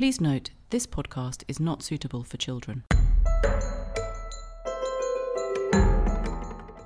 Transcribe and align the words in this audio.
Please 0.00 0.18
note, 0.18 0.48
this 0.70 0.86
podcast 0.86 1.44
is 1.46 1.60
not 1.60 1.82
suitable 1.82 2.24
for 2.24 2.38
children. 2.38 2.84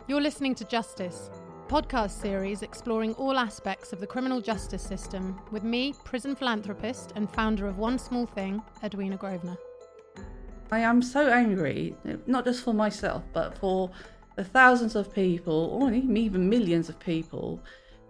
You're 0.09 0.21
listening 0.21 0.57
to 0.57 0.65
Justice, 0.65 1.31
a 1.65 1.73
podcast 1.73 2.21
series 2.21 2.63
exploring 2.63 3.15
all 3.15 3.39
aspects 3.39 3.93
of 3.93 4.01
the 4.01 4.07
criminal 4.09 4.41
justice 4.41 4.83
system 4.83 5.41
with 5.53 5.63
me, 5.63 5.95
prison 6.03 6.35
philanthropist 6.35 7.13
and 7.15 7.31
founder 7.31 7.69
of 7.69 7.79
One 7.79 8.01
Small 8.01 8.27
Thing, 8.27 8.61
Edwina 8.83 9.17
Grosvenor. 9.17 9.59
I 10.73 10.81
am 10.81 11.01
so 11.01 11.29
angry, 11.29 11.95
not 12.27 12.45
just 12.45 12.65
for 12.65 12.75
myself, 12.75 13.23
but 13.33 13.57
for 13.59 13.93
the 14.35 14.43
thousands 14.43 14.97
of 14.97 15.15
people, 15.15 15.79
or 15.81 15.93
even 15.93 16.49
millions 16.49 16.89
of 16.89 16.99
people, 16.99 17.61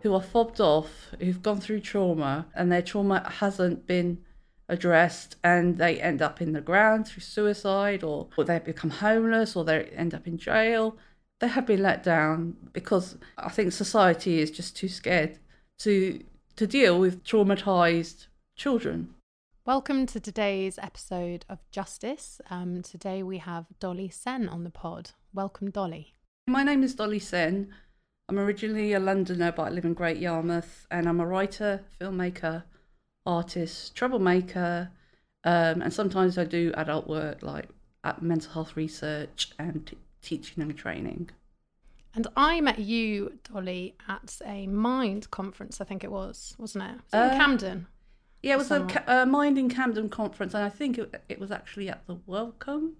who 0.00 0.14
are 0.14 0.22
fobbed 0.22 0.62
off, 0.62 1.10
who've 1.20 1.42
gone 1.42 1.60
through 1.60 1.80
trauma, 1.80 2.46
and 2.54 2.72
their 2.72 2.80
trauma 2.80 3.30
hasn't 3.30 3.86
been 3.86 4.23
addressed, 4.68 5.36
and 5.44 5.78
they 5.78 6.00
end 6.00 6.22
up 6.22 6.40
in 6.40 6.52
the 6.52 6.60
ground 6.60 7.06
through 7.06 7.22
suicide, 7.22 8.02
or, 8.02 8.28
or 8.36 8.44
they 8.44 8.58
become 8.58 8.90
homeless, 8.90 9.56
or 9.56 9.64
they 9.64 9.84
end 9.86 10.14
up 10.14 10.26
in 10.26 10.38
jail. 10.38 10.96
They 11.40 11.48
have 11.48 11.66
been 11.66 11.82
let 11.82 12.02
down 12.02 12.56
because 12.72 13.18
I 13.36 13.50
think 13.50 13.72
society 13.72 14.38
is 14.38 14.50
just 14.50 14.76
too 14.76 14.88
scared 14.88 15.38
to 15.78 16.22
to 16.56 16.66
deal 16.66 16.98
with 17.00 17.24
traumatized 17.24 18.26
children. 18.56 19.14
Welcome 19.66 20.06
to 20.06 20.20
today's 20.20 20.78
episode 20.78 21.44
of 21.48 21.58
Justice. 21.70 22.40
Um, 22.50 22.82
today 22.82 23.22
we 23.22 23.38
have 23.38 23.66
Dolly 23.80 24.08
Sen 24.08 24.48
on 24.48 24.62
the 24.62 24.70
pod. 24.70 25.10
Welcome, 25.32 25.70
Dolly. 25.70 26.14
My 26.46 26.62
name 26.62 26.82
is 26.82 26.94
Dolly 26.94 27.18
Sen. 27.18 27.72
I'm 28.28 28.38
originally 28.38 28.92
a 28.92 29.00
Londoner, 29.00 29.52
but 29.52 29.62
I 29.64 29.68
live 29.70 29.84
in 29.84 29.94
Great 29.94 30.18
Yarmouth, 30.18 30.86
and 30.90 31.08
I'm 31.08 31.20
a 31.20 31.26
writer, 31.26 31.82
filmmaker, 32.00 32.64
artist, 33.26 33.94
troublemaker, 33.94 34.90
um, 35.44 35.82
and 35.82 35.92
sometimes 35.92 36.38
I 36.38 36.44
do 36.44 36.72
adult 36.76 37.06
work 37.08 37.42
like 37.42 37.68
at 38.02 38.22
mental 38.22 38.52
health 38.52 38.76
research 38.76 39.50
and 39.58 39.86
t- 39.86 39.98
teaching 40.22 40.62
and 40.62 40.76
training. 40.76 41.30
And 42.14 42.26
I 42.36 42.60
met 42.60 42.78
you, 42.78 43.38
Dolly, 43.52 43.96
at 44.08 44.38
a 44.44 44.66
Mind 44.68 45.30
conference, 45.30 45.80
I 45.80 45.84
think 45.84 46.04
it 46.04 46.12
was, 46.12 46.54
wasn't 46.58 46.84
it? 46.84 46.96
Was 47.12 47.12
it 47.12 47.16
Uh, 47.16 47.30
in 47.32 47.38
Camden? 47.38 47.86
Yeah, 48.42 48.54
it 48.54 48.58
was 48.58 48.70
a, 48.70 49.04
a 49.08 49.26
Mind 49.26 49.58
in 49.58 49.68
Camden 49.68 50.08
conference, 50.08 50.54
and 50.54 50.62
I 50.62 50.68
think 50.68 50.98
it, 50.98 51.22
it 51.28 51.40
was 51.40 51.50
actually 51.50 51.88
at 51.88 52.06
the 52.06 52.16
Wellcome. 52.26 52.96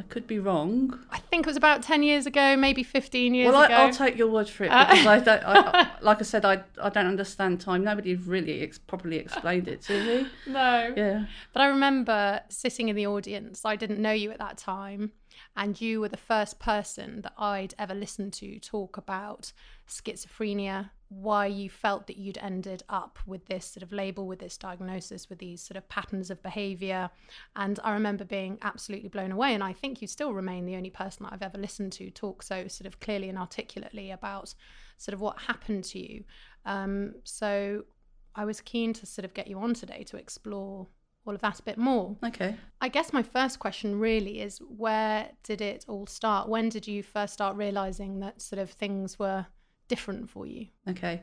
I 0.00 0.02
could 0.04 0.26
be 0.26 0.38
wrong. 0.38 0.98
I 1.10 1.18
think 1.18 1.44
it 1.44 1.50
was 1.50 1.58
about 1.58 1.82
10 1.82 2.02
years 2.02 2.24
ago, 2.24 2.56
maybe 2.56 2.82
15 2.82 3.34
years 3.34 3.52
well, 3.52 3.60
I, 3.60 3.66
ago. 3.66 3.74
I'll 3.74 3.92
take 3.92 4.16
your 4.16 4.30
word 4.30 4.48
for 4.48 4.64
it 4.64 4.70
Uh, 4.72 4.86
because 4.88 5.06
I 5.06 5.18
don't. 5.20 5.44
I- 5.44 5.90
like 6.00 6.20
I 6.20 6.22
said, 6.22 6.46
I 6.46 6.62
I 6.82 6.88
don't 6.88 7.06
understand 7.06 7.60
time. 7.60 7.84
Nobody 7.84 8.14
really 8.14 8.62
ex- 8.62 8.78
properly 8.78 9.18
explained 9.18 9.68
it 9.68 9.82
to 9.82 10.02
me. 10.02 10.26
no. 10.46 10.94
Yeah. 10.96 11.26
But 11.52 11.60
I 11.60 11.66
remember 11.66 12.40
sitting 12.48 12.88
in 12.88 12.96
the 12.96 13.06
audience. 13.06 13.66
I 13.66 13.76
didn't 13.76 14.00
know 14.00 14.12
you 14.12 14.30
at 14.30 14.38
that 14.38 14.56
time. 14.56 15.12
And 15.56 15.80
you 15.80 16.00
were 16.00 16.08
the 16.08 16.16
first 16.16 16.58
person 16.58 17.22
that 17.22 17.34
I'd 17.36 17.74
ever 17.78 17.94
listened 17.94 18.32
to 18.34 18.58
talk 18.60 18.96
about 18.96 19.52
schizophrenia, 19.88 20.90
why 21.08 21.46
you 21.46 21.68
felt 21.68 22.06
that 22.06 22.16
you'd 22.16 22.38
ended 22.38 22.84
up 22.88 23.18
with 23.26 23.46
this 23.46 23.66
sort 23.66 23.82
of 23.82 23.92
label, 23.92 24.28
with 24.28 24.38
this 24.38 24.56
diagnosis, 24.56 25.28
with 25.28 25.38
these 25.40 25.60
sort 25.60 25.76
of 25.76 25.88
patterns 25.88 26.30
of 26.30 26.42
behavior. 26.42 27.10
And 27.56 27.80
I 27.82 27.92
remember 27.92 28.24
being 28.24 28.58
absolutely 28.62 29.08
blown 29.08 29.32
away. 29.32 29.52
And 29.52 29.64
I 29.64 29.72
think 29.72 30.00
you 30.00 30.06
still 30.06 30.32
remain 30.32 30.66
the 30.66 30.76
only 30.76 30.90
person 30.90 31.24
that 31.24 31.32
I've 31.32 31.42
ever 31.42 31.58
listened 31.58 31.92
to 31.94 32.10
talk 32.10 32.42
so 32.42 32.68
sort 32.68 32.86
of 32.86 33.00
clearly 33.00 33.28
and 33.28 33.36
articulately 33.36 34.12
about 34.12 34.54
sort 34.98 35.14
of 35.14 35.20
what 35.20 35.40
happened 35.40 35.84
to 35.84 35.98
you. 35.98 36.24
Um, 36.64 37.14
so 37.24 37.84
I 38.36 38.44
was 38.44 38.60
keen 38.60 38.92
to 38.94 39.06
sort 39.06 39.24
of 39.24 39.34
get 39.34 39.48
you 39.48 39.58
on 39.58 39.74
today 39.74 40.04
to 40.04 40.16
explore 40.16 40.86
all 41.26 41.34
of 41.34 41.40
that 41.40 41.58
a 41.60 41.62
bit 41.62 41.78
more. 41.78 42.16
Okay. 42.24 42.56
I 42.80 42.88
guess 42.88 43.12
my 43.12 43.22
first 43.22 43.58
question 43.58 43.98
really 43.98 44.40
is 44.40 44.58
where 44.58 45.30
did 45.42 45.60
it 45.60 45.84
all 45.88 46.06
start? 46.06 46.48
When 46.48 46.68
did 46.68 46.86
you 46.86 47.02
first 47.02 47.34
start 47.34 47.56
realizing 47.56 48.20
that 48.20 48.40
sort 48.40 48.60
of 48.60 48.70
things 48.70 49.18
were 49.18 49.46
different 49.88 50.30
for 50.30 50.46
you? 50.46 50.68
Okay. 50.88 51.20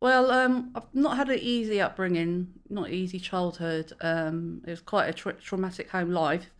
Well, 0.00 0.30
um, 0.30 0.72
I've 0.74 0.92
not 0.92 1.16
had 1.16 1.30
an 1.30 1.38
easy 1.40 1.80
upbringing, 1.80 2.52
not 2.68 2.90
easy 2.90 3.18
childhood. 3.18 3.92
Um, 4.00 4.62
it 4.66 4.70
was 4.70 4.80
quite 4.80 5.08
a 5.08 5.12
tra- 5.12 5.34
traumatic 5.34 5.90
home 5.90 6.10
life, 6.10 6.50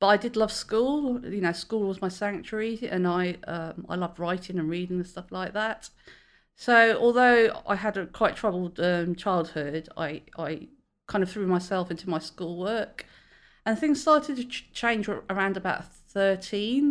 but 0.00 0.08
I 0.08 0.16
did 0.16 0.34
love 0.34 0.50
school. 0.50 1.24
You 1.24 1.40
know, 1.40 1.52
school 1.52 1.86
was 1.86 2.02
my 2.02 2.08
sanctuary, 2.08 2.80
and 2.90 3.06
I 3.06 3.36
um, 3.46 3.86
I 3.88 3.94
loved 3.94 4.18
writing 4.18 4.58
and 4.58 4.68
reading 4.68 4.96
and 4.96 5.06
stuff 5.06 5.30
like 5.30 5.52
that. 5.52 5.90
So, 6.56 6.98
although 6.98 7.62
I 7.66 7.76
had 7.76 7.96
a 7.96 8.06
quite 8.06 8.34
troubled 8.34 8.80
um, 8.80 9.14
childhood, 9.14 9.88
I 9.96 10.22
I 10.36 10.68
kind 11.10 11.22
of 11.24 11.30
threw 11.30 11.46
myself 11.46 11.90
into 11.90 12.08
my 12.08 12.20
schoolwork, 12.20 13.04
and 13.66 13.78
things 13.78 14.00
started 14.00 14.36
to 14.36 14.44
ch- 14.44 14.70
change 14.72 15.08
around 15.08 15.56
about 15.56 15.84
thirteen. 15.84 16.82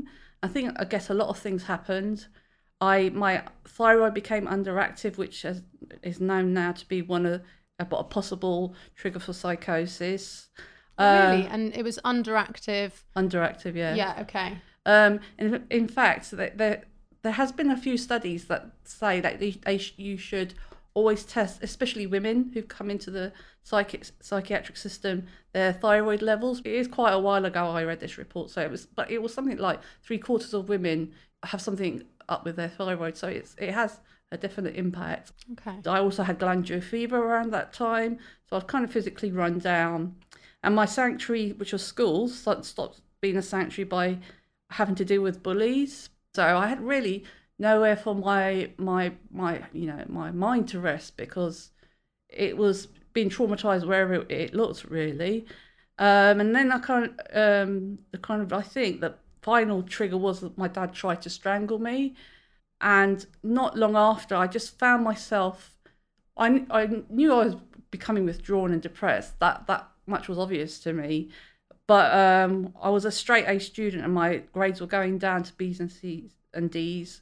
I 0.43 0.47
think 0.53 0.65
I 0.81 0.85
guess 0.93 1.09
a 1.09 1.13
lot 1.13 1.29
of 1.29 1.37
things 1.39 1.63
happened. 1.63 2.27
I 2.81 3.09
my 3.09 3.43
thyroid 3.65 4.13
became 4.13 4.45
underactive, 4.45 5.17
which 5.17 5.45
is, 5.45 5.61
is 6.03 6.19
known 6.19 6.53
now 6.53 6.71
to 6.73 6.85
be 6.87 7.01
one 7.01 7.25
of 7.25 7.41
a, 7.79 7.95
a 7.95 8.03
possible 8.03 8.75
trigger 8.95 9.19
for 9.19 9.33
psychosis. 9.33 10.49
Uh, 10.97 11.29
really? 11.31 11.47
And 11.47 11.73
it 11.75 11.83
was 11.83 11.97
underactive. 12.03 12.91
Underactive, 13.15 13.75
yeah. 13.75 13.95
Yeah, 13.95 14.17
okay. 14.21 14.57
Um, 14.85 15.19
in, 15.37 15.65
in 15.69 15.87
fact, 15.87 16.31
there, 16.31 16.53
there 16.55 16.83
there 17.21 17.33
has 17.33 17.51
been 17.51 17.69
a 17.69 17.77
few 17.77 17.97
studies 17.97 18.45
that 18.45 18.71
say 18.83 19.19
that 19.21 19.39
they, 19.39 19.51
they 19.51 19.77
sh- 19.77 19.93
you 19.97 20.17
should 20.17 20.53
always 20.99 21.23
test, 21.23 21.63
especially 21.63 22.05
women 22.05 22.51
who've 22.53 22.67
come 22.67 22.89
into 22.89 23.09
the 23.09 23.31
psychic 23.63 24.05
psychiatric 24.19 24.77
system, 24.77 25.25
their 25.53 25.71
thyroid 25.71 26.21
levels. 26.21 26.59
It 26.59 26.73
is 26.73 26.87
quite 26.87 27.13
a 27.13 27.19
while 27.19 27.45
ago 27.45 27.67
I 27.69 27.85
read 27.85 28.01
this 28.01 28.17
report, 28.17 28.49
so 28.49 28.61
it 28.61 28.69
was, 28.69 28.85
but 28.85 29.09
it 29.09 29.21
was 29.21 29.33
something 29.33 29.57
like 29.57 29.79
three 30.03 30.17
quarters 30.17 30.53
of 30.53 30.67
women 30.67 31.13
have 31.43 31.61
something 31.61 32.03
up 32.27 32.43
with 32.43 32.57
their 32.57 32.67
thyroid, 32.67 33.15
so 33.15 33.29
it's 33.29 33.55
it 33.57 33.71
has 33.71 34.01
a 34.31 34.37
definite 34.37 34.75
impact. 34.75 35.31
Okay. 35.53 35.77
I 35.85 35.99
also 35.99 36.23
had 36.23 36.37
glandular 36.37 36.81
fever 36.81 37.17
around 37.17 37.51
that 37.53 37.71
time, 37.71 38.19
so 38.47 38.55
I 38.55 38.59
was 38.59 38.65
kind 38.65 38.83
of 38.83 38.91
physically 38.91 39.31
run 39.31 39.59
down. 39.59 40.15
And 40.61 40.75
my 40.75 40.85
sanctuary, 40.85 41.53
which 41.53 41.71
was 41.71 41.85
schools, 41.85 42.37
stopped 42.37 43.01
being 43.21 43.37
a 43.37 43.41
sanctuary 43.41 43.87
by 43.87 44.17
having 44.71 44.95
to 44.95 45.05
deal 45.05 45.21
with 45.21 45.41
bullies. 45.41 46.09
So 46.35 46.43
I 46.43 46.67
had 46.67 46.81
really 46.81 47.23
nowhere 47.59 47.97
for 47.97 48.15
my 48.15 48.71
my 48.77 49.11
my 49.31 49.61
you 49.73 49.85
know 49.85 50.03
my 50.07 50.31
mind 50.31 50.69
to 50.69 50.79
rest 50.79 51.17
because 51.17 51.71
it 52.29 52.57
was 52.57 52.87
being 53.13 53.29
traumatized 53.29 53.85
wherever 53.85 54.13
it, 54.13 54.31
it 54.31 54.53
looked 54.53 54.85
really. 54.85 55.45
Um, 55.97 56.39
and 56.39 56.55
then 56.55 56.71
I 56.71 56.79
kind 56.79 57.05
of 57.05 57.67
um, 57.67 57.99
the 58.11 58.17
kind 58.17 58.41
of 58.41 58.53
I 58.53 58.61
think 58.61 59.01
the 59.01 59.15
final 59.41 59.83
trigger 59.83 60.17
was 60.17 60.39
that 60.41 60.57
my 60.57 60.67
dad 60.67 60.93
tried 60.93 61.21
to 61.23 61.29
strangle 61.29 61.79
me, 61.79 62.15
and 62.81 63.25
not 63.43 63.77
long 63.77 63.95
after 63.95 64.35
I 64.35 64.47
just 64.47 64.79
found 64.79 65.03
myself. 65.03 65.75
I 66.37 66.65
I 66.71 67.03
knew 67.09 67.33
I 67.33 67.45
was 67.45 67.55
becoming 67.91 68.25
withdrawn 68.25 68.71
and 68.71 68.81
depressed. 68.81 69.39
That 69.39 69.67
that 69.67 69.89
much 70.07 70.27
was 70.29 70.39
obvious 70.39 70.79
to 70.79 70.93
me. 70.93 71.29
But 71.87 72.13
um, 72.13 72.73
I 72.81 72.89
was 72.89 73.03
a 73.05 73.11
straight 73.11 73.45
A 73.47 73.59
student, 73.59 74.03
and 74.03 74.13
my 74.13 74.37
grades 74.53 74.79
were 74.79 74.87
going 74.87 75.17
down 75.17 75.43
to 75.43 75.53
B's 75.53 75.79
and 75.79 75.91
C's 75.91 76.33
and 76.53 76.69
D's. 76.71 77.21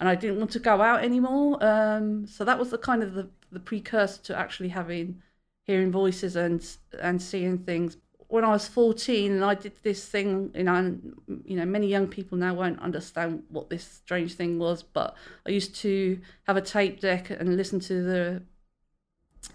And 0.00 0.08
I 0.08 0.14
didn't 0.14 0.38
want 0.38 0.50
to 0.52 0.58
go 0.58 0.80
out 0.80 1.02
anymore. 1.04 1.58
Um, 1.64 2.26
so 2.26 2.44
that 2.44 2.58
was 2.58 2.70
the 2.70 2.78
kind 2.78 3.02
of 3.02 3.14
the, 3.14 3.28
the 3.50 3.60
precursor 3.60 4.22
to 4.24 4.36
actually 4.38 4.68
having 4.68 5.22
hearing 5.64 5.92
voices 5.92 6.36
and 6.36 6.64
and 7.00 7.20
seeing 7.20 7.58
things. 7.58 7.96
When 8.28 8.44
I 8.44 8.48
was 8.48 8.68
14 8.68 9.32
and 9.32 9.44
I 9.44 9.54
did 9.54 9.72
this 9.82 10.06
thing, 10.06 10.50
you 10.54 10.64
know, 10.64 10.74
and, 10.74 11.14
you 11.46 11.56
know, 11.56 11.64
many 11.64 11.86
young 11.86 12.06
people 12.06 12.36
now 12.36 12.52
won't 12.52 12.78
understand 12.80 13.42
what 13.48 13.70
this 13.70 13.84
strange 13.84 14.34
thing 14.34 14.58
was, 14.58 14.82
but 14.82 15.14
I 15.46 15.50
used 15.50 15.74
to 15.76 16.20
have 16.46 16.58
a 16.58 16.60
tape 16.60 17.00
deck 17.00 17.30
and 17.30 17.56
listen 17.56 17.80
to 17.80 18.02
the 18.02 18.42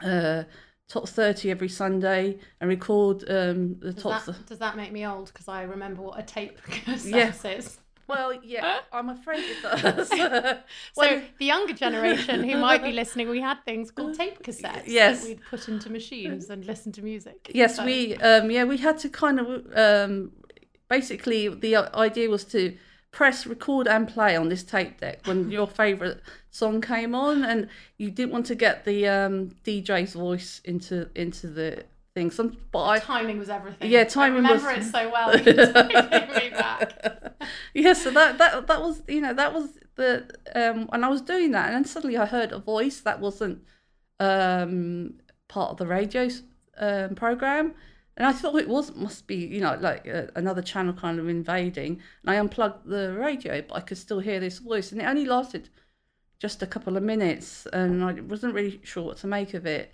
uh, 0.04 0.44
top 0.88 1.08
30 1.08 1.52
every 1.52 1.70
Sunday 1.70 2.38
and 2.60 2.70
record 2.70 3.24
um, 3.30 3.76
the 3.80 3.94
Does 3.94 4.04
top. 4.04 4.26
that, 4.26 4.46
does 4.48 4.60
that 4.60 4.76
make 4.76 4.92
me 4.92 5.06
old? 5.06 5.28
Because 5.28 5.48
I 5.48 5.64
remember 5.64 6.02
what 6.02 6.20
a 6.20 6.24
tape 6.24 6.62
cassette 6.64 7.14
Yes. 7.14 7.46
is. 7.46 7.80
Well, 8.08 8.34
yeah, 8.44 8.80
I'm 8.92 9.10
afraid 9.10 9.44
it 9.44 9.62
does. 9.62 10.10
So 10.10 11.22
the 11.40 11.46
younger 11.46 11.74
generation 11.74 12.44
who 12.44 12.58
might 12.58 12.84
be 12.84 12.92
listening, 13.02 13.30
we 13.30 13.40
had 13.42 13.58
things 13.66 13.92
called 13.92 14.16
tape 14.16 14.44
cassettes 14.44 14.84
Yes. 14.88 15.22
that 15.22 15.28
we'd 15.30 15.42
put 15.50 15.68
into 15.70 15.90
machines 15.90 16.50
and 16.50 16.66
listen 16.66 16.92
to 16.94 17.02
music. 17.02 17.50
yes, 17.54 17.78
So- 17.78 17.86
we 17.86 18.16
um, 18.18 18.52
yeah 18.52 18.64
we 18.66 18.78
had 18.78 18.98
to 19.00 19.10
kind 19.10 19.40
of 19.40 19.48
um, 19.78 20.32
basically 20.90 21.48
the 21.48 21.76
idea 21.96 22.30
was 22.30 22.44
to 22.46 22.76
press 23.12 23.46
record 23.46 23.88
and 23.88 24.08
play 24.08 24.36
on 24.36 24.50
this 24.50 24.64
tape 24.64 25.00
deck 25.00 25.20
when 25.26 25.52
your 25.52 25.68
favorite 25.68 26.20
song 26.50 26.82
came 26.82 27.14
on, 27.16 27.44
and 27.44 27.68
you 27.98 28.10
didn't 28.10 28.32
want 28.32 28.46
to 28.48 28.56
get 28.56 28.86
the 28.86 29.08
um, 29.08 29.52
DJ's 29.64 30.14
voice 30.14 30.62
into 30.66 31.10
into 31.16 31.48
the 31.48 31.84
thing. 32.16 32.32
Some 32.32 32.58
but 32.72 32.84
I 32.86 33.00
timing 33.00 33.40
was 33.40 33.50
everything. 33.50 33.90
Yeah, 33.92 34.04
timing 34.04 34.46
I 34.46 34.52
remember 34.54 34.74
was- 34.76 34.88
it 34.88 34.92
so 34.92 35.12
well. 35.12 35.34
Me 36.44 36.50
back. 36.50 37.34
yeah, 37.74 37.94
so 37.94 38.12
that 38.12 38.38
that 38.38 38.68
that 38.68 38.82
was 38.82 39.02
you 39.08 39.22
know 39.22 39.34
that 39.34 39.54
was 39.54 39.78
the 39.96 40.28
um 40.56 40.90
and 40.92 41.06
I 41.06 41.10
was 41.10 41.22
doing 41.22 41.52
that 41.52 41.68
and 41.68 41.76
then 41.76 41.86
suddenly 41.86 42.18
I 42.18 42.26
heard 42.26 42.52
a 42.52 42.60
voice 42.60 43.02
that 43.02 43.20
wasn't 43.20 43.62
um 44.20 45.16
part 45.48 45.72
of 45.72 45.78
the 45.78 45.88
radio 45.88 46.30
um 46.78 47.16
program 47.16 47.74
and 48.18 48.26
I 48.28 48.32
thought 48.32 48.56
it 48.56 48.68
was 48.68 48.96
must 48.96 49.28
be 49.28 49.36
you 49.36 49.62
know 49.62 49.78
like 49.80 50.08
uh, 50.08 50.24
another 50.36 50.62
channel 50.62 50.94
kind 50.94 51.20
of 51.20 51.28
invading 51.30 52.02
and 52.24 52.32
I 52.32 52.40
unplugged 52.40 52.88
the 52.88 53.14
radio 53.14 53.62
but 53.62 53.76
I 53.76 53.82
could 53.82 53.98
still 53.98 54.20
hear 54.20 54.40
this 54.40 54.60
voice 54.60 54.92
and 54.92 55.02
it 55.02 55.06
only 55.06 55.26
lasted 55.26 55.70
just 56.40 56.64
a 56.64 56.68
couple 56.68 56.98
of 56.98 57.04
minutes 57.04 57.68
and 57.72 58.04
I 58.04 58.14
wasn't 58.14 58.54
really 58.56 58.80
sure 58.84 59.04
what 59.04 59.18
to 59.18 59.28
make 59.28 59.54
of 59.54 59.66
it 59.66 59.92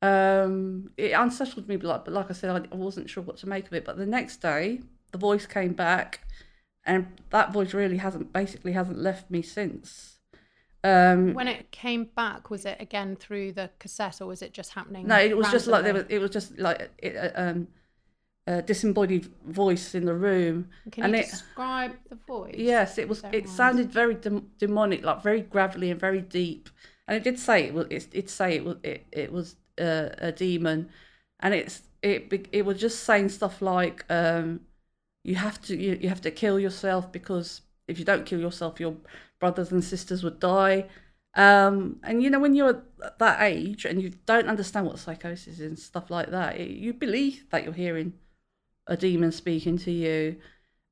um 0.00 0.90
it 0.96 1.10
unsettled 1.10 1.68
me 1.68 1.76
but 1.76 1.86
like, 1.88 2.04
but 2.04 2.14
like 2.14 2.30
I 2.30 2.32
said 2.34 2.68
I, 2.72 2.74
wasn't 2.76 3.10
sure 3.10 3.22
what 3.22 3.36
to 3.38 3.48
make 3.48 3.66
of 3.66 3.72
it 3.72 3.84
but 3.84 3.96
the 3.96 4.06
next 4.06 4.36
day 4.36 4.80
the 5.10 5.18
voice 5.18 5.44
came 5.44 5.72
back 5.72 6.20
and 6.88 7.06
that 7.30 7.52
voice 7.52 7.74
really 7.74 7.98
hasn't 7.98 8.32
basically 8.32 8.72
hasn't 8.72 8.98
left 8.98 9.30
me 9.30 9.42
since. 9.42 10.18
Um, 10.82 11.34
When 11.34 11.48
it 11.48 11.70
came 11.70 12.04
back, 12.04 12.48
was 12.50 12.64
it 12.64 12.78
again 12.80 13.16
through 13.16 13.52
the 13.52 13.68
cassette, 13.78 14.20
or 14.22 14.26
was 14.26 14.40
it 14.42 14.54
just 14.54 14.72
happening? 14.72 15.06
no, 15.06 15.18
it 15.18 15.36
was 15.36 15.50
just 15.50 15.66
like 15.66 15.84
there 15.84 15.92
was. 15.92 16.04
It 16.08 16.18
was 16.18 16.30
just 16.30 16.58
like 16.58 16.90
it, 16.98 17.14
uh, 17.16 17.30
um, 17.34 17.68
a 18.46 18.62
disembodied 18.62 19.26
voice 19.44 19.94
in 19.94 20.06
the 20.06 20.14
room. 20.14 20.68
Can 20.90 21.04
and 21.04 21.12
you 21.14 21.20
it- 21.20 21.30
describe 21.30 21.96
the 22.08 22.16
voice? 22.26 22.54
Yes, 22.56 22.96
it 22.96 23.08
was. 23.08 23.22
It 23.24 23.44
mind. 23.44 23.48
sounded 23.50 23.92
very 23.92 24.14
dem- 24.14 24.50
demonic, 24.58 25.04
like 25.04 25.22
very 25.22 25.42
gravelly 25.42 25.90
and 25.90 26.00
very 26.00 26.22
deep. 26.22 26.70
And 27.06 27.16
it 27.16 27.24
did 27.24 27.38
say 27.38 27.64
it 27.64 27.74
was. 27.74 27.86
It 27.90 28.10
did 28.10 28.30
say 28.30 28.54
it 28.54 28.64
was. 28.64 28.76
It, 28.82 29.04
it 29.12 29.32
was 29.32 29.56
uh, 29.78 30.10
a 30.18 30.32
demon, 30.32 30.90
and 31.40 31.54
it's 31.54 31.82
it. 32.02 32.48
It 32.52 32.64
was 32.64 32.80
just 32.80 33.04
saying 33.04 33.30
stuff 33.30 33.62
like, 33.62 34.04
um, 34.10 34.60
"You 35.24 35.36
have 35.36 35.60
to. 35.62 35.76
You, 35.76 35.98
you 36.00 36.08
have 36.08 36.20
to 36.22 36.30
kill 36.30 36.58
yourself 36.58 37.10
because 37.12 37.62
if 37.86 37.98
you 37.98 38.04
don't 38.04 38.26
kill 38.26 38.40
yourself, 38.40 38.80
your 38.80 38.96
brothers 39.40 39.72
and 39.72 39.82
sisters 39.84 40.22
would 40.22 40.40
die." 40.40 40.86
Um, 41.34 42.00
and 42.02 42.22
you 42.22 42.30
know, 42.30 42.40
when 42.40 42.54
you're 42.54 42.82
at 43.04 43.18
that 43.18 43.42
age 43.42 43.84
and 43.84 44.02
you 44.02 44.12
don't 44.26 44.48
understand 44.48 44.86
what 44.86 44.98
psychosis 44.98 45.54
is 45.54 45.60
and 45.60 45.78
stuff 45.78 46.10
like 46.10 46.30
that, 46.30 46.56
it, 46.56 46.70
you 46.70 46.92
believe 46.92 47.44
that 47.50 47.64
you're 47.64 47.72
hearing 47.72 48.14
a 48.86 48.96
demon 48.96 49.30
speaking 49.30 49.76
to 49.78 49.92
you 49.92 50.36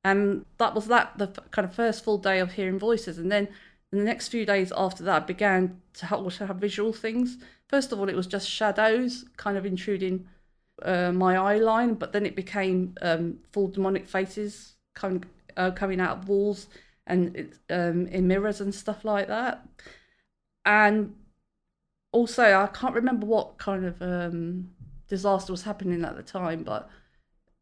and 0.06 0.44
that 0.58 0.72
was 0.72 0.86
that 0.86 1.18
the 1.18 1.26
kind 1.50 1.66
of 1.66 1.74
first 1.74 2.04
full 2.04 2.18
day 2.18 2.38
of 2.38 2.52
hearing 2.52 2.78
voices 2.78 3.18
and 3.18 3.32
then 3.32 3.48
in 3.90 3.98
the 3.98 4.04
next 4.04 4.28
few 4.28 4.46
days 4.46 4.72
after 4.76 5.02
that 5.02 5.22
I 5.22 5.26
began 5.26 5.80
to 5.94 6.06
have, 6.06 6.36
to 6.36 6.46
have 6.46 6.56
visual 6.56 6.92
things 6.92 7.38
first 7.68 7.92
of 7.92 7.98
all 7.98 8.08
it 8.08 8.16
was 8.16 8.26
just 8.26 8.48
shadows 8.48 9.24
kind 9.36 9.56
of 9.56 9.66
intruding 9.66 10.26
uh, 10.82 11.12
my 11.12 11.36
eye 11.36 11.58
line 11.58 11.94
but 11.94 12.12
then 12.12 12.26
it 12.26 12.36
became 12.36 12.94
um, 13.02 13.38
full 13.52 13.68
demonic 13.68 14.06
faces 14.06 14.74
coming 14.94 15.24
uh, 15.56 15.70
coming 15.70 16.00
out 16.00 16.18
of 16.18 16.28
walls 16.28 16.68
and 17.06 17.34
it, 17.36 17.54
um, 17.70 18.06
in 18.08 18.26
mirrors 18.26 18.60
and 18.60 18.74
stuff 18.74 19.04
like 19.04 19.28
that 19.28 19.66
and 20.64 21.14
also 22.12 22.54
I 22.54 22.66
can't 22.66 22.94
remember 22.94 23.26
what 23.26 23.58
kind 23.58 23.84
of 23.84 24.02
um, 24.02 24.70
disaster 25.08 25.52
was 25.52 25.62
happening 25.62 26.04
at 26.04 26.16
the 26.16 26.22
time 26.22 26.62
but 26.62 26.90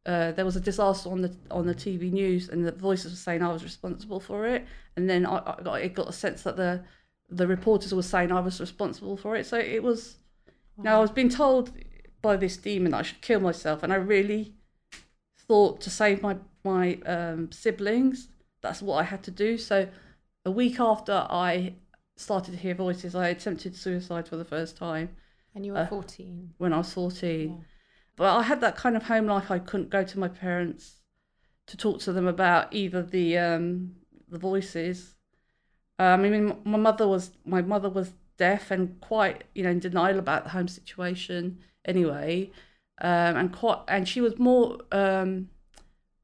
uh, 0.06 0.32
there 0.32 0.44
was 0.44 0.56
a 0.56 0.60
disaster 0.60 1.08
on 1.10 1.22
the 1.22 1.34
on 1.50 1.66
the 1.66 1.74
TV 1.74 2.12
news, 2.12 2.50
and 2.50 2.66
the 2.66 2.72
voices 2.72 3.12
were 3.12 3.16
saying 3.16 3.42
I 3.42 3.52
was 3.52 3.64
responsible 3.64 4.20
for 4.20 4.46
it. 4.46 4.66
And 4.96 5.08
then 5.08 5.24
I, 5.24 5.38
I 5.38 5.62
got 5.62 5.74
I 5.74 5.88
got 5.88 6.08
a 6.08 6.12
sense 6.12 6.42
that 6.42 6.56
the 6.56 6.84
the 7.28 7.46
reporters 7.46 7.94
were 7.94 8.02
saying 8.02 8.32
I 8.32 8.40
was 8.40 8.60
responsible 8.60 9.16
for 9.16 9.36
it. 9.36 9.46
So 9.46 9.58
it 9.58 9.82
was. 9.82 10.16
Now 10.76 10.98
I 10.98 11.00
was 11.00 11.10
being 11.10 11.28
told 11.28 11.70
by 12.20 12.36
this 12.36 12.56
demon 12.56 12.92
that 12.92 12.98
I 12.98 13.02
should 13.02 13.20
kill 13.20 13.40
myself, 13.40 13.82
and 13.82 13.92
I 13.92 13.96
really 13.96 14.54
thought 15.46 15.80
to 15.82 15.90
save 15.90 16.22
my 16.22 16.36
my 16.64 16.94
um, 17.06 17.52
siblings, 17.52 18.28
that's 18.62 18.82
what 18.82 18.96
I 18.96 19.02
had 19.04 19.22
to 19.24 19.30
do. 19.30 19.58
So 19.58 19.88
a 20.44 20.50
week 20.50 20.80
after 20.80 21.26
I 21.30 21.74
started 22.16 22.52
to 22.52 22.56
hear 22.58 22.74
voices, 22.74 23.14
I 23.14 23.28
attempted 23.28 23.76
suicide 23.76 24.26
for 24.26 24.36
the 24.36 24.44
first 24.44 24.76
time 24.76 25.10
And 25.54 25.64
you 25.66 25.72
were 25.72 25.80
uh, 25.80 25.86
14. 25.86 26.54
when 26.58 26.72
I 26.72 26.78
was 26.78 26.92
14. 26.92 27.50
Yeah. 27.50 27.64
But 28.16 28.36
I 28.36 28.42
had 28.42 28.60
that 28.62 28.76
kind 28.76 28.96
of 28.96 29.04
home 29.04 29.26
life. 29.26 29.50
I 29.50 29.58
couldn't 29.58 29.90
go 29.90 30.04
to 30.04 30.18
my 30.18 30.28
parents 30.28 31.00
to 31.66 31.76
talk 31.76 32.00
to 32.00 32.12
them 32.12 32.26
about 32.26 32.72
either 32.72 33.02
the 33.02 33.36
um, 33.38 33.96
the 34.28 34.38
voices. 34.38 35.13
Um, 35.98 36.22
I 36.22 36.28
mean, 36.28 36.56
my 36.64 36.78
mother 36.78 37.06
was 37.06 37.30
my 37.44 37.62
mother 37.62 37.88
was 37.88 38.12
deaf 38.36 38.70
and 38.70 39.00
quite 39.00 39.44
you 39.54 39.62
know 39.62 39.70
in 39.70 39.78
denial 39.78 40.18
about 40.18 40.44
the 40.44 40.50
home 40.50 40.68
situation 40.68 41.58
anyway, 41.84 42.50
um, 43.00 43.36
and 43.36 43.52
quite 43.52 43.80
and 43.88 44.08
she 44.08 44.20
was 44.20 44.38
more 44.38 44.78
um, 44.92 45.48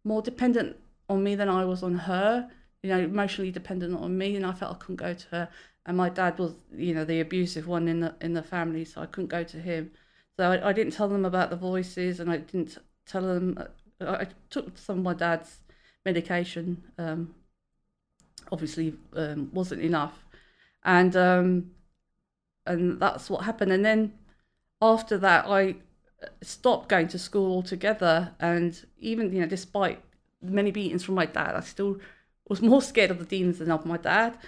more 0.05 0.23
dependent 0.23 0.77
on 1.09 1.23
me 1.23 1.35
than 1.35 1.49
I 1.49 1.65
was 1.65 1.83
on 1.83 1.95
her. 1.95 2.51
You 2.83 2.91
know, 2.91 2.99
emotionally 3.01 3.51
dependent 3.51 3.95
on 3.97 4.17
me, 4.17 4.37
and 4.37 4.47
I 4.47 4.53
felt 4.53 4.77
I 4.77 4.79
couldn't 4.79 4.97
go 4.97 5.13
to 5.15 5.29
her. 5.29 5.49
And 5.87 5.97
my 5.97 6.09
dad 6.09 6.39
was, 6.39 6.55
you 6.75 6.95
know, 6.95 7.05
the 7.05 7.21
abusive 7.21 7.67
one 7.67 7.89
in 7.89 8.01
the 8.01 8.15
in 8.21 8.33
the 8.35 8.43
family, 8.43 8.85
so 8.85 9.03
I 9.03 9.07
couldn't 9.07 9.29
go 9.29 9.45
to 9.45 9.61
him. 9.61 9.91
So 10.39 10.51
I, 10.53 10.71
I 10.71 10.73
didn't 10.73 10.95
tell 10.95 11.09
them 11.09 11.25
about 11.25 11.51
the 11.51 11.57
voices, 11.57 12.21
and 12.21 12.31
I 12.31 12.39
didn't 12.39 12.79
tell 13.07 13.23
them. 13.23 13.59
I, 14.01 14.29
took 14.49 14.79
some 14.79 14.99
of 14.99 15.05
my 15.05 15.13
dad's 15.13 15.59
medication. 16.07 16.85
Um, 16.97 17.35
obviously, 18.53 18.95
um, 19.15 19.51
wasn't 19.53 19.83
enough, 19.83 20.25
and 20.85 21.17
um, 21.17 21.71
and 22.67 23.01
that's 23.01 23.31
what 23.31 23.45
happened. 23.45 23.73
And 23.73 23.85
then 23.85 24.15
after 24.81 25.19
that, 25.19 25.47
I 25.47 25.77
stopped 26.43 26.89
going 26.89 27.09
to 27.09 27.19
school 27.19 27.53
altogether. 27.53 28.35
And 28.41 28.81
even 28.99 29.33
you 29.33 29.41
know, 29.41 29.47
despite 29.47 30.03
many 30.43 30.71
beatings 30.71 31.05
from 31.05 31.15
my 31.15 31.27
dad, 31.27 31.55
I 31.55 31.61
still 31.61 31.99
was 32.49 32.63
more 32.71 32.83
scared 32.83 33.11
of 33.11 33.19
the 33.19 33.25
demons 33.25 33.59
than 33.59 33.71
of 33.71 33.87
my 33.87 33.97
dad. 33.97 34.39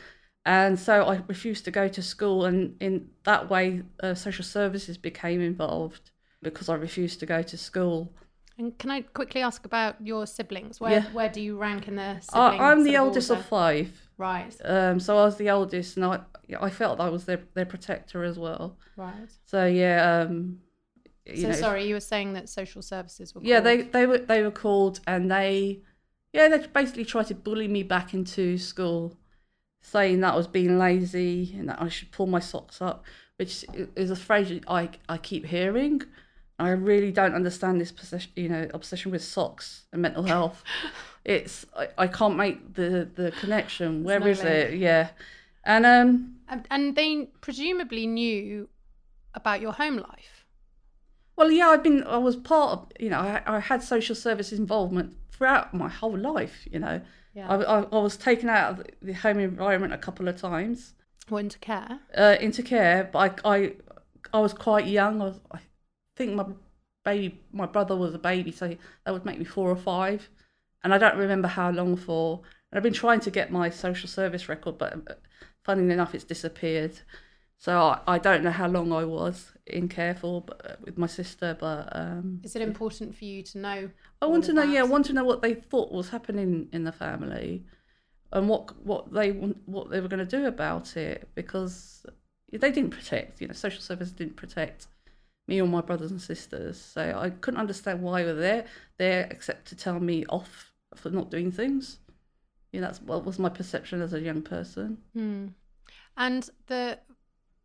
And 0.45 0.79
so 0.79 1.05
I 1.05 1.23
refused 1.29 1.65
to 1.67 1.71
go 1.71 1.87
to 1.87 2.03
school, 2.03 2.45
and 2.45 2.77
in 2.81 3.11
that 3.23 3.49
way, 3.49 3.83
uh, 4.03 4.15
social 4.15 4.45
services 4.45 4.99
became 4.99 5.41
involved 5.41 6.11
because 6.43 6.69
I 6.69 6.75
refused 6.75 7.21
to 7.21 7.27
go 7.27 7.43
to 7.43 7.57
school. 7.57 8.13
And 8.59 8.79
can 8.79 8.91
I 8.91 9.01
quickly 9.03 9.43
ask 9.43 9.65
about 9.65 9.97
your 10.07 10.27
siblings? 10.27 10.81
Where 10.81 11.01
Yeah. 11.01 11.07
where 11.13 11.29
do 11.29 11.41
you 11.41 11.57
rank 11.59 11.89
in 11.89 11.97
the 11.97 12.21
I, 12.33 12.71
I'm 12.71 12.85
the 12.85 12.97
oldest 12.99 13.31
order? 13.31 13.41
of 13.41 13.47
five, 13.47 14.09
Right, 14.19 14.55
um, 14.65 15.01
so 15.01 15.19
I 15.19 15.25
was 15.25 15.37
the 15.37 15.51
oldest, 15.51 15.97
and 15.97 16.05
I 16.07 16.21
I 16.61 16.71
felt 16.71 17.01
I 17.01 17.09
was 17.09 17.25
their 17.25 17.41
their 17.55 17.67
protector 17.67 18.25
as 18.25 18.39
well. 18.39 18.77
right. 18.97 19.31
So 19.47 19.67
yeah, 19.67 20.23
um, 20.23 20.61
you 21.27 21.43
so 21.43 21.49
know, 21.49 21.57
sorry, 21.57 21.87
you 21.87 21.95
were 21.95 22.01
saying 22.01 22.35
that 22.35 22.49
social 22.49 22.83
services 22.83 23.35
were 23.35 23.41
yeah, 23.41 23.61
called. 23.61 23.65
they 23.65 23.83
they 23.83 24.07
were 24.07 24.19
they 24.19 24.43
were 24.43 24.51
called, 24.51 25.01
and 25.07 25.31
they 25.31 25.81
yeah 26.33 26.49
they 26.49 26.67
basically 26.69 27.05
tried 27.05 27.27
to 27.29 27.35
bully 27.35 27.69
me 27.69 27.83
back 27.83 28.15
into 28.15 28.59
school, 28.59 29.17
saying 29.83 30.21
that 30.21 30.35
I 30.35 30.37
was 30.37 30.47
being 30.49 30.79
lazy 30.79 31.55
and 31.59 31.69
that 31.69 31.83
I 31.83 31.89
should 31.89 32.13
pull 32.13 32.27
my 32.27 32.41
socks 32.41 32.83
up, 32.83 33.05
which 33.37 33.65
is 33.97 34.11
a 34.11 34.17
phrase 34.17 34.61
I 34.69 34.91
I 35.09 35.19
keep 35.19 35.47
hearing. 35.47 36.03
I 36.63 36.71
really 36.71 37.13
don't 37.13 37.35
understand 37.35 37.81
this 37.81 37.93
possession, 37.93 38.31
you 38.37 38.49
know, 38.49 38.69
obsession 38.75 39.11
with 39.13 39.23
socks 39.23 39.85
and 39.93 40.03
mental 40.03 40.23
health. 40.25 40.63
it's 41.25 41.67
I, 41.77 41.89
I 41.99 42.07
can't 42.07 42.37
make 42.37 42.75
the 42.75 43.09
the 43.15 43.33
connection. 43.41 44.05
Where 44.05 44.27
is 44.27 44.41
it? 44.43 44.75
Yeah, 44.75 45.09
and 45.65 45.85
um 45.87 46.37
And- 46.71 46.95
they 46.97 47.29
presumably 47.41 48.07
knew 48.07 48.69
about 49.35 49.61
your 49.61 49.73
home 49.73 49.97
life. 49.97 50.47
Well, 51.37 51.51
yeah, 51.51 51.69
I've 51.69 51.83
been. 51.83 52.05
I 52.05 52.19
was 52.19 52.37
part 52.37 52.73
of. 52.73 52.93
You 53.01 53.11
know, 53.11 53.19
I, 53.19 53.43
I 53.47 53.59
had 53.61 53.83
social 53.83 54.15
service 54.15 54.53
involvement 54.53 55.15
throughout 55.33 55.73
my 55.73 55.89
whole 55.89 56.17
life. 56.19 56.69
You 56.71 56.79
know, 56.79 57.01
Yeah. 57.35 57.49
I, 57.49 57.55
I, 57.63 57.77
I 57.83 57.99
was 58.09 58.17
taken 58.19 58.49
out 58.51 58.67
of 58.79 58.87
the 59.01 59.15
home 59.15 59.39
environment 59.39 59.93
a 59.95 59.99
couple 59.99 60.29
of 60.29 60.37
times 60.37 60.93
Went 61.31 61.53
to 61.53 61.59
care. 61.59 62.01
uh, 62.17 62.37
into 62.41 62.63
care, 62.63 63.09
but 63.13 63.41
I, 63.45 63.55
I, 63.57 63.73
I 64.35 64.41
was 64.41 64.53
quite 64.53 64.87
young. 64.87 65.23
I, 65.23 65.25
was, 65.25 65.41
I 65.51 65.59
think 66.17 66.35
my 66.35 66.47
baby, 67.05 67.41
my 67.53 67.67
brother 67.67 67.97
was 67.97 68.15
a 68.15 68.19
baby, 68.19 68.53
so 68.53 68.77
that 69.05 69.13
would 69.13 69.25
make 69.25 69.39
me 69.39 69.45
four 69.45 69.71
or 69.71 69.77
five, 69.77 70.29
and 70.85 70.93
I 70.93 70.99
don't 70.99 71.17
remember 71.17 71.49
how 71.49 71.71
long 71.71 71.97
for. 71.97 72.43
And 72.71 72.79
I've 72.79 72.83
been 72.83 72.93
trying 72.93 73.21
to 73.21 73.31
get 73.31 73.51
my 73.51 73.71
social 73.71 74.09
service 74.09 74.49
record, 74.49 74.79
but 74.79 74.95
uh, 74.95 75.15
funnily 75.63 75.93
enough, 75.93 76.15
it's 76.15 76.25
disappeared. 76.25 77.01
So 77.59 77.79
I, 77.79 78.01
I 78.07 78.19
don't 78.19 78.43
know 78.43 78.51
how 78.51 78.67
long 78.67 78.93
I 78.93 79.05
was 79.05 79.53
in 79.67 79.89
care 79.89 80.15
for 80.15 80.41
but, 80.41 80.67
uh, 80.69 80.77
with 80.83 80.99
my 80.99 81.07
sister, 81.07 81.57
but 81.59 81.89
um, 81.93 82.41
Is 82.43 82.57
it 82.57 82.63
important 82.63 83.17
for 83.17 83.25
you 83.25 83.43
to 83.45 83.59
know? 83.59 83.91
I 84.21 84.27
want 84.27 84.45
to 84.45 84.53
know. 84.53 84.65
Yeah, 84.65 84.81
I 84.81 84.85
want 84.85 85.07
to 85.07 85.13
know 85.13 85.25
what 85.25 85.43
they 85.43 85.55
thought 85.55 85.93
was 85.93 86.09
happening 86.09 86.69
in 86.73 86.85
the 86.85 86.93
family, 86.93 87.65
and 88.33 88.49
what 88.49 88.85
what 88.85 89.13
they 89.13 89.31
what 89.31 89.91
they 89.91 90.01
were 90.01 90.09
going 90.09 90.27
to 90.27 90.37
do 90.39 90.47
about 90.47 90.97
it 90.97 91.29
because 91.35 92.05
they 92.51 92.73
didn't 92.73 92.91
protect. 92.91 93.41
You 93.41 93.47
know, 93.47 93.55
social 93.55 93.81
service 93.81 94.11
didn't 94.11 94.37
protect 94.37 94.89
me 95.49 95.61
or 95.61 95.67
my 95.67 95.81
brothers 95.81 96.11
and 96.11 96.21
sisters. 96.21 96.81
So 96.81 97.19
I 97.19 97.31
couldn't 97.31 97.61
understand 97.61 98.03
why 98.03 98.23
they 98.23 98.33
were 98.33 98.39
there 98.39 98.67
there 98.99 99.29
except 99.31 99.67
to 99.69 99.77
tell 99.77 100.01
me 100.01 100.25
off 100.27 100.73
for 100.95 101.11
not 101.11 101.31
doing 101.31 101.51
things. 101.51 101.99
You 102.73 102.81
know, 102.81 102.87
that's 102.87 103.03
what 103.03 103.25
was 103.25 103.39
my 103.39 103.49
perception 103.49 104.01
as 104.01 104.13
a 104.13 104.21
young 104.21 104.43
person. 104.43 104.99
Hmm. 105.15 105.49
And 106.17 106.49
the 106.67 106.99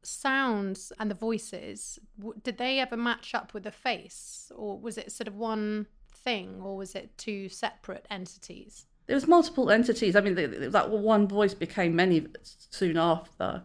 sounds 0.04 0.92
and 1.00 1.12
the 1.12 1.16
voices, 1.16 2.00
did 2.44 2.58
they 2.58 2.80
ever 2.80 2.98
match 2.98 3.34
up 3.34 3.54
with 3.54 3.64
the 3.64 3.72
face? 3.72 4.52
Or 4.56 4.80
was 4.80 4.98
it 4.98 5.12
sort 5.12 5.28
of 5.28 5.36
one 5.36 5.88
thing? 6.12 6.60
Or 6.62 6.78
was 6.78 6.96
it 6.96 7.18
two 7.18 7.50
separate 7.50 8.06
entities? 8.10 8.86
there 9.08 9.16
was 9.16 9.28
multiple 9.28 9.72
entities. 9.72 10.16
I 10.16 10.22
mean, 10.22 10.36
th- 10.36 10.52
th- 10.52 10.72
that 10.72 10.90
one 10.92 11.28
voice 11.28 11.54
became 11.54 11.96
many 11.96 12.28
soon 12.44 12.98
after. 12.98 13.64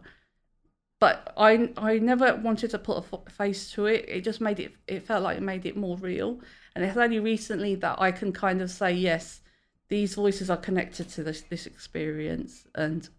But 1.03 1.33
I, 1.35 1.69
I 1.75 1.99
never 1.99 2.33
wanted 2.37 2.69
to 2.69 2.79
put 2.79 3.03
a 3.11 3.29
face 3.29 3.69
to 3.73 3.87
it. 3.87 4.05
It 4.07 4.21
just 4.21 4.39
made 4.39 4.61
it. 4.61 4.73
It 4.87 5.05
felt 5.05 5.21
like 5.21 5.35
it 5.35 5.43
made 5.43 5.65
it 5.65 5.75
more 5.75 5.97
real. 5.97 6.39
And 6.73 6.85
it's 6.85 6.95
only 6.95 7.19
recently 7.19 7.75
that 7.75 7.99
I 7.99 8.09
can 8.13 8.31
kind 8.31 8.61
of 8.61 8.71
say 8.71 8.93
yes, 8.93 9.41
these 9.89 10.15
voices 10.15 10.49
are 10.49 10.55
connected 10.55 11.09
to 11.09 11.23
this 11.25 11.41
this 11.41 11.65
experience. 11.65 12.65
And 12.75 13.09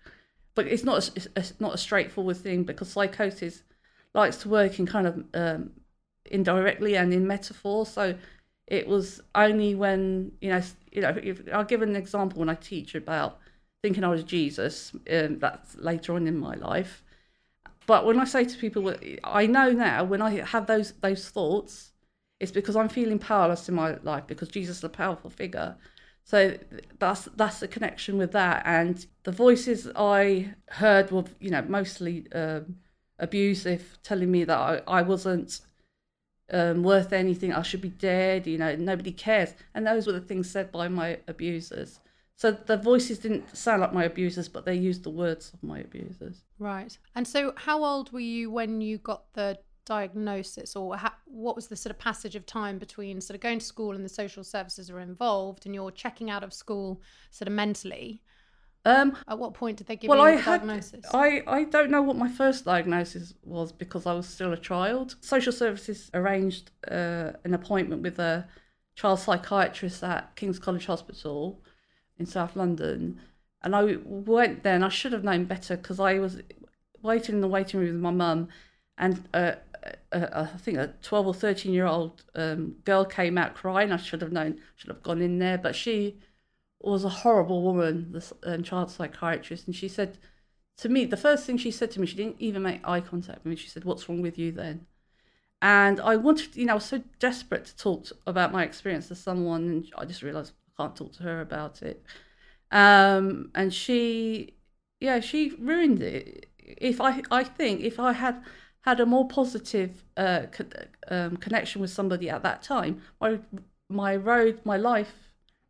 but 0.54 0.66
it's 0.66 0.82
not 0.82 1.06
a, 1.06 1.28
it's, 1.36 1.60
not 1.60 1.74
a 1.74 1.76
straightforward 1.76 2.38
thing 2.38 2.64
because 2.64 2.88
psychosis 2.88 3.62
likes 4.14 4.38
to 4.38 4.48
work 4.48 4.78
in 4.78 4.86
kind 4.86 5.06
of 5.06 5.24
um, 5.34 5.72
indirectly 6.24 6.96
and 6.96 7.12
in 7.12 7.26
metaphor. 7.26 7.84
So 7.84 8.14
it 8.66 8.88
was 8.88 9.20
only 9.34 9.74
when 9.74 10.32
you 10.40 10.48
know 10.48 10.62
you 10.90 11.02
know 11.02 11.14
if, 11.22 11.42
I'll 11.52 11.64
give 11.64 11.82
an 11.82 11.96
example 11.96 12.38
when 12.38 12.48
I 12.48 12.54
teach 12.54 12.94
about 12.94 13.40
thinking 13.82 14.04
I 14.04 14.08
was 14.08 14.24
Jesus. 14.24 14.96
Um, 15.12 15.38
that's 15.38 15.76
later 15.76 16.14
on 16.14 16.26
in 16.26 16.38
my 16.38 16.54
life. 16.54 17.03
But 17.86 18.06
when 18.06 18.18
I 18.18 18.24
say 18.24 18.44
to 18.44 18.56
people, 18.58 18.94
I 19.22 19.46
know 19.46 19.70
now 19.72 20.04
when 20.04 20.22
I 20.22 20.40
have 20.40 20.66
those 20.66 20.92
those 20.92 21.28
thoughts, 21.28 21.92
it's 22.40 22.52
because 22.52 22.76
I'm 22.76 22.88
feeling 22.88 23.18
powerless 23.18 23.68
in 23.68 23.74
my 23.74 23.96
life 24.02 24.26
because 24.26 24.48
Jesus 24.48 24.78
is 24.78 24.84
a 24.84 24.88
powerful 24.88 25.30
figure. 25.30 25.76
So 26.24 26.56
that's 26.98 27.28
that's 27.36 27.60
the 27.60 27.68
connection 27.68 28.16
with 28.16 28.32
that. 28.32 28.62
And 28.64 29.06
the 29.24 29.32
voices 29.32 29.88
I 29.94 30.54
heard 30.68 31.10
were, 31.10 31.24
you 31.40 31.50
know, 31.50 31.62
mostly 31.62 32.26
um, 32.32 32.76
abusive, 33.18 33.98
telling 34.02 34.30
me 34.30 34.44
that 34.44 34.58
I, 34.58 34.80
I 34.86 35.02
wasn't 35.02 35.60
um, 36.50 36.82
worth 36.82 37.12
anything. 37.12 37.52
I 37.52 37.62
should 37.62 37.82
be 37.82 37.90
dead. 37.90 38.46
You 38.46 38.58
know, 38.58 38.74
nobody 38.76 39.12
cares. 39.12 39.54
And 39.74 39.86
those 39.86 40.06
were 40.06 40.14
the 40.14 40.20
things 40.20 40.50
said 40.50 40.72
by 40.72 40.88
my 40.88 41.18
abusers. 41.28 42.00
So 42.36 42.50
the 42.50 42.76
voices 42.76 43.18
didn't 43.18 43.56
sound 43.56 43.80
like 43.80 43.92
my 43.92 44.04
abusers, 44.04 44.48
but 44.48 44.64
they 44.64 44.74
used 44.74 45.04
the 45.04 45.10
words 45.10 45.52
of 45.54 45.62
my 45.62 45.78
abusers. 45.78 46.42
Right. 46.58 46.96
And 47.14 47.26
so, 47.26 47.54
how 47.56 47.84
old 47.84 48.12
were 48.12 48.20
you 48.20 48.50
when 48.50 48.80
you 48.80 48.98
got 48.98 49.32
the 49.34 49.58
diagnosis, 49.84 50.74
or 50.74 50.96
ha- 50.96 51.16
what 51.26 51.54
was 51.54 51.68
the 51.68 51.76
sort 51.76 51.90
of 51.92 51.98
passage 51.98 52.34
of 52.34 52.44
time 52.46 52.78
between 52.78 53.20
sort 53.20 53.36
of 53.36 53.40
going 53.40 53.60
to 53.60 53.64
school 53.64 53.94
and 53.94 54.04
the 54.04 54.08
social 54.08 54.42
services 54.42 54.90
are 54.90 55.00
involved, 55.00 55.64
and 55.64 55.74
you're 55.74 55.92
checking 55.92 56.28
out 56.28 56.42
of 56.42 56.52
school 56.52 57.00
sort 57.30 57.46
of 57.46 57.54
mentally? 57.54 58.20
Um, 58.86 59.16
At 59.28 59.38
what 59.38 59.54
point 59.54 59.78
did 59.78 59.86
they 59.86 59.96
give 59.96 60.08
well, 60.08 60.18
you 60.18 60.24
I 60.24 60.30
had 60.32 60.58
diagnosis? 60.58 61.06
I 61.14 61.42
I 61.46 61.64
don't 61.64 61.90
know 61.90 62.02
what 62.02 62.16
my 62.16 62.28
first 62.28 62.64
diagnosis 62.64 63.32
was 63.42 63.72
because 63.72 64.06
I 64.06 64.12
was 64.12 64.28
still 64.28 64.52
a 64.52 64.58
child. 64.58 65.16
Social 65.20 65.52
services 65.52 66.10
arranged 66.12 66.70
uh, 66.90 67.32
an 67.44 67.54
appointment 67.54 68.02
with 68.02 68.18
a 68.18 68.46
child 68.96 69.20
psychiatrist 69.20 70.02
at 70.02 70.36
King's 70.36 70.58
College 70.58 70.86
Hospital 70.86 71.62
in 72.18 72.26
South 72.26 72.56
London, 72.56 73.20
and 73.62 73.74
I 73.74 73.96
went 74.04 74.62
there. 74.62 74.74
and 74.74 74.84
I 74.84 74.88
should 74.88 75.12
have 75.12 75.24
known 75.24 75.44
better 75.44 75.76
because 75.76 76.00
I 76.00 76.18
was 76.18 76.40
waiting 77.02 77.36
in 77.36 77.40
the 77.40 77.48
waiting 77.48 77.80
room 77.80 77.92
with 77.92 78.02
my 78.02 78.10
mum, 78.10 78.48
and 78.98 79.28
uh, 79.34 79.52
uh, 80.12 80.46
I 80.54 80.58
think 80.58 80.78
a 80.78 80.94
twelve 81.02 81.26
or 81.26 81.34
thirteen 81.34 81.72
year 81.72 81.86
old 81.86 82.24
um, 82.34 82.76
girl 82.84 83.04
came 83.04 83.38
out 83.38 83.54
crying. 83.54 83.92
I 83.92 83.96
should 83.96 84.22
have 84.22 84.32
known, 84.32 84.60
should 84.76 84.90
have 84.90 85.02
gone 85.02 85.22
in 85.22 85.38
there, 85.38 85.58
but 85.58 85.74
she 85.74 86.18
was 86.80 87.04
a 87.04 87.08
horrible 87.08 87.62
woman, 87.62 88.12
the 88.12 88.36
um, 88.44 88.62
child 88.62 88.90
psychiatrist, 88.90 89.66
and 89.66 89.74
she 89.74 89.88
said 89.88 90.18
to 90.78 90.88
me, 90.88 91.04
the 91.04 91.16
first 91.16 91.46
thing 91.46 91.56
she 91.56 91.70
said 91.70 91.90
to 91.92 92.00
me, 92.00 92.06
she 92.06 92.16
didn't 92.16 92.40
even 92.40 92.62
make 92.62 92.86
eye 92.86 93.00
contact 93.00 93.44
with 93.44 93.50
me. 93.50 93.56
She 93.56 93.68
said, 93.68 93.84
"What's 93.84 94.08
wrong 94.08 94.22
with 94.22 94.38
you 94.38 94.52
then?" 94.52 94.86
And 95.62 96.00
I 96.00 96.16
wanted, 96.16 96.56
you 96.56 96.66
know, 96.66 96.72
I 96.72 96.76
was 96.76 96.84
so 96.84 97.02
desperate 97.18 97.64
to 97.66 97.76
talk 97.76 98.08
about 98.26 98.52
my 98.52 98.64
experience 98.64 99.08
to 99.08 99.14
someone, 99.14 99.62
and 99.64 99.92
I 99.96 100.04
just 100.04 100.22
realised 100.22 100.52
can't 100.76 100.96
talk 100.96 101.12
to 101.14 101.22
her 101.22 101.40
about 101.40 101.82
it. 101.82 102.02
Um, 102.70 103.50
and 103.54 103.72
she, 103.72 104.54
yeah, 105.00 105.20
she 105.20 105.54
ruined 105.58 106.02
it. 106.02 106.48
If 106.58 107.00
I, 107.00 107.22
I 107.30 107.44
think 107.44 107.80
if 107.82 108.00
I 108.00 108.12
had 108.12 108.42
had 108.80 109.00
a 109.00 109.06
more 109.06 109.26
positive 109.26 110.04
uh, 110.16 110.42
um, 111.08 111.36
connection 111.38 111.80
with 111.80 111.90
somebody 111.90 112.28
at 112.28 112.42
that 112.42 112.62
time, 112.62 113.02
my 113.20 113.38
my 113.88 114.16
road, 114.16 114.60
my 114.64 114.76
life 114.76 115.12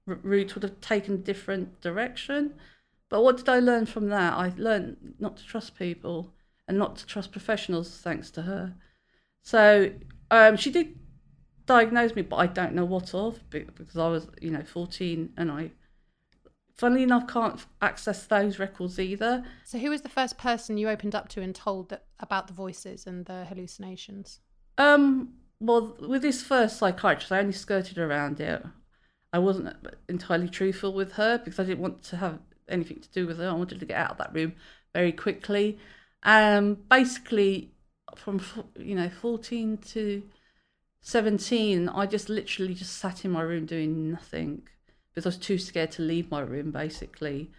route 0.06 0.54
would 0.54 0.62
have 0.62 0.80
taken 0.80 1.14
a 1.14 1.18
different 1.18 1.80
direction. 1.80 2.54
But 3.08 3.22
what 3.22 3.36
did 3.36 3.48
I 3.48 3.58
learn 3.60 3.86
from 3.86 4.08
that? 4.08 4.32
I 4.32 4.52
learned 4.56 5.14
not 5.18 5.36
to 5.36 5.44
trust 5.44 5.76
people 5.76 6.32
and 6.66 6.78
not 6.78 6.96
to 6.96 7.06
trust 7.06 7.32
professionals, 7.32 8.00
thanks 8.00 8.30
to 8.32 8.42
her. 8.42 8.74
So 9.42 9.92
um, 10.30 10.56
she 10.56 10.70
did 10.70 10.98
diagnose 11.66 12.14
me, 12.14 12.22
but 12.22 12.36
I 12.36 12.46
don't 12.46 12.74
know 12.74 12.84
what 12.84 13.14
of 13.14 13.40
because 13.50 13.96
I 13.96 14.08
was, 14.08 14.26
you 14.40 14.50
know, 14.50 14.62
14 14.62 15.32
and 15.36 15.50
I, 15.50 15.70
funnily 16.76 17.02
enough, 17.02 17.26
can't 17.26 17.64
access 17.80 18.26
those 18.26 18.58
records 18.58 18.98
either. 18.98 19.44
so, 19.64 19.78
who 19.78 19.90
was 19.90 20.02
the 20.02 20.08
first 20.08 20.38
person 20.38 20.78
you 20.78 20.88
opened 20.88 21.14
up 21.14 21.28
to 21.30 21.40
and 21.40 21.54
told 21.54 21.90
that, 21.90 22.04
about 22.20 22.46
the 22.46 22.52
voices 22.52 23.06
and 23.06 23.26
the 23.26 23.44
hallucinations? 23.44 24.40
Um, 24.78 25.34
well, 25.60 25.96
with 26.00 26.22
this 26.22 26.42
first 26.42 26.78
psychiatrist, 26.78 27.32
I 27.32 27.38
only 27.38 27.52
skirted 27.52 27.98
around 27.98 28.40
it. 28.40 28.62
I 29.32 29.38
wasn't 29.38 29.74
entirely 30.08 30.48
truthful 30.48 30.92
with 30.92 31.12
her 31.12 31.38
because 31.38 31.58
I 31.58 31.64
didn't 31.64 31.80
want 31.80 32.02
to 32.04 32.16
have 32.16 32.38
anything 32.68 33.00
to 33.00 33.08
do 33.10 33.26
with 33.26 33.38
her. 33.38 33.48
I 33.48 33.52
wanted 33.52 33.80
to 33.80 33.86
get 33.86 33.96
out 33.96 34.12
of 34.12 34.18
that 34.18 34.34
room 34.34 34.54
very 34.92 35.12
quickly. 35.12 35.78
Um, 36.22 36.78
basically, 36.88 37.72
from 38.16 38.40
you 38.78 38.94
know 38.94 39.08
fourteen 39.08 39.78
to 39.78 40.22
seventeen, 41.04 41.88
I 41.88 42.06
just 42.06 42.28
literally 42.28 42.74
just 42.74 42.96
sat 42.96 43.24
in 43.24 43.30
my 43.30 43.42
room 43.42 43.66
doing 43.66 44.10
nothing 44.10 44.62
because 45.10 45.26
I 45.26 45.28
was 45.28 45.36
too 45.36 45.58
scared 45.58 45.92
to 45.92 46.02
leave 46.02 46.30
my 46.30 46.40
room. 46.40 46.72
Basically, 46.72 47.50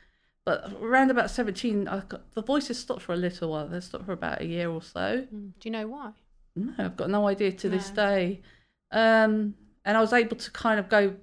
but 0.43 0.73
around 0.81 1.11
about 1.11 1.29
seventeen, 1.31 1.87
I 1.87 2.01
got, 2.01 2.31
the 2.33 2.41
voices 2.41 2.77
stopped 2.79 3.03
for 3.03 3.13
a 3.13 3.17
little 3.17 3.51
while. 3.51 3.67
They 3.67 3.79
stopped 3.79 4.05
for 4.05 4.13
about 4.13 4.41
a 4.41 4.45
year 4.45 4.69
or 4.69 4.81
so. 4.81 5.27
Mm, 5.33 5.51
Do 5.59 5.69
you 5.69 5.71
know 5.71 5.87
why? 5.87 6.11
No, 6.55 6.73
I've 6.77 6.97
got 6.97 7.09
no 7.09 7.27
idea 7.27 7.51
to 7.51 7.69
this 7.69 7.89
day. 7.89 8.41
Um, 8.91 9.55
and 9.83 9.97
I 9.97 10.01
was 10.01 10.13
able 10.13 10.37
to 10.37 10.51
kind 10.51 10.79
of 10.79 10.89
go 10.89 11.15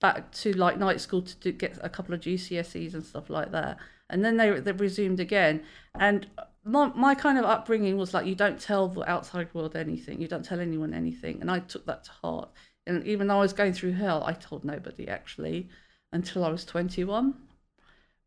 back 0.00 0.32
to 0.32 0.52
like 0.52 0.78
night 0.78 1.00
school 1.00 1.22
to 1.22 1.36
do, 1.36 1.52
get 1.52 1.78
a 1.82 1.88
couple 1.88 2.14
of 2.14 2.20
GCSEs 2.20 2.94
and 2.94 3.04
stuff 3.04 3.28
like 3.28 3.52
that. 3.52 3.78
And 4.08 4.24
then 4.24 4.36
they 4.36 4.60
they 4.60 4.72
resumed 4.72 5.20
again. 5.20 5.62
And 5.98 6.28
my, 6.64 6.88
my 6.94 7.14
kind 7.14 7.38
of 7.38 7.44
upbringing 7.44 7.96
was 7.96 8.14
like 8.14 8.26
you 8.26 8.34
don't 8.34 8.60
tell 8.60 8.88
the 8.88 9.08
outside 9.10 9.48
world 9.52 9.76
anything. 9.76 10.20
You 10.20 10.28
don't 10.28 10.44
tell 10.44 10.60
anyone 10.60 10.94
anything. 10.94 11.40
And 11.40 11.50
I 11.50 11.60
took 11.60 11.86
that 11.86 12.04
to 12.04 12.10
heart. 12.10 12.50
And 12.86 13.06
even 13.06 13.26
though 13.28 13.36
I 13.36 13.40
was 13.40 13.52
going 13.52 13.72
through 13.72 13.92
hell, 13.92 14.24
I 14.24 14.32
told 14.32 14.64
nobody 14.64 15.08
actually 15.08 15.68
until 16.12 16.44
I 16.44 16.50
was 16.50 16.64
21 16.64 17.34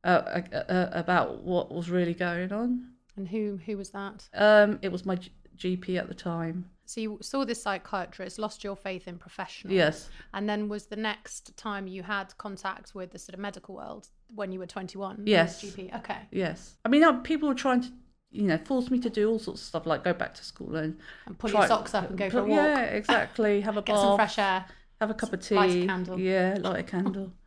uh, 0.03 0.07
uh, 0.07 0.57
uh, 0.57 0.89
about 0.91 1.43
what 1.43 1.73
was 1.73 1.89
really 1.89 2.13
going 2.13 2.51
on. 2.51 2.89
And 3.17 3.27
who 3.27 3.59
who 3.65 3.77
was 3.77 3.91
that? 3.91 4.27
Um, 4.33 4.79
it 4.81 4.91
was 4.91 5.05
my 5.05 5.15
G- 5.15 5.31
GP 5.57 5.97
at 5.97 6.07
the 6.07 6.13
time. 6.13 6.69
So 6.85 7.01
you 7.01 7.17
saw 7.21 7.45
this 7.45 7.63
psychiatrist, 7.63 8.37
lost 8.37 8.63
your 8.63 8.75
faith 8.75 9.07
in 9.07 9.17
professional. 9.17 9.73
Yes. 9.73 10.09
And 10.33 10.47
then 10.47 10.69
was 10.69 10.85
the 10.85 10.95
next 10.95 11.57
time 11.57 11.87
you 11.87 12.03
had 12.03 12.37
contact 12.37 12.93
with 12.93 13.11
the 13.11 13.17
sort 13.17 13.33
of 13.33 13.39
medical 13.39 13.75
world 13.75 14.09
when 14.33 14.51
you 14.51 14.59
were 14.59 14.67
21? 14.67 15.23
Yes. 15.25 15.63
GP. 15.63 15.95
Okay. 15.97 16.19
Yes. 16.31 16.75
I 16.85 16.89
mean, 16.89 17.21
people 17.21 17.49
were 17.49 17.55
trying 17.55 17.81
to, 17.81 17.89
you 18.35 18.43
know, 18.43 18.57
forced 18.57 18.91
me 18.91 18.99
to 18.99 19.09
do 19.09 19.29
all 19.29 19.39
sorts 19.39 19.61
of 19.61 19.67
stuff 19.67 19.85
like 19.85 20.03
go 20.03 20.13
back 20.13 20.33
to 20.35 20.43
school 20.43 20.75
and 20.75 20.97
And 21.25 21.37
pull 21.37 21.49
try- 21.49 21.61
your 21.61 21.67
socks 21.67 21.93
up 21.93 22.09
and 22.09 22.17
go 22.17 22.29
for 22.29 22.39
a 22.39 22.43
walk. 22.43 22.49
Yeah, 22.57 22.81
exactly. 22.81 23.61
Have 23.67 23.77
a 23.77 23.81
Get 23.81 23.93
bath, 23.95 24.01
some 24.03 24.17
fresh 24.17 24.37
air. 24.39 24.65
have 25.01 25.09
a 25.09 25.13
cup 25.13 25.33
of 25.33 25.41
tea. 25.41 25.55
light 25.55 25.83
a 25.83 25.85
candle. 25.87 26.19
Yeah, 26.19 26.57
light 26.59 26.79
a 26.79 26.83
candle. 26.83 27.31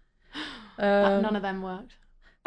Um, 0.80 1.23
None 1.23 1.35
of 1.35 1.42
them 1.42 1.61
worked. 1.61 1.95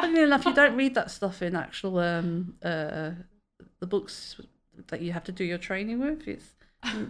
Funny 0.00 0.22
enough, 0.22 0.46
you 0.46 0.54
don't 0.54 0.74
read 0.82 0.94
that 0.94 1.10
stuff 1.10 1.42
in 1.42 1.54
actual 1.54 1.98
um, 1.98 2.54
uh, 2.64 3.10
the 3.80 3.86
books 3.86 4.40
that 4.88 5.02
you 5.02 5.12
have 5.12 5.24
to 5.24 5.32
do 5.32 5.44
your 5.44 5.58
training 5.58 6.00
with. 6.00 6.26
It's 6.26 6.54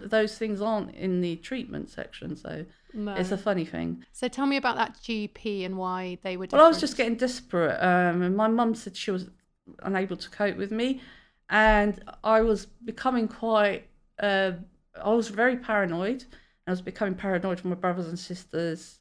those 0.03 0.37
things 0.37 0.61
aren't 0.61 0.93
in 0.93 1.21
the 1.21 1.37
treatment 1.37 1.89
section, 1.89 2.35
so 2.35 2.65
No. 2.93 3.13
it's 3.15 3.31
a 3.31 3.37
funny 3.37 3.63
thing. 3.63 4.03
So 4.11 4.27
tell 4.27 4.45
me 4.45 4.57
about 4.57 4.75
that 4.75 4.97
GP 4.97 5.65
and 5.65 5.77
why 5.77 6.17
they 6.23 6.35
were. 6.35 6.45
Different. 6.45 6.59
Well, 6.59 6.65
I 6.65 6.67
was 6.67 6.81
just 6.81 6.97
getting 6.97 7.15
desperate, 7.15 7.79
um, 7.81 8.21
and 8.21 8.35
my 8.35 8.49
mum 8.49 8.75
said 8.75 8.97
she 8.97 9.09
was 9.11 9.29
unable 9.83 10.17
to 10.17 10.29
cope 10.29 10.57
with 10.57 10.71
me, 10.71 11.01
and 11.49 12.03
I 12.23 12.41
was 12.41 12.65
becoming 12.65 13.27
quite. 13.27 13.87
Uh, 14.19 14.53
I 15.01 15.11
was 15.13 15.29
very 15.29 15.57
paranoid. 15.57 16.25
I 16.67 16.71
was 16.71 16.81
becoming 16.81 17.15
paranoid 17.15 17.59
for 17.59 17.67
my 17.67 17.75
brothers 17.75 18.07
and 18.07 18.17
sisters, 18.17 18.99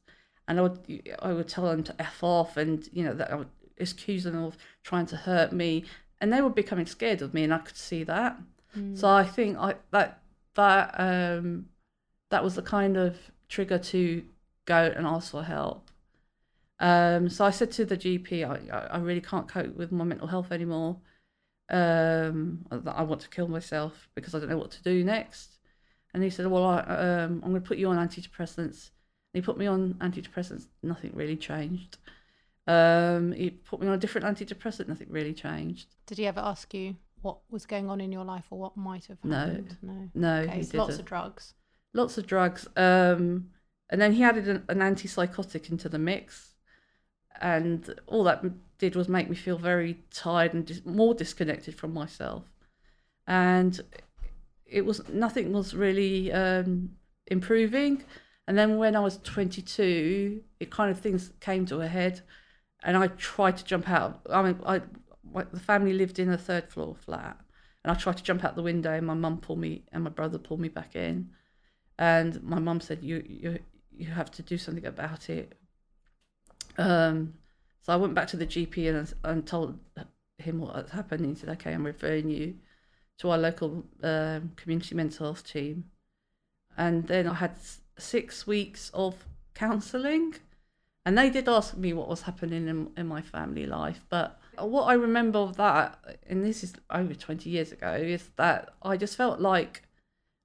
and 0.49 0.59
I 0.59 0.63
would 0.63 1.13
I 1.21 1.33
would 1.33 1.49
tell 1.49 1.65
them 1.65 1.83
to 1.85 1.95
f 2.01 2.23
off, 2.23 2.57
and 2.57 2.89
you 2.93 3.05
know 3.05 3.15
that 3.15 3.31
I 3.31 3.37
would 3.37 3.51
accuse 3.79 4.25
them 4.25 4.43
of 4.43 4.57
trying 4.83 5.07
to 5.07 5.17
hurt 5.17 5.53
me, 5.53 5.85
and 6.21 6.33
they 6.33 6.41
were 6.43 6.51
becoming 6.51 6.87
scared 6.87 7.23
of 7.23 7.35
me, 7.35 7.45
and 7.45 7.55
I 7.55 7.59
could 7.59 7.77
see 7.77 8.05
that. 8.05 8.39
So 8.95 9.09
I 9.09 9.25
think 9.25 9.59
I 9.59 9.77
that 9.91 10.21
that 10.55 10.95
um 10.99 11.67
that 12.31 12.43
was 12.45 12.55
the 12.57 12.63
kind 12.63 12.97
of 12.97 13.19
trigger 13.49 13.79
to 13.79 14.25
go 14.65 14.93
and 14.97 15.07
ask 15.07 15.31
for 15.33 15.43
help. 15.45 15.91
Um, 16.81 17.29
so 17.29 17.45
I 17.45 17.51
said 17.51 17.71
to 17.73 17.85
the 17.85 17.97
GP, 17.97 18.45
I- 18.45 18.87
I 18.87 18.99
really 18.99 19.21
can't 19.21 19.49
cope 19.49 19.77
with 19.77 19.93
my 19.93 20.05
mental 20.05 20.27
health 20.29 20.51
anymore. 20.51 21.01
Um, 21.73 22.67
that 22.71 22.95
I 22.95 23.03
want 23.03 23.23
to 23.23 23.29
kill 23.31 23.49
myself 23.49 24.09
because 24.15 24.35
I 24.35 24.39
don't 24.39 24.51
know 24.51 24.59
what 24.59 24.71
to 24.73 24.83
do 24.83 25.03
next. 25.03 25.59
And 26.13 26.23
he 26.23 26.29
said, 26.31 26.47
Well, 26.47 26.65
I, 26.65 26.81
um, 26.81 27.41
I'm 27.43 27.51
going 27.51 27.63
to 27.63 27.67
put 27.67 27.79
you 27.79 27.89
on 27.89 27.97
antidepressants. 27.97 28.91
And 29.35 29.41
he 29.41 29.41
put 29.41 29.57
me 29.57 29.67
on 29.67 29.95
antidepressants. 29.95 30.67
Nothing 30.83 31.13
really 31.15 31.37
changed. 31.37 31.97
Um, 32.67 33.33
he 33.33 33.51
put 33.51 33.81
me 33.81 33.87
on 33.89 33.95
a 33.95 33.99
different 33.99 34.27
antidepressant. 34.27 34.87
Nothing 34.89 35.09
really 35.11 35.33
changed. 35.33 35.87
Did 36.07 36.19
he 36.19 36.27
ever 36.27 36.41
ask 36.41 36.73
you 36.75 36.97
what 37.23 37.39
was 37.51 37.65
going 37.67 37.89
on 37.89 38.01
in 38.01 38.13
your 38.13 38.25
life 38.25 38.45
or 38.51 38.59
what 38.59 38.77
might 38.77 39.07
have 39.07 39.19
happened? 39.23 39.79
No. 39.83 40.11
No, 40.15 40.41
Okay, 40.43 40.57
he 40.59 40.63
so 40.63 40.79
lots 40.79 40.99
of 40.99 41.05
drugs. 41.07 41.55
lots 41.95 42.19
of 42.19 42.27
drugs. 42.27 42.67
Um, 42.77 43.49
and 43.91 44.01
then 44.01 44.13
he 44.13 44.23
added 44.23 44.49
an, 44.49 44.65
an 44.69 44.79
antipsychotic 44.81 45.71
into 45.71 45.89
the 45.89 45.99
mix, 45.99 46.52
and 47.41 47.95
all 48.07 48.25
that 48.25 48.45
did 48.79 48.97
was 48.97 49.09
make 49.09 49.29
me 49.29 49.37
feel 49.37 49.59
very 49.59 49.99
tired 50.11 50.55
and 50.55 50.67
dis- 50.67 50.85
more 50.85 51.15
disconnected 51.15 51.75
from 51.75 51.93
myself. 51.95 52.45
And 53.27 53.81
it 54.67 54.85
was 54.85 55.09
nothing 55.09 55.53
was 55.53 55.75
really 55.75 56.33
um, 56.33 56.91
improving. 57.27 58.05
And 58.47 58.59
then 58.59 58.77
when 58.77 58.97
I 58.97 59.01
was 59.01 59.19
22, 59.19 60.43
it 60.61 60.71
kind 60.71 60.91
of 60.91 60.99
things 60.99 61.33
came 61.41 61.65
to 61.67 61.81
a 61.81 61.87
head, 61.87 62.23
and 62.83 62.97
I 62.97 63.07
tried 63.09 63.57
to 63.59 63.65
jump 63.65 63.89
out. 63.89 64.21
I 64.31 64.43
mean, 64.43 64.61
I 64.67 64.83
the 65.53 65.61
family 65.61 65.93
lived 65.93 66.19
in 66.19 66.29
a 66.31 66.39
third 66.39 66.69
floor 66.69 66.97
flat, 66.97 67.39
and 67.85 67.93
I 67.93 67.95
tried 67.95 68.17
to 68.19 68.23
jump 68.25 68.45
out 68.45 68.57
the 68.57 68.63
window, 68.63 68.93
and 68.93 69.07
my 69.07 69.15
mum 69.15 69.39
pulled 69.39 69.61
me, 69.61 69.85
and 69.93 70.05
my 70.05 70.11
brother 70.11 70.39
pulled 70.39 70.61
me 70.61 70.69
back 70.69 70.97
in 70.97 71.31
and 71.99 72.43
my 72.43 72.59
mum 72.59 72.81
said 72.81 73.03
you 73.03 73.23
you 73.27 73.59
you 73.93 74.07
have 74.07 74.31
to 74.31 74.43
do 74.43 74.59
something 74.59 74.87
about 74.87 75.29
it 75.31 75.55
um 76.79 77.35
so 77.81 77.93
i 77.93 77.97
went 77.97 78.15
back 78.15 78.29
to 78.29 78.37
the 78.37 78.47
gp 78.47 78.89
and, 78.89 79.13
and 79.25 79.47
told 79.47 79.79
him 80.39 80.61
what 80.61 80.75
had 80.75 80.91
happened. 80.91 81.25
He 81.27 81.35
said 81.35 81.51
okay 81.51 81.73
i'm 81.73 81.87
referring 81.87 82.29
you 82.29 82.55
to 83.19 83.31
our 83.31 83.39
local 83.39 83.85
um, 84.03 84.53
community 84.57 84.95
mental 84.95 85.27
health 85.27 85.47
team. 85.47 85.85
And 86.77 87.07
then 87.07 87.27
i 87.27 87.35
had 87.35 87.57
six 87.99 88.47
weeks 88.47 88.91
of 88.95 89.27
counselling 89.55 90.35
and 91.05 91.19
they 91.19 91.31
did 91.31 91.49
ask 91.49 91.77
me 91.77 91.93
what 91.93 92.09
was 92.09 92.23
happening 92.23 92.69
in, 92.69 92.91
in 92.97 93.07
my 93.07 93.21
family 93.21 93.67
life. 93.67 94.05
But 94.09 94.39
what 94.59 94.85
i 94.85 94.93
remember 94.93 95.39
of 95.39 95.57
that 95.57 95.99
and 96.29 96.45
this 96.45 96.63
is 96.63 96.75
over 96.91 97.15
20 97.15 97.49
years 97.49 97.73
ago 97.73 97.95
is 97.95 98.29
that 98.37 98.75
i 98.83 98.99
just 98.99 99.17
felt 99.17 99.41
like 99.41 99.83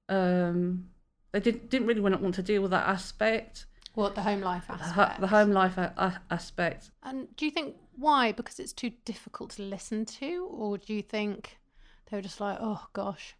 um 0.07 0.87
they 1.31 1.51
did, 1.51 1.69
didn't 1.69 1.87
really 1.87 2.01
want 2.01 2.35
to 2.35 2.41
deal 2.41 2.61
with 2.61 2.71
that 2.71 2.87
aspect, 2.87 3.66
What 3.97 4.13
the 4.13 4.21
home 4.21 4.41
life 4.41 4.65
aspect? 4.69 5.19
the 5.21 5.25
home 5.25 5.49
life 5.49 5.75
a- 5.75 5.91
a- 5.97 6.21
aspect. 6.29 6.91
And 7.01 7.35
do 7.35 7.45
you 7.45 7.51
think 7.51 7.75
why? 7.95 8.31
Because 8.31 8.59
it's 8.59 8.71
too 8.71 8.91
difficult 9.05 9.49
to 9.51 9.63
listen 9.63 10.05
to, 10.05 10.47
or 10.51 10.77
do 10.77 10.93
you 10.93 11.01
think 11.01 11.57
they 12.05 12.15
were 12.15 12.21
just 12.21 12.39
like, 12.39 12.59
oh 12.61 12.85
gosh, 12.93 13.35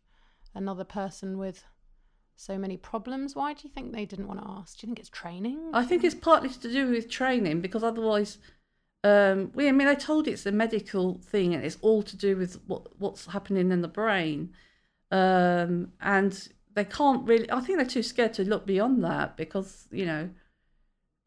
another 0.55 0.83
person 0.83 1.37
with 1.37 1.63
so 2.35 2.57
many 2.57 2.75
problems? 2.75 3.35
Why 3.35 3.53
do 3.53 3.61
you 3.65 3.69
think 3.69 3.93
they 3.93 4.05
didn't 4.05 4.27
want 4.27 4.41
to 4.41 4.47
ask? 4.49 4.79
Do 4.79 4.87
you 4.87 4.89
think 4.89 4.97
it's 4.97 5.09
training? 5.09 5.59
I 5.73 5.85
think 5.85 6.03
it's 6.03 6.15
partly 6.15 6.49
to 6.49 6.71
do 6.71 6.89
with 6.89 7.07
training 7.07 7.61
because 7.61 7.83
otherwise, 7.83 8.39
um, 9.03 9.51
we, 9.53 9.67
I 9.67 9.71
mean, 9.71 9.87
they 9.87 9.95
told 9.95 10.25
you 10.25 10.33
it's 10.33 10.47
a 10.47 10.51
medical 10.51 11.19
thing 11.19 11.53
and 11.53 11.63
it's 11.63 11.77
all 11.81 12.01
to 12.01 12.17
do 12.17 12.35
with 12.35 12.59
what 12.65 12.99
what's 12.99 13.27
happening 13.27 13.71
in 13.71 13.81
the 13.83 13.87
brain, 13.87 14.53
um, 15.11 15.91
and 16.01 16.49
they 16.73 16.85
can't 16.85 17.27
really. 17.27 17.51
I 17.51 17.59
think 17.61 17.77
they're 17.77 17.85
too 17.85 18.01
scared 18.01 18.33
to 18.33 18.43
look 18.43 18.65
beyond 18.65 19.03
that 19.03 19.37
because 19.37 19.87
you 19.91 20.07
know, 20.07 20.29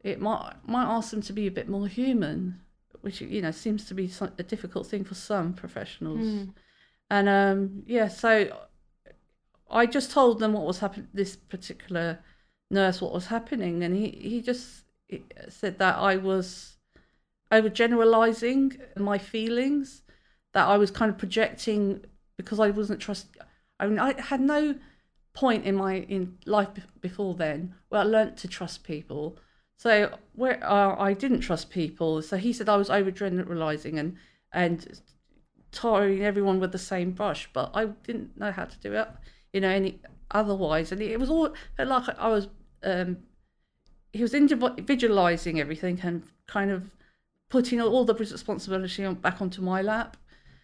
it 0.03 0.19
might 0.19 0.53
might 0.65 0.85
ask 0.85 1.11
them 1.11 1.21
to 1.21 1.33
be 1.33 1.47
a 1.47 1.51
bit 1.51 1.69
more 1.69 1.87
human, 1.87 2.61
which 3.01 3.21
you 3.21 3.41
know 3.41 3.51
seems 3.51 3.85
to 3.85 3.93
be 3.93 4.11
a 4.37 4.43
difficult 4.43 4.87
thing 4.87 5.03
for 5.03 5.15
some 5.15 5.53
professionals. 5.53 6.27
Mm. 6.27 6.53
And 7.09 7.29
um, 7.29 7.83
yeah, 7.85 8.07
so 8.07 8.57
I 9.69 9.85
just 9.85 10.11
told 10.11 10.39
them 10.39 10.53
what 10.53 10.65
was 10.65 10.79
happening. 10.79 11.07
This 11.13 11.35
particular 11.35 12.19
nurse, 12.69 13.01
what 13.01 13.13
was 13.13 13.27
happening, 13.27 13.83
and 13.83 13.95
he 13.95 14.09
he 14.09 14.41
just 14.41 14.83
said 15.49 15.77
that 15.79 15.97
I 15.97 16.17
was 16.17 16.77
overgeneralizing 17.51 18.97
my 18.97 19.17
feelings, 19.17 20.03
that 20.53 20.67
I 20.67 20.77
was 20.77 20.89
kind 20.89 21.11
of 21.11 21.17
projecting 21.17 22.05
because 22.37 22.59
I 22.59 22.69
wasn't 22.69 22.99
trust. 22.99 23.27
I 23.79 23.87
mean, 23.87 23.99
I 23.99 24.19
had 24.19 24.41
no 24.41 24.75
point 25.33 25.65
in 25.65 25.75
my 25.75 25.95
in 25.95 26.37
life 26.45 26.73
be- 26.73 26.83
before 26.99 27.33
then 27.35 27.75
where 27.89 28.01
I 28.01 28.03
learnt 28.03 28.37
to 28.37 28.47
trust 28.47 28.83
people. 28.83 29.37
So 29.81 30.15
where 30.35 30.63
uh, 30.63 30.95
I 30.99 31.13
didn't 31.13 31.39
trust 31.39 31.71
people, 31.71 32.21
so 32.21 32.37
he 32.37 32.53
said 32.53 32.69
I 32.69 32.77
was 32.77 32.89
overgeneralizing 32.89 33.97
and 33.97 34.15
and 34.53 35.01
tarring 35.71 36.23
everyone 36.23 36.59
with 36.59 36.71
the 36.71 36.77
same 36.77 37.13
brush, 37.13 37.49
but 37.51 37.71
I 37.73 37.85
didn't 37.85 38.37
know 38.37 38.51
how 38.51 38.65
to 38.65 38.77
do 38.77 38.93
it, 38.93 39.07
you 39.53 39.59
know, 39.59 39.69
any 39.69 39.99
otherwise. 40.29 40.91
And 40.91 41.01
it 41.01 41.19
was 41.19 41.31
all 41.31 41.55
like 41.79 42.19
I 42.19 42.27
was, 42.27 42.47
um, 42.83 43.17
he 44.13 44.21
was 44.21 44.35
individualizing 44.35 45.59
everything 45.59 45.99
and 46.03 46.21
kind 46.45 46.69
of 46.69 46.91
putting 47.49 47.81
all 47.81 48.05
the 48.05 48.13
responsibility 48.13 49.03
on, 49.03 49.15
back 49.15 49.41
onto 49.41 49.63
my 49.63 49.81
lap. 49.81 50.15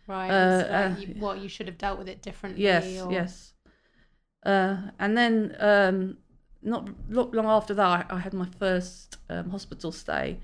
Right. 0.06 0.30
Uh, 0.30 0.58
like 0.58 0.70
uh, 0.70 1.00
you, 1.00 1.16
what 1.20 1.40
you 1.40 1.50
should 1.50 1.66
have 1.66 1.80
dealt 1.80 1.98
with 1.98 2.08
it 2.08 2.22
differently. 2.22 2.62
Yes, 2.62 3.02
or... 3.02 3.12
yes. 3.12 3.54
Uh, 4.46 4.78
and 5.00 5.18
then 5.18 5.56
um, 5.60 6.18
not 6.62 6.90
not 7.10 7.34
long 7.34 7.46
after 7.46 7.74
that, 7.74 8.08
I, 8.10 8.20
had 8.20 8.34
my 8.34 8.48
first 8.60 9.18
um, 9.30 9.50
hospital 9.50 9.92
stay, 9.92 10.40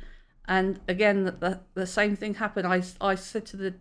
and 0.48 0.80
again 0.88 1.26
the, 1.26 1.60
the 1.74 1.88
same 1.88 2.16
thing 2.16 2.36
happened. 2.36 2.68
I 2.68 2.84
I 3.02 3.16
said 3.16 3.46
to 3.48 3.58
the 3.58 3.76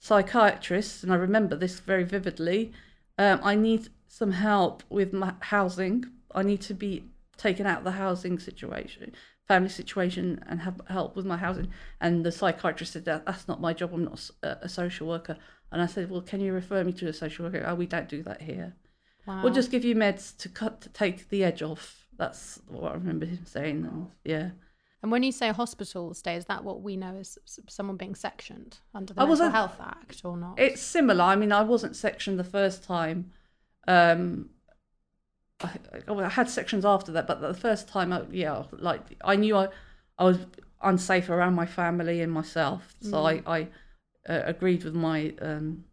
psychiatrist, 0.00 1.02
and 1.02 1.12
I 1.12 1.16
remember 1.16 1.56
this 1.56 1.80
very 1.80 2.04
vividly. 2.04 2.72
Um, 3.18 3.40
I 3.42 3.54
need 3.54 3.88
some 4.08 4.32
help 4.32 4.82
with 4.88 5.12
my 5.12 5.34
housing. 5.40 6.04
I 6.34 6.42
need 6.42 6.60
to 6.62 6.74
be 6.74 7.04
taken 7.36 7.66
out 7.66 7.78
of 7.78 7.84
the 7.84 7.92
housing 7.92 8.38
situation, 8.38 9.12
family 9.48 9.68
situation, 9.68 10.42
and 10.48 10.60
have 10.60 10.80
help 10.88 11.16
with 11.16 11.26
my 11.26 11.36
housing. 11.36 11.68
And 12.00 12.24
the 12.24 12.32
psychiatrist 12.32 12.92
said 12.92 13.04
that 13.06 13.26
that's 13.26 13.48
not 13.48 13.60
my 13.60 13.72
job. 13.72 13.92
I'm 13.92 14.04
not 14.04 14.30
a 14.42 14.68
social 14.68 15.06
worker. 15.06 15.36
And 15.72 15.82
I 15.82 15.86
said, 15.86 16.10
well, 16.10 16.20
can 16.20 16.40
you 16.40 16.52
refer 16.52 16.84
me 16.84 16.92
to 16.94 17.08
a 17.08 17.12
social 17.12 17.44
worker? 17.46 17.64
Oh, 17.66 17.74
we 17.74 17.86
don't 17.86 18.08
do 18.08 18.22
that 18.22 18.42
here. 18.42 18.74
Wow. 19.26 19.42
We'll 19.42 19.52
just 19.52 19.70
give 19.70 19.84
you 19.84 19.94
meds 19.94 20.36
to 20.38 20.48
cut 20.48 20.80
to 20.82 20.88
take 20.88 21.28
the 21.28 21.42
edge 21.44 21.62
off. 21.62 22.06
That's 22.16 22.60
what 22.68 22.92
I 22.92 22.94
remember 22.94 23.26
him 23.26 23.44
saying. 23.44 23.84
And 23.84 24.08
yeah, 24.24 24.50
And 25.02 25.10
when 25.12 25.22
you 25.22 25.32
say 25.32 25.48
hospital 25.50 26.14
stay, 26.14 26.36
is 26.36 26.46
that 26.46 26.64
what 26.64 26.82
we 26.82 26.96
know 26.96 27.16
as 27.16 27.38
someone 27.68 27.96
being 27.96 28.14
sectioned 28.14 28.78
under 28.94 29.12
the 29.12 29.20
I 29.20 29.26
Mental 29.26 29.50
Health 29.50 29.80
Act 29.80 30.22
or 30.24 30.36
not? 30.36 30.58
it's 30.58 30.80
similar. 30.80 31.24
I 31.24 31.36
mean, 31.36 31.52
I 31.52 31.62
wasn't 31.62 31.96
sectioned 31.96 32.38
the 32.38 32.44
first 32.44 32.84
time. 32.84 33.32
Um, 33.88 34.50
I, 35.60 35.70
I 36.08 36.28
had 36.28 36.48
sections 36.50 36.84
after 36.84 37.12
that, 37.12 37.26
but 37.26 37.40
the 37.40 37.54
first 37.54 37.88
time, 37.88 38.12
I, 38.12 38.22
yeah, 38.30 38.64
like 38.72 39.00
I 39.24 39.36
knew 39.36 39.56
I, 39.56 39.68
I 40.18 40.24
was 40.24 40.38
unsafe 40.82 41.30
around 41.30 41.54
my 41.54 41.66
family 41.66 42.20
and 42.20 42.30
myself, 42.32 42.94
so 43.00 43.24
I, 43.26 43.42
I 43.46 43.62
uh, 44.28 44.42
agreed 44.44 44.84
with 44.84 44.94
my 44.94 45.34
um, 45.40 45.84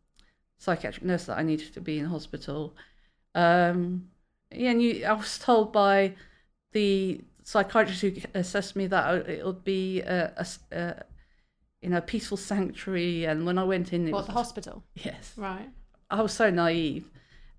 psychiatric 0.57 1.05
nurse 1.05 1.25
that 1.25 1.37
I 1.37 1.43
needed 1.43 1.73
to 1.73 1.81
be 1.81 1.99
in 1.99 2.05
hospital. 2.05 2.75
Um, 3.35 4.09
yeah, 4.51 4.71
and 4.71 4.81
you, 4.81 5.05
I 5.05 5.13
was 5.13 5.37
told 5.39 5.73
by 5.73 6.15
the 6.73 7.21
psychiatrist 7.43 8.01
who 8.01 8.13
assessed 8.33 8.75
me 8.75 8.87
that 8.87 9.27
it 9.29 9.45
would 9.45 9.63
be 9.63 10.01
a, 10.01 10.33
a 10.37 10.47
a- 10.75 11.03
you 11.81 11.89
know, 11.89 12.01
peaceful 12.01 12.37
sanctuary. 12.37 13.25
And 13.25 13.45
when 13.45 13.57
I 13.57 13.63
went 13.63 13.91
in, 13.93 14.07
it 14.07 14.11
What 14.11 14.19
was 14.19 14.27
the 14.27 14.33
hospital? 14.33 14.83
yes, 14.95 15.33
Right. 15.37 15.69
I 16.09 16.21
was 16.21 16.33
so 16.33 16.49
naive, 16.49 17.09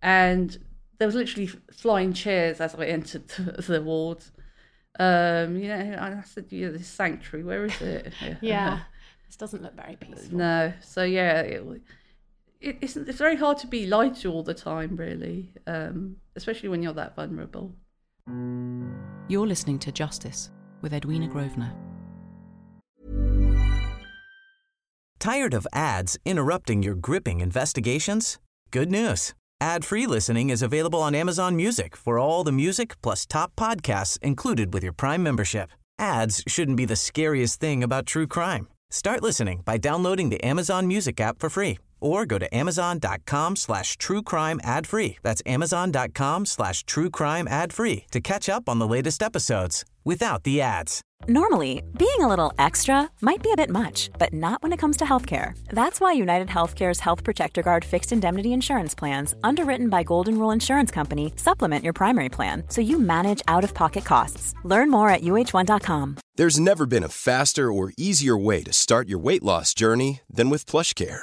and 0.01 0.57
there 0.99 1.09
was 1.09 1.15
literally 1.15 1.49
flying 1.73 2.13
chairs 2.13 2.61
as 2.61 2.75
I 2.75 2.87
entered 2.87 3.29
the, 3.29 3.63
the 3.69 3.83
ward. 3.83 4.19
Um, 4.99 5.57
you 5.59 5.69
know, 5.69 5.97
I 6.01 6.23
said, 6.25 6.47
"Yeah, 6.51 6.69
this 6.69 6.87
sanctuary, 6.87 7.45
where 7.45 7.65
is 7.65 7.81
it?" 7.81 8.13
Yeah. 8.41 8.81
this 9.27 9.37
doesn't 9.37 9.63
look 9.63 9.75
very 9.75 9.97
peaceful. 9.97 10.39
No. 10.39 10.73
So 10.83 11.03
yeah, 11.03 11.41
it, 11.41 11.65
it, 12.65 12.79
it's 12.81 12.97
it's 12.97 13.19
very 13.19 13.37
hard 13.37 13.59
to 13.59 13.67
be 13.67 13.87
lied 13.87 14.17
to 14.17 14.33
all 14.33 14.43
the 14.43 14.55
time, 14.55 14.97
really, 14.97 15.53
um, 15.67 16.17
especially 16.35 16.69
when 16.69 16.83
you're 16.83 16.95
that 16.95 17.15
vulnerable. 17.15 17.75
You're 19.29 19.47
listening 19.47 19.79
to 19.81 19.93
Justice 19.93 20.51
with 20.81 20.95
Edwina 20.95 21.29
Grosvenor. 21.29 21.73
Tired 25.21 25.55
of 25.55 25.67
ads 25.73 26.19
interrupting 26.25 26.83
your 26.83 26.95
gripping 26.95 27.41
investigations? 27.41 28.39
Good 28.71 28.91
news. 28.91 29.35
Ad-free 29.61 30.07
listening 30.07 30.51
is 30.51 30.63
available 30.63 31.01
on 31.01 31.15
Amazon 31.15 31.57
Music 31.57 31.97
for 31.97 32.19
all 32.19 32.45
the 32.45 32.53
music 32.53 33.01
plus 33.03 33.25
top 33.25 33.55
podcasts 33.57 34.19
included 34.21 34.75
with 34.75 34.83
your 34.83 34.93
Prime 34.93 35.23
membership. 35.23 35.71
Ads 35.99 36.43
shouldn't 36.47 36.77
be 36.77 36.85
the 36.85 36.97
scariest 36.97 37.61
thing 37.61 37.83
about 37.83 38.05
true 38.05 38.27
crime. 38.27 38.69
Start 38.91 39.23
listening 39.23 39.63
by 39.65 39.79
downloading 39.79 40.29
the 40.29 40.45
Amazon 40.45 40.87
Music 40.87 41.21
app 41.21 41.39
for 41.39 41.49
free 41.49 41.79
or 42.05 42.27
go 42.27 42.39
to 42.39 42.55
amazon.com 42.55 43.57
slash 43.57 43.97
true 43.97 44.23
crime 44.23 44.61
ad 44.63 44.87
free. 44.87 45.17
That's 45.23 45.43
amazon.com 45.47 46.47
slash 46.47 46.85
true 46.85 47.11
crime 47.11 47.49
ad 47.49 47.73
free 47.73 48.05
to 48.11 48.21
catch 48.21 48.49
up 48.49 48.69
on 48.69 48.79
the 48.79 48.87
latest 48.87 49.23
episodes 49.23 49.85
without 50.05 50.43
the 50.45 50.61
ads. 50.61 51.03
Normally, 51.27 51.83
being 51.97 52.21
a 52.21 52.29
little 52.29 52.53
extra 52.59 53.11
might 53.23 53.43
be 53.43 53.51
a 53.51 53.57
bit 53.57 53.71
much, 53.71 54.11
but 54.19 54.35
not 54.35 54.63
when 54.63 54.75
it 54.75 54.79
comes 54.79 54.99
to 54.99 55.05
healthcare. 55.07 55.59
That's 55.71 55.99
why 55.99 56.13
United 56.13 56.49
Healthcare's 56.49 57.01
Health 57.01 57.25
Protector 57.25 57.63
Guard 57.63 57.83
fixed 57.83 58.13
indemnity 58.13 58.53
insurance 58.53 58.95
plans, 58.95 59.35
underwritten 59.43 59.89
by 59.89 60.03
Golden 60.03 60.39
Rule 60.39 60.51
Insurance 60.51 60.91
Company, 60.91 61.33
supplement 61.37 61.83
your 61.83 61.95
primary 61.95 62.29
plan 62.29 62.65
so 62.69 62.83
you 62.83 62.99
manage 62.99 63.41
out 63.49 63.65
of 63.65 63.73
pocket 63.73 64.05
costs. 64.05 64.55
Learn 64.65 64.91
more 64.91 65.09
at 65.09 65.23
uh1.com. 65.23 66.17
There's 66.37 66.61
never 66.61 66.85
been 66.85 67.05
a 67.05 67.09
faster 67.09 67.73
or 67.73 67.93
easier 67.97 68.37
way 68.37 68.63
to 68.63 68.73
start 68.73 69.09
your 69.09 69.19
weight 69.19 69.43
loss 69.43 69.73
journey 69.73 70.21
than 70.29 70.51
with 70.51 70.67
PlushCare. 70.67 71.23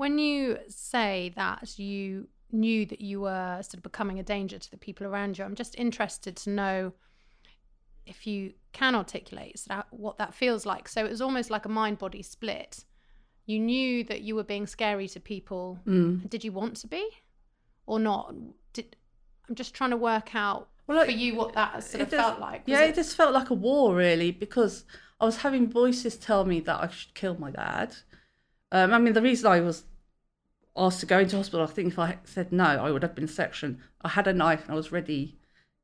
when 0.00 0.18
you 0.18 0.58
say 0.68 1.30
that 1.36 1.78
you 1.78 2.26
knew 2.52 2.86
that 2.86 3.00
you 3.02 3.20
were 3.20 3.58
sort 3.62 3.74
of 3.74 3.82
becoming 3.82 4.18
a 4.18 4.22
danger 4.22 4.58
to 4.58 4.70
the 4.70 4.76
people 4.86 5.06
around 5.06 5.36
you, 5.36 5.44
I'm 5.44 5.54
just 5.54 5.74
interested 5.78 6.34
to 6.36 6.50
know 6.50 6.92
if 8.06 8.26
you 8.26 8.54
can 8.72 8.94
articulate 8.94 9.62
what 9.90 10.16
that 10.18 10.32
feels 10.34 10.64
like. 10.64 10.88
So 10.88 11.04
it 11.04 11.10
was 11.10 11.20
almost 11.20 11.50
like 11.50 11.66
a 11.66 11.68
mind 11.68 11.98
body 11.98 12.22
split. 12.22 12.84
You 13.46 13.58
knew 13.58 14.02
that 14.04 14.22
you 14.22 14.34
were 14.34 14.42
being 14.54 14.66
scary 14.66 15.06
to 15.08 15.20
people. 15.20 15.78
Mm. 15.86 16.28
Did 16.30 16.44
you 16.44 16.52
want 16.52 16.76
to 16.78 16.86
be 16.86 17.06
or 17.86 17.98
not? 18.00 18.34
Did 18.72 18.96
I'm 19.48 19.54
just 19.54 19.74
trying 19.74 19.90
to 19.90 19.96
work 19.98 20.34
out 20.34 20.68
Well, 20.86 20.96
like, 20.96 21.10
for 21.10 21.12
you 21.24 21.34
what 21.34 21.52
that 21.54 21.84
sort 21.84 22.02
of 22.02 22.10
just- 22.10 22.22
felt 22.22 22.40
like. 22.40 22.66
Was 22.66 22.72
Yeah, 22.72 22.84
it? 22.84 22.94
just 22.94 23.16
felt 23.16 23.34
like 23.34 23.50
a 23.50 23.54
war, 23.54 23.94
really, 23.94 24.30
because 24.32 24.84
I 25.20 25.24
was 25.26 25.36
having 25.38 25.68
voices 25.68 26.16
tell 26.16 26.44
me 26.46 26.60
that 26.60 26.80
I 26.84 26.88
should 26.88 27.12
kill 27.14 27.36
my 27.38 27.50
dad. 27.50 27.96
Um, 28.72 28.94
I 28.94 28.98
mean, 28.98 29.12
the 29.12 29.22
reason 29.22 29.50
I 29.50 29.60
was 29.60 29.84
asked 30.76 31.00
to 31.00 31.06
go 31.06 31.18
into 31.20 31.36
hospital, 31.36 31.64
I 31.64 31.68
think 31.70 31.88
if 31.92 31.98
I 31.98 32.18
said 32.24 32.52
no, 32.52 32.64
I 32.64 32.90
would 32.90 33.02
have 33.02 33.14
been 33.14 33.28
sectioned. 33.28 33.78
I 34.02 34.08
had 34.08 34.26
a 34.26 34.32
knife 34.32 34.64
and 34.64 34.72
I 34.72 34.76
was 34.76 34.92
ready 34.92 35.36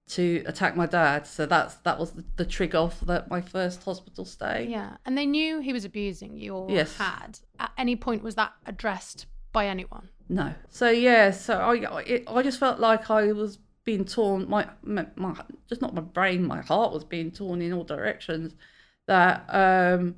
to 0.09 0.45
attack 0.47 0.77
my 0.77 0.87
dad, 0.87 1.27
so 1.27 1.47
that's 1.47 1.75
that 1.77 1.99
was 1.99 2.13
the, 2.13 2.25
the 2.37 2.45
trigger 2.45 2.89
for 2.89 3.05
the, 3.07 3.25
my 3.29 3.41
first 3.41 3.83
hospital 3.83 4.25
stay. 4.25 4.67
Yeah, 4.71 4.99
and 5.05 5.19
they 5.19 5.27
knew 5.27 5.61
he 5.61 5.73
was 5.73 5.85
abusing 5.85 6.37
you 6.37 6.55
or 6.55 6.71
Yes. 6.71 6.97
had. 6.97 7.41
At 7.59 7.73
any 7.77 7.97
point, 7.97 8.23
was 8.23 8.37
that 8.37 8.53
addressed 8.67 9.27
by 9.53 9.67
anyone? 9.67 10.09
No. 10.29 10.55
So 10.69 10.91
yeah, 10.91 11.33
so 11.33 11.55
I 11.59 11.75
I, 11.85 12.03
it, 12.03 12.25
I 12.29 12.43
just 12.43 12.61
felt 12.61 12.79
like 12.79 13.11
I 13.11 13.33
was 13.33 13.59
being 13.85 14.05
torn. 14.05 14.49
My, 14.49 14.69
my 14.83 15.07
my 15.17 15.35
just 15.69 15.83
not 15.83 15.93
my 15.95 16.01
brain, 16.03 16.47
my 16.47 16.61
heart 16.61 16.93
was 16.93 17.03
being 17.05 17.33
torn 17.33 17.61
in 17.61 17.73
all 17.73 17.85
directions. 17.85 18.55
That 19.09 19.45
um, 19.49 20.17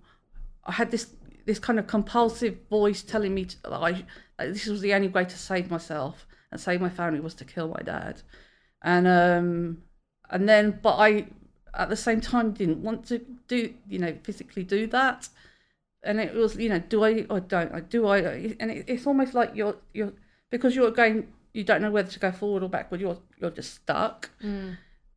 I 0.65 0.73
had 0.73 0.91
this 0.91 1.05
this 1.49 1.59
kind 1.59 1.79
of 1.79 1.87
compulsive 1.87 2.59
voice 2.69 3.03
telling 3.03 3.35
me 3.35 3.47
to, 3.47 3.57
that 3.63 3.73
I 3.73 3.93
that 4.39 4.53
this 4.53 4.67
was 4.67 4.83
the 4.83 4.93
only 4.93 5.09
way 5.09 5.25
to 5.25 5.39
save 5.39 5.71
myself 5.71 6.27
and 6.53 6.61
save 6.61 6.79
my 6.81 6.91
family 6.91 7.21
was 7.21 7.35
to 7.37 7.45
kill 7.47 7.69
my 7.69 7.81
dad, 7.83 8.21
and 8.83 9.09
um, 9.09 9.79
and 10.31 10.47
then 10.47 10.79
but 10.83 10.97
I 10.97 11.27
at 11.73 11.89
the 11.89 11.97
same 11.97 12.21
time 12.21 12.53
didn't 12.53 12.83
want 12.83 13.07
to 13.07 13.25
do 13.49 13.73
you 13.89 13.99
know 13.99 14.15
physically 14.23 14.63
do 14.63 14.87
that. 14.89 15.29
And 16.03 16.21
it 16.21 16.35
was 16.35 16.55
you 16.57 16.69
know 16.69 16.79
do 16.79 17.03
i 17.03 17.27
or 17.29 17.41
don't 17.41 17.75
i 17.75 17.81
do 17.81 18.07
i 18.07 18.19
and 18.61 18.71
it, 18.71 18.85
it's 18.87 19.05
almost 19.05 19.35
like 19.35 19.51
you're 19.57 19.77
you're 19.93 20.13
because 20.49 20.77
you're 20.77 20.93
going 20.93 21.27
you 21.53 21.65
don't 21.65 21.83
know 21.83 21.91
whether 21.91 22.11
to 22.11 22.21
go 22.21 22.31
forward 22.31 22.63
or 22.63 22.69
backward 22.69 23.01
you're 23.01 23.19
you're 23.41 23.51
just 23.51 23.75
stuck. 23.75 24.31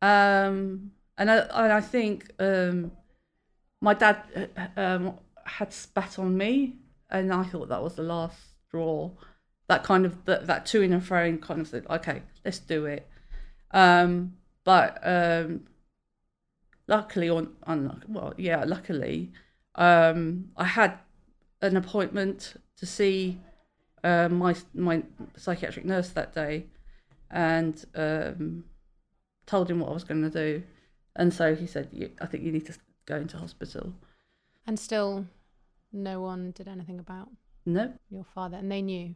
Um 0.02 0.90
and 1.18 1.30
i 1.30 1.36
and 1.36 1.72
i 1.72 1.80
think 1.80 2.32
um 2.40 2.90
my 3.80 3.94
dad 3.94 4.16
uh, 4.34 4.80
um 4.80 5.14
had 5.44 5.72
spat 5.72 6.18
on 6.18 6.36
me 6.36 6.76
and 7.10 7.32
i 7.32 7.42
thought 7.42 7.68
that 7.68 7.82
was 7.82 7.94
the 7.94 8.02
last 8.02 8.36
straw. 8.72 9.10
That 9.68 9.84
kind 9.84 10.06
of 10.06 10.24
that, 10.24 10.46
that 10.46 10.66
to 10.66 10.82
and 10.82 11.04
fro 11.04 11.36
kind 11.36 11.60
of 11.60 11.68
said 11.68 11.86
okay 11.88 12.22
let's 12.44 12.58
do 12.58 12.86
it. 12.86 13.06
Um 13.70 14.34
but 14.64 14.98
um 15.02 15.66
luckily 16.88 17.28
on 17.28 17.52
on 17.64 18.02
well 18.08 18.34
yeah 18.36 18.64
luckily 18.64 19.32
um 19.76 20.50
i 20.56 20.64
had 20.64 20.98
an 21.62 21.76
appointment 21.76 22.54
to 22.76 22.86
see 22.86 23.40
uh, 24.04 24.28
my 24.28 24.54
my 24.74 25.02
psychiatric 25.36 25.84
nurse 25.84 26.08
that 26.10 26.34
day 26.34 26.66
and 27.30 27.84
um 27.94 28.64
told 29.46 29.70
him 29.70 29.78
what 29.80 29.90
i 29.90 29.92
was 29.92 30.04
going 30.04 30.22
to 30.22 30.30
do. 30.30 30.62
And 31.14 31.32
so 31.32 31.54
he 31.54 31.66
said 31.66 31.88
i 32.20 32.26
think 32.26 32.42
you 32.42 32.52
need 32.52 32.66
to 32.66 32.74
go 33.06 33.16
into 33.16 33.36
hospital 33.36 33.92
And 34.66 34.78
still, 34.78 35.26
no 35.92 36.20
one 36.20 36.52
did 36.52 36.68
anything 36.68 36.98
about 36.98 37.28
no 37.64 37.92
your 38.10 38.24
father, 38.34 38.56
and 38.56 38.70
they 38.70 38.82
knew. 38.82 39.14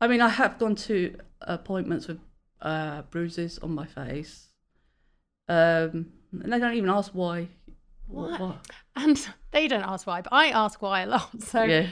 i 0.00 0.06
mean 0.06 0.20
i 0.20 0.28
have 0.28 0.58
gone 0.58 0.74
to 0.74 1.16
appointments 1.40 2.06
with 2.06 2.18
uh 2.60 3.00
bruises 3.10 3.58
on 3.60 3.74
my 3.74 3.86
face 3.86 4.48
um 5.48 6.12
and 6.42 6.52
they 6.52 6.58
don't 6.58 6.74
even 6.74 6.90
ask 6.90 7.12
why 7.12 7.48
What? 8.06 8.66
And 8.96 9.16
they 9.50 9.66
don't 9.68 9.82
ask 9.82 10.06
why, 10.06 10.20
but 10.20 10.32
I 10.32 10.48
ask 10.48 10.82
why 10.82 11.02
a 11.02 11.06
lot. 11.06 11.42
So, 11.42 11.62
yeah 11.62 11.86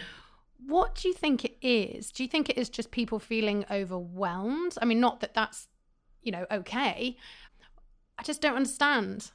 what 0.66 0.94
do 0.94 1.08
you 1.08 1.14
think 1.14 1.44
it 1.44 1.56
is? 1.60 2.12
Do 2.12 2.22
you 2.22 2.28
think 2.28 2.48
it 2.48 2.56
is 2.56 2.70
just 2.70 2.90
people 2.92 3.18
feeling 3.18 3.64
overwhelmed? 3.70 4.74
I 4.80 4.84
mean, 4.84 5.00
not 5.00 5.18
that 5.20 5.34
that's, 5.34 5.66
you 6.22 6.30
know, 6.30 6.46
okay. 6.52 7.16
I 8.18 8.22
just 8.22 8.40
don't 8.40 8.54
understand. 8.54 9.32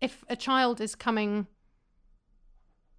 If 0.00 0.24
a 0.28 0.34
child 0.36 0.80
is 0.80 0.94
coming 0.94 1.46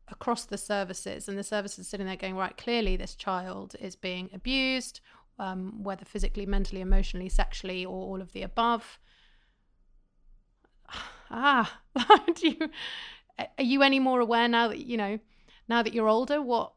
across 0.09 0.45
the 0.45 0.57
services 0.57 1.27
and 1.27 1.37
the 1.37 1.43
services 1.43 1.87
sitting 1.87 2.05
there 2.05 2.15
going, 2.15 2.35
right, 2.35 2.55
clearly 2.57 2.95
this 2.95 3.15
child 3.15 3.75
is 3.79 3.95
being 3.95 4.29
abused, 4.33 5.01
um, 5.39 5.83
whether 5.83 6.05
physically, 6.05 6.45
mentally, 6.45 6.81
emotionally, 6.81 7.29
sexually, 7.29 7.85
or 7.85 7.93
all 7.93 8.21
of 8.21 8.31
the 8.33 8.43
above. 8.43 8.99
Ah, 11.29 11.81
do 12.35 12.47
you, 12.47 12.69
are 13.37 13.63
you 13.63 13.83
any 13.83 13.99
more 13.99 14.21
aware 14.21 14.47
now 14.47 14.69
that, 14.69 14.85
you 14.85 14.95
know, 14.95 15.19
now 15.67 15.83
that 15.83 15.93
you're 15.93 16.07
older, 16.07 16.41
what 16.41 16.71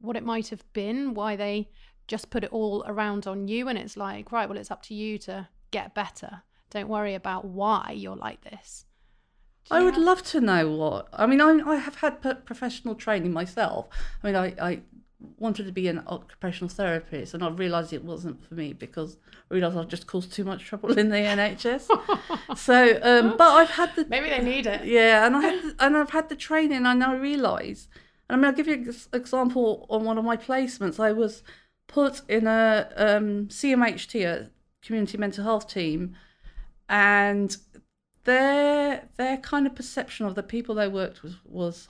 what 0.00 0.16
it 0.16 0.22
might 0.22 0.46
have 0.46 0.62
been, 0.72 1.12
why 1.12 1.34
they 1.34 1.68
just 2.06 2.30
put 2.30 2.44
it 2.44 2.52
all 2.52 2.84
around 2.86 3.26
on 3.26 3.48
you 3.48 3.68
and 3.68 3.76
it's 3.76 3.96
like, 3.96 4.30
right, 4.30 4.48
well 4.48 4.58
it's 4.58 4.70
up 4.70 4.82
to 4.84 4.94
you 4.94 5.18
to 5.18 5.48
get 5.72 5.94
better. 5.94 6.42
Don't 6.70 6.88
worry 6.88 7.14
about 7.14 7.44
why 7.44 7.92
you're 7.96 8.16
like 8.16 8.42
this. 8.42 8.84
I 9.70 9.82
would 9.82 9.96
love 9.96 10.22
to 10.24 10.40
know 10.40 10.68
what. 10.70 11.08
I 11.12 11.26
mean, 11.26 11.40
I, 11.40 11.60
I 11.66 11.76
have 11.76 11.96
had 11.96 12.20
professional 12.44 12.94
training 12.94 13.32
myself. 13.32 13.88
I 14.22 14.26
mean, 14.26 14.36
I, 14.36 14.54
I 14.60 14.80
wanted 15.38 15.66
to 15.66 15.72
be 15.72 15.88
an 15.88 16.02
occupational 16.06 16.68
therapist, 16.68 17.34
and 17.34 17.42
I 17.44 17.48
realised 17.48 17.92
it 17.92 18.04
wasn't 18.04 18.42
for 18.44 18.54
me 18.54 18.72
because 18.72 19.16
I 19.50 19.54
realised 19.54 19.76
I've 19.76 19.88
just 19.88 20.06
caused 20.06 20.32
too 20.32 20.44
much 20.44 20.64
trouble 20.64 20.98
in 20.98 21.10
the 21.10 21.16
NHS. 21.16 21.88
so, 22.56 22.98
um, 23.02 23.36
but 23.36 23.50
I've 23.50 23.70
had 23.70 23.94
the 23.96 24.06
Maybe 24.08 24.28
they 24.30 24.42
need 24.42 24.66
it. 24.66 24.84
yeah, 24.84 25.26
and 25.26 25.36
I 25.36 25.40
had 25.40 25.62
the, 25.62 25.76
and 25.78 25.96
I've 25.96 26.10
had 26.10 26.28
the 26.28 26.36
training, 26.36 26.86
and 26.86 27.04
I 27.04 27.14
realise, 27.14 27.88
And 28.28 28.34
I 28.34 28.36
mean, 28.36 28.46
I'll 28.46 28.56
give 28.56 28.66
you 28.66 28.74
an 28.74 28.94
example 29.12 29.86
on 29.88 30.04
one 30.04 30.18
of 30.18 30.24
my 30.24 30.36
placements. 30.36 30.98
I 30.98 31.12
was 31.12 31.42
put 31.86 32.22
in 32.28 32.46
a 32.46 32.90
um, 32.96 33.46
CMHT, 33.48 34.24
a 34.24 34.50
community 34.82 35.18
mental 35.18 35.44
health 35.44 35.68
team, 35.68 36.16
and 36.88 37.56
their 38.30 39.08
their 39.16 39.36
kind 39.38 39.66
of 39.66 39.74
perception 39.74 40.26
of 40.26 40.34
the 40.34 40.42
people 40.42 40.74
they 40.74 40.88
worked 40.88 41.22
with 41.22 41.36
was 41.44 41.88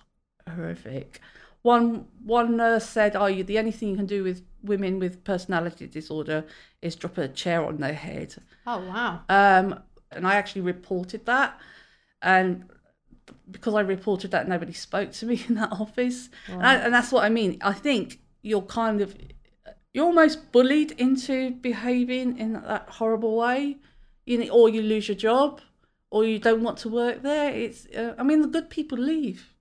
horrific. 0.48 1.20
One 1.62 2.06
one 2.24 2.56
nurse 2.56 2.86
said, 2.86 3.14
"Oh, 3.14 3.26
you 3.26 3.44
the 3.44 3.58
only 3.58 3.72
thing 3.72 3.90
you 3.90 3.96
can 3.96 4.06
do 4.06 4.24
with 4.24 4.42
women 4.62 4.98
with 4.98 5.24
personality 5.24 5.86
disorder 5.86 6.44
is 6.80 6.96
drop 6.96 7.18
a 7.18 7.28
chair 7.28 7.64
on 7.64 7.76
their 7.78 7.92
head." 7.92 8.34
Oh 8.66 8.78
wow. 8.78 9.20
Um, 9.28 9.80
and 10.10 10.26
I 10.26 10.34
actually 10.34 10.62
reported 10.62 11.26
that, 11.26 11.60
and 12.22 12.64
because 13.50 13.74
I 13.74 13.80
reported 13.80 14.30
that, 14.30 14.48
nobody 14.48 14.72
spoke 14.72 15.12
to 15.12 15.26
me 15.26 15.44
in 15.48 15.54
that 15.56 15.72
office, 15.72 16.30
and, 16.48 16.66
I, 16.66 16.74
and 16.76 16.94
that's 16.94 17.12
what 17.12 17.24
I 17.24 17.28
mean. 17.28 17.58
I 17.60 17.74
think 17.74 18.20
you're 18.42 18.62
kind 18.62 19.02
of 19.02 19.14
you're 19.92 20.06
almost 20.06 20.52
bullied 20.52 20.92
into 20.92 21.50
behaving 21.50 22.38
in 22.38 22.54
that 22.54 22.88
horrible 22.88 23.36
way, 23.36 23.76
you 24.24 24.38
know, 24.38 24.48
or 24.50 24.68
you 24.68 24.82
lose 24.82 25.08
your 25.08 25.16
job, 25.16 25.60
or 26.10 26.24
you 26.24 26.38
don't 26.38 26.62
want 26.62 26.78
to 26.78 26.88
work 26.88 27.22
there. 27.22 27.52
It's 27.52 27.86
uh, 27.86 28.14
I 28.18 28.22
mean 28.22 28.42
the 28.42 28.48
good 28.48 28.70
people 28.70 28.98
leave. 28.98 29.54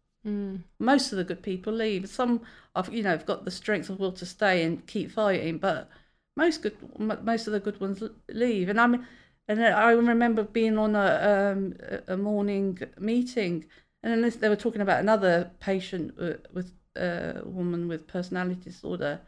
Most 0.79 1.11
of 1.11 1.17
the 1.17 1.23
good 1.23 1.41
people 1.41 1.73
leave. 1.73 2.07
Some, 2.09 2.41
have, 2.75 2.93
you 2.93 3.03
know, 3.03 3.11
have 3.11 3.25
got 3.25 3.45
the 3.45 3.51
strength 3.51 3.89
of 3.89 3.99
will 3.99 4.11
to 4.13 4.25
stay 4.25 4.63
and 4.63 4.85
keep 4.85 5.11
fighting, 5.11 5.57
but 5.57 5.89
most 6.35 6.61
good, 6.61 6.77
m- 6.99 7.19
most 7.23 7.47
of 7.47 7.53
the 7.53 7.59
good 7.59 7.79
ones 7.79 8.03
leave. 8.29 8.69
And 8.69 8.79
I'm, 8.79 9.05
and 9.47 9.63
I 9.63 9.91
remember 9.91 10.43
being 10.43 10.77
on 10.77 10.95
a 10.95 11.53
um, 11.53 11.73
a- 12.07 12.17
morning 12.17 12.79
meeting, 12.99 13.65
and 14.03 14.11
then 14.11 14.21
this, 14.21 14.35
they 14.35 14.49
were 14.49 14.55
talking 14.55 14.81
about 14.81 14.99
another 14.99 15.51
patient 15.59 16.13
uh, 16.19 16.33
with 16.53 16.73
uh, 16.97 17.41
a 17.43 17.47
woman 17.47 17.87
with 17.87 18.07
personality 18.07 18.61
disorder, 18.65 19.21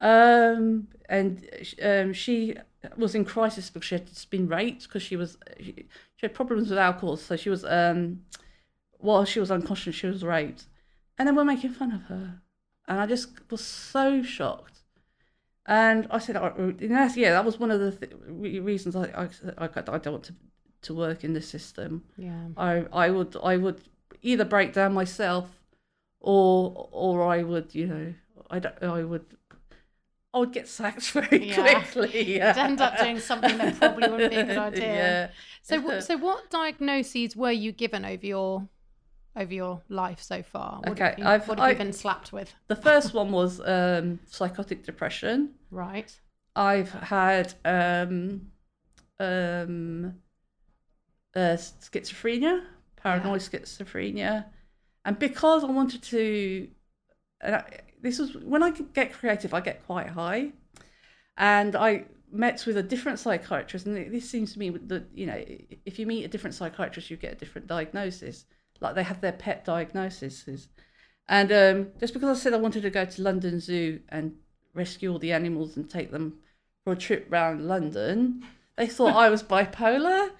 um, 0.00 0.88
and 1.08 1.48
sh- 1.62 1.74
um, 1.82 2.12
she 2.12 2.56
was 2.96 3.14
in 3.14 3.24
crisis 3.24 3.70
because 3.70 3.86
she 3.86 3.94
had 3.94 4.06
just 4.06 4.30
been 4.30 4.48
raped 4.48 4.84
because 4.84 5.02
she 5.02 5.16
was 5.16 5.38
she, 5.60 5.86
she 6.16 6.26
had 6.26 6.34
problems 6.34 6.70
with 6.70 6.78
alcohol, 6.78 7.16
so 7.16 7.36
she 7.36 7.50
was 7.50 7.64
um 7.64 8.22
while 8.98 9.24
she 9.24 9.40
was 9.40 9.50
unconscious, 9.50 9.94
she 9.94 10.06
was 10.06 10.24
raped, 10.24 10.64
and 11.18 11.28
they 11.28 11.32
were 11.32 11.44
making 11.44 11.70
fun 11.70 11.92
of 11.92 12.02
her, 12.04 12.40
and 12.88 13.00
I 13.00 13.06
just 13.06 13.28
was 13.50 13.64
so 13.64 14.22
shocked. 14.22 14.80
And 15.66 16.06
I 16.10 16.18
said, 16.18 16.36
oh, 16.36 16.74
know, 16.78 17.10
yeah, 17.16 17.32
that 17.32 17.44
was 17.44 17.58
one 17.58 17.72
of 17.72 17.80
the 17.80 17.90
th- 17.90 18.12
reasons 18.62 18.94
I, 18.94 19.06
I, 19.06 19.28
I, 19.58 19.68
I 19.74 19.98
don't 19.98 20.12
want 20.12 20.24
to, 20.24 20.34
to 20.82 20.94
work 20.94 21.24
in 21.24 21.32
this 21.32 21.48
system. 21.48 22.04
Yeah. 22.16 22.46
I, 22.56 22.86
I 22.92 23.10
would, 23.10 23.36
I 23.42 23.56
would 23.56 23.80
either 24.22 24.44
break 24.44 24.72
down 24.74 24.94
myself, 24.94 25.50
or, 26.20 26.88
or 26.92 27.24
I 27.24 27.42
would, 27.42 27.74
you 27.74 27.88
know, 27.88 28.14
I, 28.48 28.60
don't, 28.60 28.80
I 28.80 29.02
would, 29.02 29.24
I 30.36 30.38
would 30.38 30.52
get 30.52 30.68
sacked 30.68 31.10
very 31.12 31.48
Yeah. 31.48 31.80
quickly. 31.82 32.34
You'd 32.34 32.42
end 32.42 32.80
up 32.82 32.98
doing 32.98 33.18
something 33.20 33.56
that 33.56 33.78
probably 33.78 34.06
wouldn't 34.08 34.30
be 34.30 34.36
a 34.36 34.44
good 34.44 34.58
idea. 34.70 34.94
Yeah. 34.94 35.30
So, 35.62 36.00
so 36.08 36.16
what 36.18 36.50
diagnoses 36.50 37.34
were 37.34 37.50
you 37.50 37.72
given 37.72 38.04
over 38.04 38.26
your 38.26 38.68
over 39.34 39.52
your 39.54 39.80
life 39.88 40.20
so 40.22 40.42
far? 40.42 40.80
What 40.80 40.88
Okay, 40.90 41.04
have 41.04 41.18
you, 41.18 41.24
I've- 41.24 41.44
what 41.46 41.58
have 41.58 41.70
you 41.70 41.76
been 41.76 41.92
slapped 41.94 42.32
with? 42.34 42.54
The 42.68 42.76
first 42.76 43.14
one 43.14 43.32
was 43.32 43.60
um, 43.66 44.18
psychotic 44.26 44.84
depression. 44.84 45.54
Right. 45.70 46.14
I've 46.54 46.90
had 46.92 47.54
um, 47.64 48.48
um, 49.18 50.14
uh, 51.34 51.56
schizophrenia, 51.56 52.62
paranoid 52.96 53.40
schizophrenia, 53.40 54.46
and 55.04 55.18
because 55.18 55.64
I 55.64 55.70
wanted 55.70 56.02
to, 56.04 56.68
and 57.42 57.54
I, 57.56 57.80
this 58.06 58.18
was 58.18 58.34
when 58.36 58.62
I 58.62 58.70
get 58.70 59.12
creative, 59.12 59.52
I 59.54 59.60
get 59.60 59.84
quite 59.86 60.08
high, 60.08 60.52
and 61.36 61.74
I 61.76 62.04
met 62.32 62.64
with 62.66 62.76
a 62.76 62.82
different 62.82 63.18
psychiatrist, 63.18 63.86
and 63.86 64.12
this 64.12 64.28
seems 64.28 64.52
to 64.52 64.58
me 64.58 64.70
that 64.70 65.06
you 65.14 65.26
know, 65.26 65.42
if 65.84 65.98
you 65.98 66.06
meet 66.06 66.24
a 66.24 66.28
different 66.28 66.54
psychiatrist, 66.54 67.10
you 67.10 67.16
get 67.16 67.32
a 67.32 67.36
different 67.36 67.66
diagnosis. 67.66 68.44
Like 68.80 68.94
they 68.94 69.02
have 69.02 69.20
their 69.20 69.32
pet 69.32 69.64
diagnoses. 69.64 70.68
And 71.28 71.50
um, 71.50 71.88
just 71.98 72.12
because 72.14 72.38
I 72.38 72.40
said 72.40 72.52
I 72.54 72.58
wanted 72.58 72.82
to 72.82 72.90
go 72.90 73.04
to 73.04 73.22
London 73.22 73.58
Zoo 73.58 74.00
and 74.10 74.34
rescue 74.74 75.10
all 75.10 75.18
the 75.18 75.32
animals 75.32 75.76
and 75.76 75.88
take 75.88 76.10
them 76.10 76.38
for 76.84 76.92
a 76.92 76.96
trip 76.96 77.26
round 77.30 77.66
London, 77.66 78.44
they 78.76 78.86
thought 78.86 79.16
I 79.16 79.30
was 79.30 79.42
bipolar. 79.42 80.30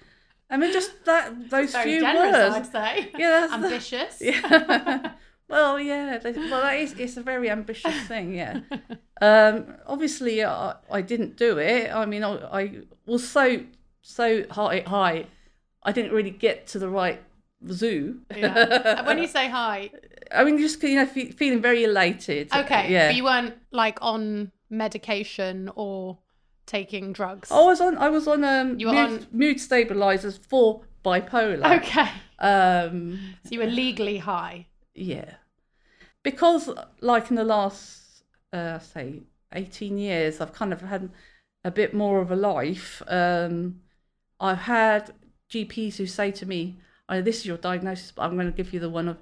I 0.49 0.55
mean, 0.57 0.71
just 0.71 1.03
that 1.05 1.49
those 1.49 1.73
Very 1.73 1.91
few 1.91 1.99
generous, 2.01 2.53
words. 2.53 2.55
I'd 2.55 2.71
say. 2.71 3.11
Yeah, 3.17 3.47
that's 3.47 3.51
the- 3.51 3.65
Ambitious. 3.65 4.21
Yeah. 4.21 5.11
Well, 5.49 5.79
yeah. 5.79 6.17
they- 6.17 6.31
Well, 6.33 6.61
that 6.61 6.77
is, 6.79 6.93
it's 6.99 7.17
a 7.17 7.21
very 7.23 7.49
ambitious 7.49 7.95
thing. 8.07 8.33
Yeah. 8.35 8.61
Um, 9.21 9.75
obviously, 9.85 10.43
I, 10.43 10.75
I 10.91 11.01
didn't 11.01 11.37
do 11.37 11.57
it. 11.57 11.91
I 11.93 12.05
mean, 12.05 12.23
I, 12.23 12.33
I 12.61 12.71
was 13.05 13.27
so 13.27 13.61
so 14.01 14.43
high, 14.51 14.83
high. 14.85 15.25
I 15.83 15.91
didn't 15.91 16.11
really 16.11 16.31
get 16.31 16.67
to 16.67 16.79
the 16.79 16.89
right 16.89 17.21
zoo. 17.71 18.19
Yeah. 18.35 19.05
When 19.05 19.17
you 19.17 19.27
say 19.27 19.49
hi, 19.49 19.89
I 20.35 20.43
mean, 20.43 20.57
just 20.57 20.81
you 20.83 20.95
know, 20.95 21.05
fe- 21.05 21.31
feeling 21.31 21.61
very 21.61 21.83
elated. 21.83 22.53
okay, 22.53 22.91
Yeah. 22.91 23.07
but 23.09 23.15
you 23.15 23.23
weren't 23.23 23.55
like 23.71 23.97
on 24.01 24.51
medication 24.69 25.69
or 25.75 26.17
taking 26.65 27.13
drugs. 27.13 27.51
I 27.51 27.61
was 27.63 27.79
on. 27.81 27.97
I 27.97 28.09
was 28.09 28.27
on 28.27 28.43
um, 28.43 28.79
You 28.79 28.87
were 28.87 28.93
mood, 28.93 29.21
on- 29.21 29.27
mood 29.31 29.59
stabilizers 29.59 30.37
for 30.37 30.81
bipolar. 31.03 31.77
Okay. 31.79 32.09
Um, 32.39 33.19
So 33.45 33.49
you 33.51 33.59
were 33.59 33.65
legally 33.65 34.17
high. 34.19 34.67
Yeah, 34.97 35.35
because 36.23 36.69
like 37.01 37.29
in 37.29 37.35
the 37.35 37.43
last, 37.43 38.23
uh, 38.53 38.79
say, 38.79 39.23
eighteen 39.53 39.97
years, 39.97 40.41
I've 40.41 40.53
kind 40.53 40.73
of 40.73 40.81
had 40.81 41.09
a 41.63 41.71
bit 41.71 41.93
more 41.93 42.19
of 42.21 42.31
a 42.31 42.35
life. 42.35 43.01
Um, 43.07 43.81
I've 44.39 44.59
had 44.59 45.13
GPs 45.49 45.97
who 45.97 46.05
say 46.07 46.31
to 46.31 46.45
me, 46.45 46.77
"Oh, 47.09 47.21
this 47.21 47.37
is 47.39 47.45
your 47.45 47.57
diagnosis, 47.57 48.11
but 48.11 48.23
I'm 48.23 48.35
going 48.35 48.51
to 48.51 48.57
give 48.57 48.73
you 48.73 48.79
the 48.79 48.89
one 48.89 49.07
of 49.09 49.17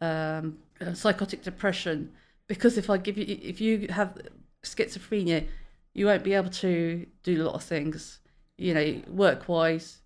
um, 0.00 0.58
uh, 0.80 0.94
psychotic 0.94 1.42
depression 1.42 2.12
because 2.48 2.76
if 2.76 2.90
I 2.90 2.98
give 2.98 3.16
you, 3.16 3.24
if 3.28 3.60
you 3.60 3.86
have 3.90 4.18
schizophrenia, 4.64 5.46
you 5.94 6.06
won't 6.06 6.24
be 6.24 6.34
able 6.34 6.50
to 6.50 7.06
do 7.22 7.42
a 7.42 7.44
lot 7.44 7.54
of 7.54 7.62
things, 7.62 8.18
you 8.58 8.74
know, 8.74 9.00
work 9.08 9.48
wise. 9.48 10.00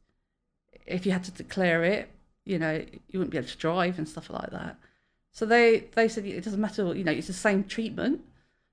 If 0.87 1.07
you 1.07 1.13
had 1.13 1.25
to 1.25 1.33
declare 1.33 1.83
it, 1.83 2.11
you 2.45 2.59
know, 2.59 2.85
you 3.09 3.19
wouldn't 3.19 3.33
be 3.33 3.39
able 3.39 3.49
to 3.49 3.57
drive 3.57 3.99
and 3.99 4.09
stuff 4.09 4.31
like 4.31 4.51
that. 4.51 4.79
So 5.37 5.45
they 5.45 5.89
they 5.95 6.09
said 6.09 6.25
it 6.25 6.45
doesn't 6.45 6.63
matter, 6.63 6.95
you 6.95 7.05
know, 7.05 7.13
it's 7.13 7.27
the 7.27 7.35
same 7.35 7.63
treatment. 7.65 8.23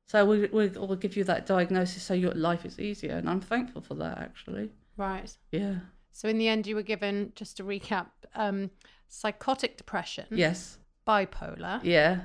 So 0.07 0.25
we 0.25 0.45
we 0.47 0.69
will 0.69 0.95
give 0.95 1.17
you 1.17 1.25
that 1.25 1.45
diagnosis 1.45 2.01
so 2.03 2.13
your 2.13 2.31
life 2.35 2.63
is 2.65 2.79
easier, 2.79 3.15
and 3.17 3.29
I'm 3.29 3.41
thankful 3.41 3.81
for 3.81 3.95
that 3.95 4.17
actually. 4.17 4.69
Right. 4.95 5.35
Yeah. 5.51 5.75
So 6.13 6.29
in 6.29 6.37
the 6.37 6.47
end, 6.47 6.65
you 6.65 6.75
were 6.75 6.81
given, 6.95 7.33
just 7.35 7.57
to 7.57 7.65
recap, 7.65 8.05
um, 8.35 8.69
psychotic 9.09 9.75
depression, 9.75 10.25
Yes. 10.31 10.77
bipolar. 11.05 11.81
Yeah. 11.83 12.21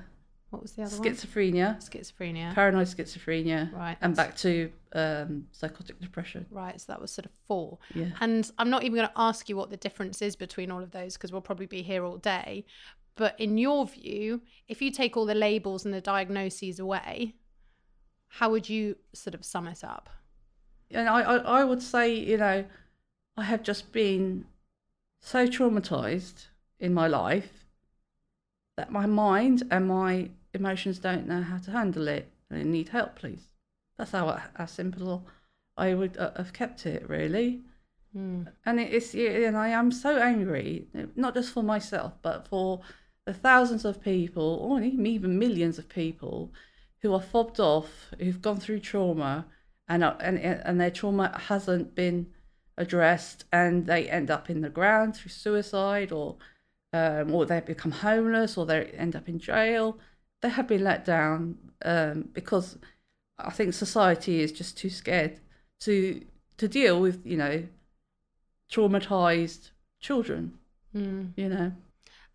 What 0.51 0.63
was 0.63 0.73
the 0.73 0.83
other 0.85 0.97
one? 0.99 1.09
Schizophrenia, 1.09 1.77
Schizophrenia. 1.79 2.55
paranoid 2.55 2.87
schizophrenia, 2.87 3.71
Right, 3.73 3.99
and 4.01 4.17
back 4.17 4.35
to 4.37 4.71
um, 4.95 5.47
psychotic 5.53 6.01
depression. 6.01 6.47
Right, 6.51 6.81
so 6.81 6.87
that 6.93 7.01
was 7.03 7.11
sort 7.11 7.27
of 7.27 7.33
four. 7.47 7.79
Yeah. 7.95 8.13
And 8.21 8.51
I'm 8.57 8.71
not 8.71 8.83
even 8.85 8.95
going 8.97 9.09
to 9.09 9.13
ask 9.21 9.49
you 9.51 9.57
what 9.57 9.69
the 9.69 9.77
difference 9.77 10.23
is 10.23 10.37
between 10.37 10.71
all 10.71 10.83
of 10.83 10.91
those 10.93 11.15
because 11.15 11.33
we'll 11.33 11.43
probably 11.43 11.67
be 11.67 11.83
here 11.83 12.03
all 12.05 12.17
day. 12.17 12.65
But 13.19 13.39
in 13.39 13.59
your 13.59 13.85
view, 13.85 14.43
if 14.69 14.81
you 14.81 14.93
take 14.93 15.17
all 15.17 15.27
the 15.27 15.35
labels 15.35 15.85
and 15.85 15.93
the 15.93 16.01
diagnoses 16.01 16.79
away, 16.79 17.35
how 18.29 18.51
would 18.53 18.69
you 18.69 18.97
sort 19.13 19.35
of 19.35 19.45
sum 19.45 19.67
it 19.67 19.83
up? 19.85 20.09
and 20.91 21.07
I, 21.09 21.21
I, 21.21 21.37
I 21.61 21.65
would 21.65 21.83
say, 21.83 22.15
you 22.15 22.39
know, 22.39 22.65
I 23.37 23.43
have 23.43 23.63
just 23.63 23.93
been 23.93 24.47
so 25.21 25.47
traumatized 25.47 26.47
in 26.81 26.95
my 26.95 27.07
life 27.07 27.67
that 28.77 28.91
my 28.91 29.05
mind 29.05 29.65
and 29.71 29.87
my 29.87 30.31
emotions 30.55 30.99
don't 30.99 31.27
know 31.27 31.43
how 31.43 31.59
to 31.59 31.73
handle 31.73 32.09
it. 32.09 32.31
I 32.51 32.63
need 32.63 32.89
help, 32.89 33.17
please. 33.17 33.43
That's 33.99 34.13
how, 34.13 34.41
how 34.55 34.67
simple 34.67 35.27
I 35.77 35.93
would 35.93 36.17
uh, 36.17 36.31
have 36.37 36.53
kept 36.53 36.87
it, 36.87 37.07
really. 37.09 37.63
And 38.15 38.81
it 38.81 38.93
is, 38.93 39.15
and 39.15 39.57
I 39.57 39.69
am 39.69 39.93
so 39.93 40.17
angry, 40.17 40.87
not 41.15 41.35
just 41.35 41.53
for 41.53 41.63
myself, 41.63 42.15
but 42.23 42.49
for 42.49 42.81
the 43.29 43.35
thousands 43.35 43.85
of 43.85 44.03
people, 44.03 44.59
or 44.63 44.81
even 44.81 45.39
millions 45.39 45.79
of 45.79 45.87
people, 45.87 46.51
who 47.03 47.13
are 47.13 47.21
fobbed 47.21 47.61
off, 47.61 47.91
who've 48.19 48.41
gone 48.41 48.59
through 48.59 48.81
trauma, 48.81 49.45
and 49.87 50.03
are, 50.03 50.17
and 50.19 50.39
and 50.39 50.81
their 50.81 50.91
trauma 50.91 51.39
hasn't 51.39 51.95
been 51.95 52.29
addressed, 52.79 53.45
and 53.53 53.85
they 53.85 54.09
end 54.09 54.31
up 54.31 54.49
in 54.49 54.63
the 54.63 54.71
ground 54.71 55.15
through 55.15 55.31
suicide, 55.31 56.11
or 56.11 56.37
um, 56.95 57.35
or 57.35 57.45
they 57.45 57.61
become 57.61 57.91
homeless, 57.91 58.57
or 58.57 58.65
they 58.65 58.87
end 59.05 59.15
up 59.15 59.29
in 59.29 59.39
jail. 59.39 59.99
They 60.41 60.49
have 60.49 60.67
been 60.67 60.85
let 60.85 61.05
down 61.05 61.59
um, 61.85 62.31
because 62.33 62.79
I 63.39 63.51
think 63.51 63.75
society 63.75 64.41
is 64.41 64.53
just 64.53 64.79
too 64.79 64.89
scared 64.89 65.39
to 65.81 66.25
to 66.57 66.67
deal 66.67 66.99
with, 66.99 67.27
you 67.27 67.37
know, 67.37 67.65
traumatized 68.73 69.73
children. 70.01 70.55
Mm. 70.97 71.33
You 71.37 71.51
know, 71.51 71.73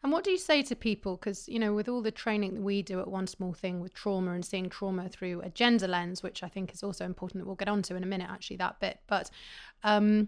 And 0.03 0.11
what 0.11 0.25
do 0.25 0.31
you 0.31 0.37
say 0.37 0.61
to 0.63 0.75
people? 0.75 1.15
Because, 1.15 1.47
you 1.47 1.59
know, 1.59 1.73
with 1.73 1.87
all 1.87 2.01
the 2.01 2.11
training 2.11 2.55
that 2.55 2.61
we 2.61 2.81
do 2.81 2.99
at 2.99 3.07
One 3.07 3.25
Small 3.25 3.53
Thing 3.53 3.79
with 3.79 3.93
trauma 3.93 4.33
and 4.33 4.43
seeing 4.43 4.69
trauma 4.69 5.07
through 5.07 5.41
a 5.41 5.49
gender 5.49 5.87
lens, 5.87 6.21
which 6.21 6.43
I 6.43 6.49
think 6.49 6.73
is 6.73 6.83
also 6.83 7.05
important 7.05 7.41
that 7.41 7.47
we'll 7.47 7.55
get 7.55 7.69
onto 7.69 7.95
in 7.95 8.03
a 8.03 8.07
minute, 8.07 8.29
actually, 8.29 8.57
that 8.57 8.81
bit. 8.81 8.99
But 9.07 9.29
um, 9.83 10.27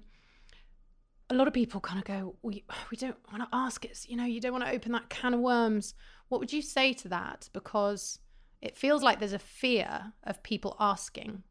a 1.30 1.36
lot 1.36 1.50
of 1.50 1.54
people 1.54 1.82
kind 1.82 2.00
of 2.00 2.06
go, 2.06 2.36
we, 2.42 2.64
we 2.92 2.96
don't 2.96 3.18
want 3.30 3.44
to 3.44 3.50
ask 3.52 3.84
it. 3.84 4.06
You 4.08 4.16
know, 4.16 4.26
you 4.26 4.40
don't 4.40 4.54
want 4.54 4.66
to 4.66 4.72
open 4.72 4.94
that 4.94 5.10
can 5.10 5.34
of 5.34 5.42
worms. 5.42 5.94
What 6.30 6.40
would 6.40 6.54
you 6.54 6.62
say 6.62 6.94
to 6.94 7.10
that? 7.10 7.50
Because 7.52 8.20
it 8.62 8.78
feels 8.78 9.04
like 9.04 9.20
there's 9.20 9.34
a 9.34 9.40
fear 9.40 10.14
of 10.24 10.42
people 10.42 10.78
asking 10.80 11.44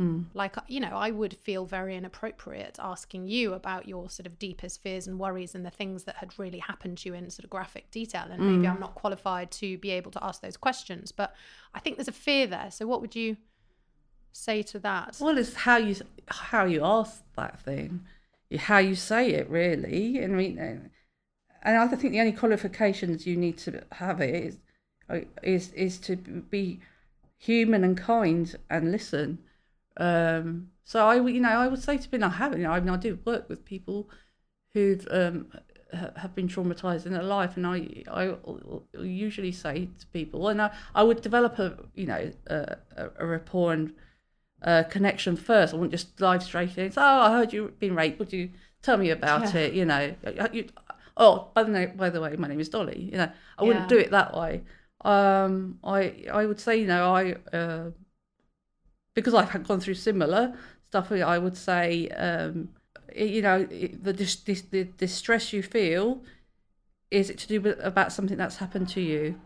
Mm. 0.00 0.26
like 0.32 0.54
you 0.68 0.78
know 0.78 0.90
i 0.94 1.10
would 1.10 1.34
feel 1.34 1.66
very 1.66 1.96
inappropriate 1.96 2.78
asking 2.78 3.26
you 3.26 3.52
about 3.54 3.88
your 3.88 4.08
sort 4.08 4.26
of 4.26 4.38
deepest 4.38 4.80
fears 4.80 5.08
and 5.08 5.18
worries 5.18 5.56
and 5.56 5.66
the 5.66 5.70
things 5.70 6.04
that 6.04 6.16
had 6.16 6.38
really 6.38 6.60
happened 6.60 6.98
to 6.98 7.08
you 7.08 7.14
in 7.16 7.28
sort 7.30 7.42
of 7.42 7.50
graphic 7.50 7.90
detail 7.90 8.26
and 8.30 8.38
maybe 8.46 8.66
Mm. 8.66 8.74
i'm 8.74 8.80
not 8.80 8.94
qualified 8.94 9.50
to 9.52 9.76
be 9.78 9.90
able 9.90 10.12
to 10.12 10.22
ask 10.24 10.40
those 10.40 10.56
questions 10.56 11.10
but 11.10 11.34
i 11.74 11.80
think 11.80 11.96
there's 11.96 12.06
a 12.06 12.12
fear 12.12 12.46
there 12.46 12.70
so 12.70 12.86
what 12.86 13.00
would 13.00 13.16
you 13.16 13.36
say 14.32 14.62
to 14.62 14.78
that 14.78 15.16
Well, 15.20 15.36
it's 15.38 15.54
how 15.54 15.78
you 15.78 15.96
how 16.28 16.64
you 16.64 16.84
ask 16.84 17.22
that 17.36 17.58
thing, 17.60 18.04
how 18.56 18.78
you 18.78 18.94
say 18.94 19.30
it, 19.32 19.48
really. 19.50 20.18
And 20.18 20.34
I 20.34 20.36
mean, 20.36 20.90
and 21.62 21.76
I 21.76 21.86
think 21.88 22.12
the 22.12 22.20
only 22.20 22.32
qualifications 22.32 23.26
you 23.26 23.36
need 23.36 23.58
to 23.58 23.82
have 23.92 24.20
it 24.20 24.34
is 24.34 24.58
is 25.42 25.72
is 25.72 25.98
to 25.98 26.16
be 26.16 26.80
human 27.38 27.84
and 27.84 27.96
kind 27.96 28.54
and 28.70 28.92
listen. 28.92 29.38
Um, 29.98 30.68
so 30.84 31.06
I, 31.06 31.20
would- 31.20 31.34
you 31.34 31.40
know, 31.40 31.50
I 31.50 31.68
would 31.68 31.82
say 31.82 31.98
to 31.98 32.08
be 32.10 32.18
not 32.18 32.34
having. 32.34 32.66
I 32.66 32.80
mean, 32.80 32.88
I 32.88 32.96
do 32.96 33.18
work 33.24 33.48
with 33.48 33.64
people 33.64 34.08
who've 34.74 35.06
um, 35.10 35.48
ha- 35.92 36.12
have 36.16 36.34
been 36.34 36.48
traumatized 36.48 37.06
in 37.06 37.12
their 37.12 37.22
life, 37.22 37.56
and 37.56 37.66
I, 37.66 38.04
I 38.10 38.34
usually 39.02 39.52
say 39.52 39.88
to 39.98 40.06
people, 40.06 40.48
and 40.48 40.60
I, 40.62 40.70
I 40.94 41.02
would 41.02 41.20
develop 41.22 41.58
a, 41.58 41.76
you 41.94 42.06
know, 42.06 42.30
a, 42.48 42.76
a 42.96 43.10
a 43.18 43.26
rapport 43.26 43.72
and 43.72 43.92
uh, 44.62 44.82
connection 44.84 45.36
first. 45.36 45.72
I 45.72 45.76
wouldn't 45.76 45.92
just 45.92 46.16
dive 46.16 46.42
straight 46.42 46.76
in. 46.78 46.92
So, 46.92 47.00
oh, 47.02 47.04
I 47.22 47.30
heard 47.32 47.52
you've 47.52 47.78
been 47.78 47.94
raped. 47.94 48.18
Would 48.18 48.32
you 48.32 48.50
tell 48.82 48.96
me 48.96 49.10
about 49.10 49.54
Yeah. 49.54 49.60
it? 49.60 49.74
You 49.74 49.84
know, 49.84 50.14
you, 50.52 50.68
oh, 51.16 51.48
by 51.54 51.62
the, 51.64 51.72
way, 51.72 51.86
by 51.86 52.10
the 52.10 52.20
way, 52.20 52.34
my 52.36 52.48
name 52.48 52.60
is 52.60 52.68
Dolly. 52.68 53.00
You 53.12 53.18
know, 53.18 53.30
I 53.58 53.64
wouldn't 53.64 53.84
Yeah. 53.84 53.88
do 53.96 53.98
it 53.98 54.10
that 54.10 54.36
way. 54.36 54.62
Um, 55.04 55.78
I, 55.84 56.24
I 56.32 56.44
would 56.46 56.60
say, 56.60 56.76
you 56.80 56.86
know, 56.86 57.14
I, 57.14 57.56
uh, 57.56 57.90
because 59.18 59.34
I've 59.34 59.50
had 59.50 59.66
gone 59.66 59.80
through 59.80 59.94
similar 59.94 60.54
stuff. 60.86 61.10
I 61.10 61.38
would 61.38 61.56
say, 61.56 62.08
um, 62.10 62.68
you 63.14 63.42
know, 63.42 63.64
the, 63.64 64.12
the 64.12 64.84
distress 64.84 65.52
you 65.52 65.62
feel 65.62 66.22
is 67.10 67.30
it 67.30 67.38
to 67.38 67.48
do 67.48 67.60
with, 67.60 67.80
about 67.82 68.12
something 68.12 68.36
that's 68.36 68.56
happened 68.56 68.88
to 68.90 69.00
you. 69.00 69.40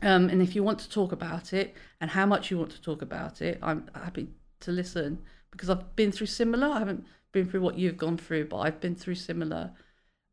Um, 0.00 0.28
and 0.30 0.40
if 0.40 0.56
you 0.56 0.62
want 0.62 0.78
to 0.80 0.88
talk 0.88 1.12
about 1.12 1.52
it 1.52 1.76
and 2.00 2.10
how 2.10 2.24
much 2.26 2.50
you 2.50 2.58
want 2.58 2.70
to 2.70 2.80
talk 2.80 3.02
about 3.02 3.42
it, 3.42 3.58
I'm 3.62 3.90
happy 3.94 4.28
to 4.60 4.72
listen 4.72 5.18
because 5.50 5.68
I've 5.68 5.94
been 5.94 6.10
through 6.10 6.28
similar. 6.28 6.68
I 6.68 6.78
haven't 6.78 7.04
been 7.32 7.48
through 7.48 7.60
what 7.60 7.78
you've 7.78 7.98
gone 7.98 8.16
through, 8.16 8.46
but 8.46 8.58
I've 8.58 8.80
been 8.80 8.94
through 8.94 9.16
similar. 9.16 9.72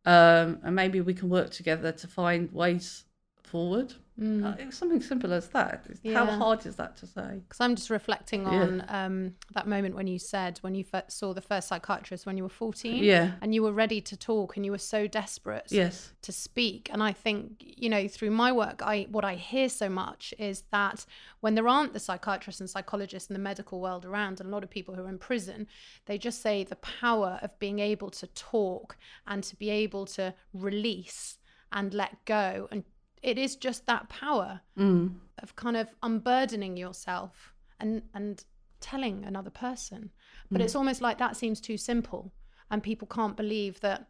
Um, 0.05 0.59
and 0.63 0.75
maybe 0.75 1.01
we 1.01 1.13
can 1.13 1.29
work 1.29 1.51
together 1.51 1.91
to 1.91 2.07
find 2.07 2.51
ways 2.53 3.03
forward. 3.43 3.93
Uh, 4.21 4.53
it's 4.59 4.77
something 4.77 5.01
simple 5.01 5.31
as 5.31 5.47
that. 5.49 5.85
How 6.13 6.25
Mm. 6.25 6.37
Hard 6.37 6.65
is 6.65 6.75
that 6.75 6.97
to 6.97 7.07
say? 7.07 7.39
because 7.43 7.59
i'm 7.61 7.75
just 7.75 7.89
reflecting 7.89 8.41
Yeah. 8.43 8.49
on 8.63 8.85
um, 8.89 9.35
that 9.53 9.67
moment 9.67 9.95
when 9.95 10.07
you 10.07 10.19
said 10.19 10.57
when 10.59 10.75
you 10.75 10.83
fir- 10.83 11.03
saw 11.07 11.33
the 11.33 11.41
first 11.41 11.67
psychiatrist 11.69 12.25
when 12.25 12.35
you 12.37 12.43
were 12.43 12.49
14 12.49 13.03
Yeah. 13.03 13.31
and 13.41 13.55
you 13.55 13.63
were 13.63 13.71
ready 13.71 14.01
to 14.01 14.17
talk 14.17 14.55
and 14.57 14.65
you 14.65 14.71
were 14.71 14.77
so 14.95 15.07
desperate 15.07 15.67
Yes. 15.71 16.11
to 16.23 16.31
speak 16.31 16.89
and 16.91 17.01
i 17.01 17.13
think 17.13 17.63
you 17.83 17.89
know 17.89 18.07
through 18.09 18.31
my 18.31 18.51
work 18.51 18.81
i 18.83 19.07
what 19.09 19.23
i 19.23 19.35
hear 19.35 19.69
so 19.69 19.87
much 19.89 20.33
is 20.37 20.63
that 20.71 21.05
when 21.39 21.55
there 21.55 21.67
aren't 21.67 21.93
the 21.93 21.99
psychiatrists 21.99 22.59
and 22.59 22.69
psychologists 22.69 23.29
in 23.29 23.33
the 23.33 23.39
medical 23.51 23.79
world 23.79 24.03
around 24.05 24.39
and 24.41 24.49
a 24.49 24.51
lot 24.51 24.63
of 24.65 24.69
people 24.69 24.95
who 24.95 25.03
are 25.05 25.09
in 25.09 25.17
prison 25.17 25.65
they 26.07 26.17
just 26.17 26.41
say 26.41 26.63
the 26.63 26.75
power 26.77 27.39
of 27.41 27.57
being 27.59 27.79
able 27.79 28.09
to 28.09 28.27
talk 28.27 28.97
and 29.25 29.43
to 29.43 29.55
be 29.55 29.69
able 29.69 30.05
to 30.05 30.33
release 30.53 31.37
and 31.71 31.93
let 31.93 32.13
go 32.25 32.67
and 32.71 32.83
it 33.21 33.37
is 33.37 33.55
just 33.55 33.85
that 33.85 34.09
power 34.09 34.61
Mm. 34.77 35.19
of 35.43 35.55
kind 35.55 35.75
of 35.77 35.87
unburdening 36.03 36.77
yourself 36.77 37.53
and 37.79 38.03
and 38.13 38.45
telling 38.79 39.25
another 39.25 39.49
person 39.49 40.11
but 40.51 40.61
it's 40.61 40.75
almost 40.75 41.01
like 41.01 41.17
that 41.17 41.35
seems 41.35 41.59
too 41.59 41.77
simple 41.77 42.31
and 42.71 42.81
people 42.81 43.07
can't 43.07 43.35
believe 43.35 43.79
that 43.81 44.07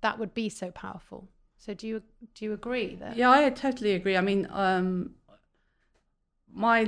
that 0.00 0.18
would 0.18 0.34
be 0.34 0.48
so 0.48 0.70
powerful 0.72 1.28
so 1.56 1.72
do 1.72 1.86
you 1.86 2.02
do 2.34 2.44
you 2.44 2.52
agree 2.52 2.96
that 2.96 3.16
Yeah, 3.16 3.30
I 3.30 3.48
totally 3.50 3.92
agree. 3.92 4.16
I 4.16 4.20
mean, 4.20 4.46
um, 4.50 5.14
my 6.52 6.84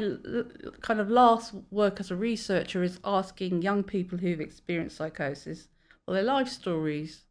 kind 0.81 1.01
of 1.01 1.09
last 1.11 1.55
work 1.71 1.99
as 2.01 2.11
a 2.11 2.17
researcher 2.17 2.83
is 2.83 3.01
asking 3.05 3.63
young 3.63 3.83
people 3.83 4.19
who've 4.19 4.41
experienced 4.41 4.97
psychosis 4.97 5.69
for 6.05 6.15
their 6.15 6.23
life 6.23 6.49
stories, 6.49 7.25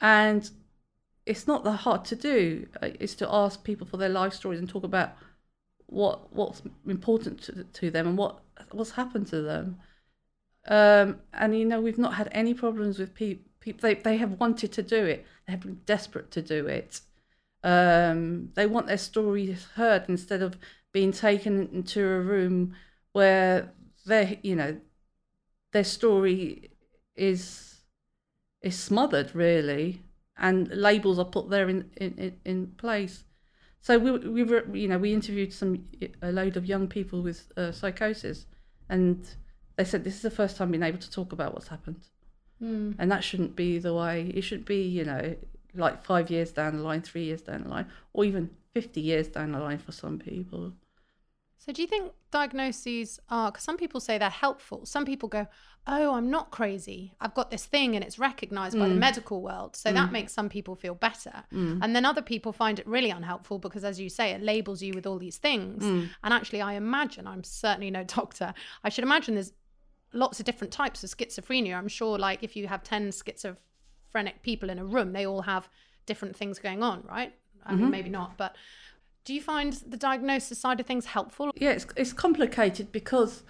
and 0.00 0.50
it's 1.26 1.46
not 1.46 1.64
that 1.64 1.78
hard 1.78 2.04
to 2.06 2.16
do. 2.16 2.66
uh, 2.82 2.90
It's 3.00 3.14
to 3.16 3.32
ask 3.32 3.64
people 3.64 3.86
for 3.86 3.96
their 3.96 4.08
life 4.08 4.32
stories 4.32 4.58
and 4.58 4.68
talk 4.68 4.84
about 4.84 5.16
what 5.86 6.32
what's 6.34 6.62
important 6.86 7.42
to, 7.42 7.64
to 7.64 7.90
them 7.90 8.06
and 8.08 8.18
what 8.18 8.40
what's 8.70 8.92
happened 8.92 9.26
to 9.28 9.42
them. 9.42 9.78
Um, 10.66 11.20
and 11.32 11.58
you 11.58 11.64
know, 11.64 11.80
we've 11.80 11.98
not 11.98 12.14
had 12.14 12.28
any 12.32 12.54
problems 12.54 12.98
with 12.98 13.14
people. 13.14 13.44
People 13.60 13.80
they 13.82 13.94
they 13.94 14.16
have 14.16 14.40
wanted 14.40 14.72
to 14.72 14.82
do 14.82 15.04
it. 15.04 15.24
They 15.46 15.52
have 15.52 15.60
been 15.60 15.80
desperate 15.86 16.30
to 16.32 16.42
do 16.42 16.66
it. 16.66 17.00
Um, 17.64 18.50
they 18.54 18.66
want 18.66 18.88
their 18.88 18.98
stories 18.98 19.66
heard 19.76 20.06
instead 20.08 20.42
of 20.42 20.56
being 20.92 21.12
taken 21.12 21.68
into 21.72 22.00
a 22.04 22.20
room 22.20 22.74
where 23.12 23.72
they, 24.04 24.40
you 24.42 24.56
know, 24.56 24.80
their 25.72 25.84
story 25.84 26.70
is 27.14 27.80
is 28.62 28.78
smothered 28.78 29.34
really, 29.34 30.02
and 30.38 30.68
labels 30.68 31.18
are 31.18 31.24
put 31.24 31.50
there 31.50 31.68
in 31.68 31.90
in, 31.96 32.36
in- 32.44 32.72
place. 32.78 33.24
So 33.80 33.98
we 33.98 34.10
we 34.12 34.44
were, 34.44 34.64
you 34.74 34.88
know 34.88 34.98
we 34.98 35.12
interviewed 35.12 35.52
some 35.52 35.84
a 36.22 36.30
load 36.32 36.56
of 36.56 36.66
young 36.66 36.86
people 36.88 37.22
with 37.22 37.50
uh, 37.56 37.72
psychosis, 37.72 38.46
and 38.88 39.28
they 39.76 39.84
said 39.84 40.04
this 40.04 40.14
is 40.16 40.22
the 40.22 40.30
first 40.30 40.56
time 40.56 40.70
being 40.70 40.82
able 40.82 40.98
to 40.98 41.10
talk 41.10 41.32
about 41.32 41.54
what's 41.54 41.68
happened, 41.68 42.02
Mm. 42.62 42.94
and 42.98 43.10
that 43.10 43.24
shouldn't 43.24 43.56
be 43.56 43.78
the 43.78 43.92
way. 43.92 44.30
It 44.34 44.42
shouldn't 44.42 44.68
be 44.68 44.82
you 44.82 45.04
know 45.04 45.34
like 45.74 46.04
five 46.04 46.30
years 46.30 46.52
down 46.52 46.76
the 46.76 46.82
line, 46.82 47.02
three 47.02 47.24
years 47.24 47.42
down 47.42 47.64
the 47.64 47.68
line, 47.68 47.86
or 48.12 48.24
even 48.24 48.50
fifty 48.72 49.00
years 49.00 49.28
down 49.28 49.52
the 49.52 49.58
line 49.58 49.78
for 49.78 49.92
some 49.92 50.18
people. 50.18 50.72
So 51.64 51.72
do 51.72 51.80
you 51.80 51.86
think 51.86 52.10
diagnoses 52.32 53.20
are 53.30 53.52
because 53.52 53.62
some 53.62 53.76
people 53.76 54.00
say 54.00 54.18
they're 54.18 54.30
helpful. 54.30 54.84
Some 54.84 55.04
people 55.04 55.28
go 55.28 55.46
oh 55.86 56.14
i'm 56.14 56.28
not 56.28 56.50
crazy. 56.50 57.14
I've 57.20 57.34
got 57.34 57.52
this 57.52 57.64
thing 57.66 57.94
and 57.94 58.04
it's 58.04 58.18
recognized 58.18 58.76
by 58.76 58.88
the 58.88 58.94
mm. 58.94 58.98
medical 58.98 59.42
world. 59.42 59.76
So 59.76 59.92
that 59.92 60.08
mm. 60.08 60.12
makes 60.12 60.32
some 60.32 60.48
people 60.48 60.74
feel 60.74 60.96
better. 60.96 61.44
Mm. 61.52 61.78
And 61.80 61.94
then 61.94 62.04
other 62.04 62.22
people 62.22 62.52
find 62.52 62.80
it 62.80 62.86
really 62.86 63.10
unhelpful 63.10 63.60
because 63.60 63.84
as 63.84 64.00
you 64.00 64.08
say 64.08 64.30
it 64.30 64.42
labels 64.42 64.82
you 64.82 64.92
with 64.92 65.06
all 65.06 65.20
these 65.20 65.38
things. 65.38 65.84
And 65.84 66.34
actually 66.34 66.62
i 66.62 66.72
imagine 66.72 67.28
i'm 67.28 67.44
certainly 67.44 67.92
no 67.92 68.02
doctor 68.18 68.54
i 68.82 68.88
should 68.88 69.04
imagine 69.04 69.34
there's 69.34 69.52
lots 70.12 70.40
of 70.40 70.46
different 70.46 70.72
types 70.72 71.04
of 71.04 71.10
schizophrenia. 71.10 71.76
I'm 71.76 71.88
sure 71.88 72.18
like 72.18 72.42
if 72.42 72.56
you 72.56 72.66
have 72.66 72.82
10 72.82 73.12
schizophrenic 73.12 74.42
people 74.42 74.68
in 74.68 74.80
a 74.80 74.84
room 74.84 75.12
they 75.12 75.26
all 75.26 75.42
have 75.42 75.68
different 76.06 76.34
things 76.34 76.58
going 76.58 76.82
on 76.82 77.04
right? 77.08 77.32
I 77.64 77.70
mean 77.70 77.82
mm-hmm. 77.82 77.90
maybe 77.90 78.10
not 78.10 78.36
but 78.36 78.56
do 79.24 79.32
you 79.34 79.40
find 79.40 79.72
the 79.86 79.96
diagnosis 79.96 80.58
side 80.58 80.80
of 80.80 80.86
things 80.86 81.06
helpful 81.06 81.50
Yeah, 81.56 81.70
it's 81.70 81.86
it's 81.96 82.12
complicated 82.12 82.92
because 82.92 83.42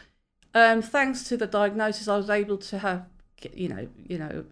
um, 0.54 0.82
thanks 0.82 1.24
to 1.24 1.36
the 1.36 1.46
diagnosis, 1.46 2.08
I 2.08 2.16
was 2.16 2.30
able 2.30 2.58
to 2.58 2.78
have 2.78 3.06
you 3.54 3.68
know 3.68 3.88
you 3.96 4.18
know 4.18 4.44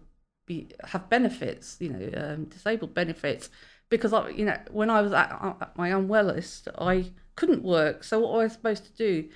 be 0.45 0.67
have 0.85 1.09
benefits, 1.09 1.77
you 1.79 1.89
know, 1.89 2.09
um, 2.19 2.45
disabled 2.45 2.93
benefits 2.93 3.49
because 3.89 4.13
I 4.13 4.29
you 4.29 4.45
know 4.45 4.57
when 4.71 4.89
I 4.89 5.01
was 5.01 5.13
at, 5.13 5.31
at 5.61 5.77
my 5.77 5.89
unwellest, 5.89 6.67
I 6.77 7.11
couldn't 7.35 7.63
work. 7.63 8.03
So 8.03 8.19
what 8.19 8.31
was 8.33 8.51
I 8.51 8.55
supposed 8.55 8.85
to 8.85 8.93
do 8.93 9.29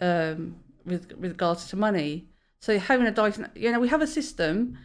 um, 0.00 0.56
with 0.84 1.12
with 1.18 1.32
regards 1.32 1.68
to 1.68 1.76
money? 1.76 2.28
So 2.60 2.78
having 2.78 3.06
a 3.06 3.10
diagnosis, 3.10 3.52
you 3.54 3.70
know, 3.70 3.80
we 3.80 3.88
have 3.88 4.02
a 4.02 4.06
system 4.06 4.78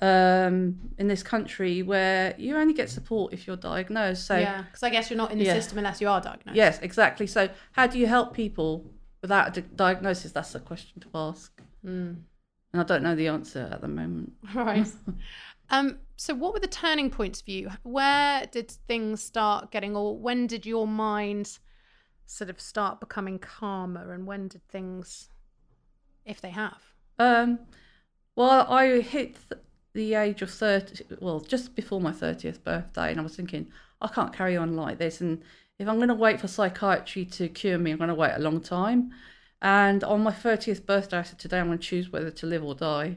um, 0.00 0.78
in 0.98 1.06
this 1.08 1.22
country 1.22 1.82
where 1.82 2.34
you 2.38 2.56
only 2.56 2.74
get 2.74 2.88
support 2.90 3.32
if 3.32 3.46
you're 3.46 3.56
diagnosed. 3.56 4.26
So 4.26 4.38
yeah 4.38 4.62
because 4.62 4.82
i 4.82 4.90
guess 4.90 5.10
you're 5.10 5.16
not 5.18 5.30
in 5.32 5.38
the 5.38 5.44
Yeah. 5.44 5.54
system 5.54 5.78
unless 5.78 6.00
you 6.00 6.08
are 6.08 6.20
diagnosed 6.20 6.56
Yes, 6.56 6.78
exactly. 6.80 7.26
So, 7.26 7.48
how 7.72 7.86
do 7.86 7.98
you 7.98 8.06
help 8.06 8.34
people 8.34 8.90
without 9.20 9.56
a 9.56 9.60
di- 9.60 9.68
diagnosis? 9.76 10.32
That's 10.32 10.54
a 10.54 10.60
question 10.60 11.00
to 11.02 11.08
ask. 11.14 11.52
Mm. 11.86 12.22
And 12.72 12.80
I 12.80 12.84
don't 12.84 13.02
know 13.02 13.14
the 13.14 13.28
answer 13.28 13.68
at 13.70 13.80
the 13.80 13.88
moment. 13.88 14.32
right 14.54 14.86
um 15.70 15.98
so 16.16 16.34
what 16.34 16.52
were 16.52 16.60
the 16.60 16.66
turning 16.66 17.10
points 17.10 17.40
for 17.40 17.50
you 17.50 17.70
where 17.82 18.46
did 18.46 18.70
things 18.70 19.22
start 19.22 19.70
getting 19.70 19.94
or 19.96 20.18
when 20.18 20.46
did 20.46 20.66
your 20.66 20.86
mind 20.86 21.58
sort 22.26 22.50
of 22.50 22.60
start 22.60 22.98
becoming 23.00 23.38
calmer 23.38 24.12
and 24.12 24.26
when 24.26 24.48
did 24.48 24.66
things 24.68 25.28
if 26.24 26.40
they 26.40 26.50
have 26.50 26.80
Um, 27.18 27.58
well, 28.36 28.66
I 28.70 29.00
hit 29.00 29.36
th- 29.48 29.62
the 29.94 30.14
age 30.14 30.42
of 30.42 30.50
30, 30.50 31.04
well, 31.20 31.40
just 31.40 31.74
before 31.74 32.00
my 32.00 32.12
30th 32.12 32.62
birthday, 32.62 33.10
and 33.10 33.20
I 33.20 33.22
was 33.22 33.36
thinking, 33.36 33.68
I 34.00 34.08
can't 34.08 34.32
carry 34.32 34.56
on 34.56 34.76
like 34.76 34.98
this. 34.98 35.20
And 35.20 35.42
if 35.78 35.88
I'm 35.88 35.96
going 35.96 36.08
to 36.08 36.14
wait 36.14 36.40
for 36.40 36.48
psychiatry 36.48 37.24
to 37.26 37.48
cure 37.48 37.78
me, 37.78 37.92
I'm 37.92 37.98
going 37.98 38.08
to 38.08 38.14
wait 38.14 38.32
a 38.34 38.40
long 38.40 38.60
time. 38.60 39.12
And 39.60 40.02
on 40.04 40.22
my 40.22 40.32
30th 40.32 40.86
birthday, 40.86 41.18
I 41.18 41.22
said, 41.22 41.38
today 41.38 41.60
I'm 41.60 41.66
going 41.66 41.78
to 41.78 41.84
choose 41.84 42.10
whether 42.10 42.30
to 42.30 42.46
live 42.46 42.64
or 42.64 42.74
die. 42.74 43.16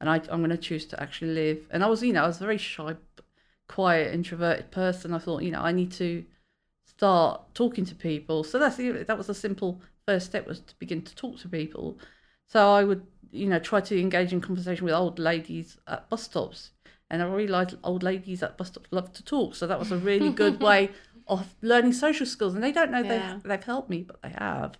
And 0.00 0.10
I, 0.10 0.16
I'm 0.30 0.40
going 0.40 0.50
to 0.50 0.56
choose 0.56 0.86
to 0.86 1.00
actually 1.00 1.32
live. 1.32 1.66
And 1.70 1.84
I 1.84 1.86
was, 1.86 2.02
you 2.02 2.12
know, 2.12 2.24
I 2.24 2.26
was 2.26 2.40
a 2.40 2.44
very 2.44 2.58
shy, 2.58 2.96
quiet, 3.68 4.12
introverted 4.12 4.70
person. 4.70 5.14
I 5.14 5.18
thought, 5.18 5.42
you 5.42 5.50
know, 5.50 5.62
I 5.62 5.72
need 5.72 5.92
to 5.92 6.24
start 6.86 7.42
talking 7.54 7.84
to 7.84 7.94
people. 7.94 8.44
So 8.44 8.58
that's 8.58 8.76
that 8.76 9.18
was 9.18 9.28
a 9.28 9.34
simple 9.34 9.80
first 10.06 10.26
step 10.26 10.46
was 10.46 10.60
to 10.60 10.74
begin 10.78 11.02
to 11.02 11.14
talk 11.14 11.38
to 11.38 11.48
people. 11.48 11.98
So 12.46 12.72
I 12.72 12.84
would, 12.84 13.06
you 13.34 13.48
know, 13.48 13.58
try 13.58 13.80
to 13.80 14.00
engage 14.00 14.32
in 14.32 14.40
conversation 14.40 14.84
with 14.84 14.94
old 14.94 15.18
ladies 15.18 15.76
at 15.88 16.08
bus 16.08 16.22
stops. 16.22 16.70
And 17.10 17.22
I 17.22 17.26
realised 17.26 17.76
old 17.82 18.02
ladies 18.02 18.42
at 18.42 18.56
bus 18.56 18.68
stops 18.68 18.88
love 18.90 19.12
to 19.12 19.24
talk. 19.24 19.54
So 19.54 19.66
that 19.66 19.78
was 19.78 19.92
a 19.92 19.98
really 19.98 20.30
good 20.30 20.60
way 20.68 20.90
of 21.26 21.54
learning 21.60 21.92
social 21.92 22.26
skills. 22.26 22.54
And 22.54 22.62
they 22.62 22.72
don't 22.72 22.90
know 22.90 23.02
Yeah. 23.02 23.38
they, 23.42 23.48
they've 23.48 23.64
helped 23.64 23.90
me, 23.90 24.02
but 24.02 24.22
they 24.22 24.30
have. 24.38 24.78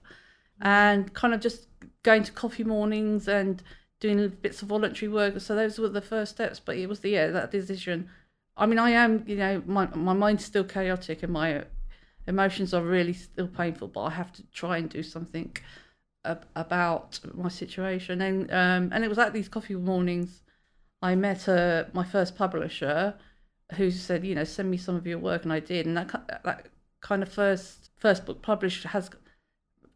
And 0.60 1.12
kind 1.12 1.34
of 1.34 1.40
just 1.40 1.66
going 2.02 2.22
to 2.22 2.32
coffee 2.32 2.64
mornings 2.64 3.28
and 3.28 3.62
doing 3.98 4.28
bits 4.28 4.62
of 4.62 4.68
voluntary 4.68 5.10
work. 5.10 5.40
So 5.40 5.54
those 5.54 5.78
were 5.78 5.88
the 5.88 6.00
first 6.00 6.32
steps. 6.32 6.60
But 6.60 6.76
it 6.76 6.88
was 6.88 7.00
the, 7.00 7.10
yeah, 7.10 7.26
that 7.28 7.50
decision. 7.50 8.08
I 8.56 8.66
mean, 8.66 8.78
I 8.78 8.90
am, 8.90 9.24
you 9.26 9.36
know, 9.36 9.62
my, 9.66 9.88
my 9.94 10.12
mind's 10.12 10.44
still 10.44 10.64
chaotic 10.64 11.24
and 11.24 11.32
my 11.32 11.64
emotions 12.26 12.72
are 12.72 12.82
really 12.82 13.12
still 13.12 13.48
painful, 13.48 13.88
but 13.88 14.02
I 14.02 14.10
have 14.10 14.32
to 14.34 14.42
try 14.52 14.78
and 14.78 14.88
do 14.88 15.02
something 15.02 15.56
about 16.24 17.20
my 17.34 17.48
situation. 17.48 18.20
And 18.20 18.50
um, 18.50 18.90
and 18.92 19.04
it 19.04 19.08
was 19.08 19.18
at 19.18 19.32
these 19.32 19.48
coffee 19.48 19.74
mornings 19.74 20.44
I 21.04 21.14
met 21.16 21.46
uh, 21.50 21.84
my 21.92 22.02
first 22.02 22.34
publisher 22.34 23.14
who 23.74 23.90
said, 23.90 24.24
you 24.24 24.34
know, 24.34 24.44
send 24.44 24.70
me 24.70 24.78
some 24.78 24.96
of 24.96 25.06
your 25.06 25.18
work, 25.18 25.44
and 25.44 25.52
I 25.52 25.60
did. 25.60 25.84
And 25.84 25.98
that 25.98 26.42
that 26.44 26.68
kind 27.02 27.22
of 27.22 27.30
first 27.30 27.90
first 27.98 28.24
book 28.24 28.40
published 28.40 28.84
has 28.84 29.10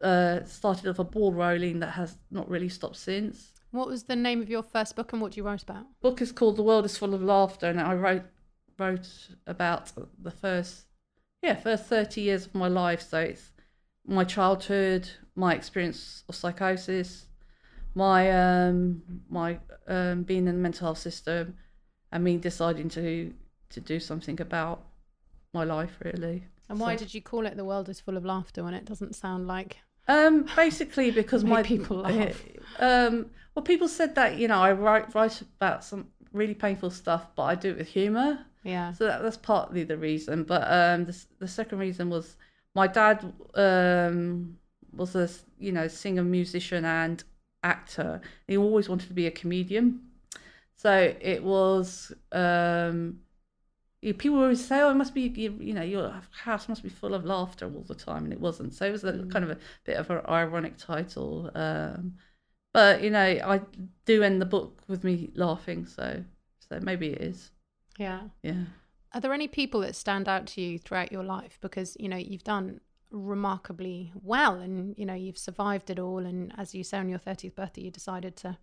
uh, 0.01 0.43
started 0.45 0.87
off 0.87 0.99
a 0.99 1.03
ball 1.03 1.33
rolling 1.33 1.79
that 1.79 1.91
has 1.91 2.17
not 2.29 2.47
really 2.47 2.69
stopped 2.69 2.97
since. 2.97 3.53
What 3.71 3.87
was 3.87 4.03
the 4.03 4.15
name 4.15 4.39
of 4.41 4.49
your 4.49 4.61
first 4.61 4.95
book 4.95 5.11
and 5.13 5.21
what 5.21 5.31
do 5.31 5.37
you 5.37 5.43
write 5.43 5.63
about? 5.63 5.85
book 5.99 6.21
is 6.21 6.31
called 6.31 6.57
The 6.57 6.63
World 6.63 6.85
is 6.85 6.95
Full 6.95 7.15
of 7.15 7.23
Laughter, 7.23 7.67
and 7.67 7.81
I 7.81 7.95
wrote 7.95 8.25
wrote 8.77 9.09
about 9.47 9.91
the 10.21 10.31
first 10.31 10.85
yeah 11.41 11.55
first 11.55 11.85
thirty 11.85 12.21
years 12.21 12.45
of 12.45 12.53
my 12.53 12.67
life. 12.67 13.01
So 13.01 13.19
it's 13.19 13.51
my 14.07 14.23
childhood, 14.23 15.09
my 15.35 15.53
experience 15.55 16.23
of 16.29 16.35
psychosis, 16.35 17.25
my 17.95 18.31
um 18.31 19.01
my 19.29 19.59
um 19.87 20.23
being 20.23 20.47
in 20.47 20.55
the 20.55 20.61
mental 20.61 20.87
health 20.87 20.97
system, 20.99 21.55
and 22.11 22.23
me 22.23 22.37
deciding 22.37 22.89
to 22.89 23.33
to 23.69 23.79
do 23.79 23.99
something 23.99 24.39
about 24.41 24.83
my 25.53 25.63
life 25.63 25.97
really. 26.03 26.43
And 26.69 26.79
why 26.79 26.95
So- 26.95 26.99
did 27.05 27.13
you 27.13 27.21
call 27.21 27.45
it 27.45 27.55
The 27.57 27.65
World 27.65 27.89
is 27.89 27.99
Full 27.99 28.17
of 28.17 28.25
Laughter 28.25 28.63
when 28.63 28.73
it 28.73 28.85
doesn't 28.85 29.15
sound 29.15 29.47
like. 29.47 29.77
Um, 30.07 30.47
basically 30.55 31.11
because 31.11 31.43
my 31.55 31.61
people 31.63 31.97
laugh. 32.01 32.43
Um, 32.79 33.29
well, 33.53 33.63
people 33.63 33.87
said 33.87 34.15
that 34.15 34.37
you 34.37 34.47
know 34.47 34.59
I 34.59 34.71
write 34.71 35.13
write 35.15 35.41
about 35.41 35.83
some 35.83 36.07
really 36.33 36.53
painful 36.55 36.91
stuff, 36.91 37.27
but 37.35 37.43
I 37.43 37.55
do 37.55 37.71
it 37.71 37.77
with 37.77 37.87
humour. 37.87 38.39
Yeah. 38.63 38.91
So 38.93 39.05
that, 39.05 39.21
that's 39.23 39.37
partly 39.37 39.83
the 39.83 39.97
reason. 39.97 40.43
But 40.43 40.63
um, 40.71 41.05
the 41.05 41.15
the 41.39 41.47
second 41.47 41.79
reason 41.79 42.09
was 42.09 42.37
my 42.79 42.87
dad 42.87 43.17
um 43.55 44.57
was 45.01 45.15
a 45.15 45.27
you 45.65 45.71
know 45.77 45.87
singer, 45.87 46.23
musician, 46.23 46.83
and 46.85 47.23
actor. 47.63 48.21
He 48.47 48.57
always 48.57 48.87
wanted 48.91 49.07
to 49.07 49.13
be 49.21 49.27
a 49.27 49.31
comedian. 49.41 49.85
So 50.75 50.93
it 51.33 51.43
was 51.43 52.11
um. 52.31 53.19
People 54.23 54.39
always 54.39 54.65
say, 54.65 54.79
"Oh, 54.81 54.91
it 54.91 54.99
must 55.03 55.13
be 55.13 55.23
you, 55.43 55.51
you 55.59 55.73
know 55.73 55.87
your 55.95 56.05
house 56.45 56.69
must 56.69 56.83
be 56.83 56.89
full 57.01 57.13
of 57.13 57.25
laughter 57.25 57.65
all 57.65 57.83
the 57.83 57.95
time," 58.09 58.23
and 58.23 58.31
it 58.31 58.39
wasn't. 58.39 58.73
So 58.73 58.85
it 58.85 58.93
was 58.97 59.03
a 59.03 59.25
kind 59.33 59.43
of 59.43 59.51
a 59.51 59.57
bit 59.83 59.97
of 59.97 60.09
an 60.09 60.21
ironic 60.41 60.77
title. 60.77 61.51
Um, 61.53 62.13
but 62.71 63.03
you 63.03 63.09
know, 63.09 63.29
I 63.53 63.59
do 64.05 64.23
end 64.23 64.41
the 64.41 64.45
book 64.45 64.83
with 64.87 65.03
me 65.03 65.31
laughing, 65.35 65.85
so 65.85 66.23
so 66.67 66.79
maybe 66.79 67.07
it 67.07 67.21
is. 67.21 67.51
Yeah. 67.97 68.21
Yeah. 68.41 68.63
Are 69.13 69.21
there 69.21 69.33
any 69.33 69.47
people 69.47 69.81
that 69.81 69.95
stand 69.95 70.27
out 70.27 70.45
to 70.47 70.61
you 70.61 70.77
throughout 70.77 71.11
your 71.11 71.23
life? 71.23 71.57
Because, 71.61 71.97
you 71.99 72.09
know, 72.09 72.17
you've 72.17 72.43
done 72.43 72.79
remarkably 73.11 74.11
well 74.21 74.55
and, 74.55 74.95
you 74.97 75.05
know, 75.05 75.15
you've 75.15 75.37
survived 75.37 75.89
it 75.89 75.99
all. 75.99 76.25
And 76.25 76.53
as 76.57 76.75
you 76.75 76.83
say, 76.83 76.99
on 76.99 77.09
your 77.09 77.19
30th 77.19 77.55
birthday, 77.55 77.81
you 77.81 77.91
decided 77.91 78.35
to, 78.37 78.57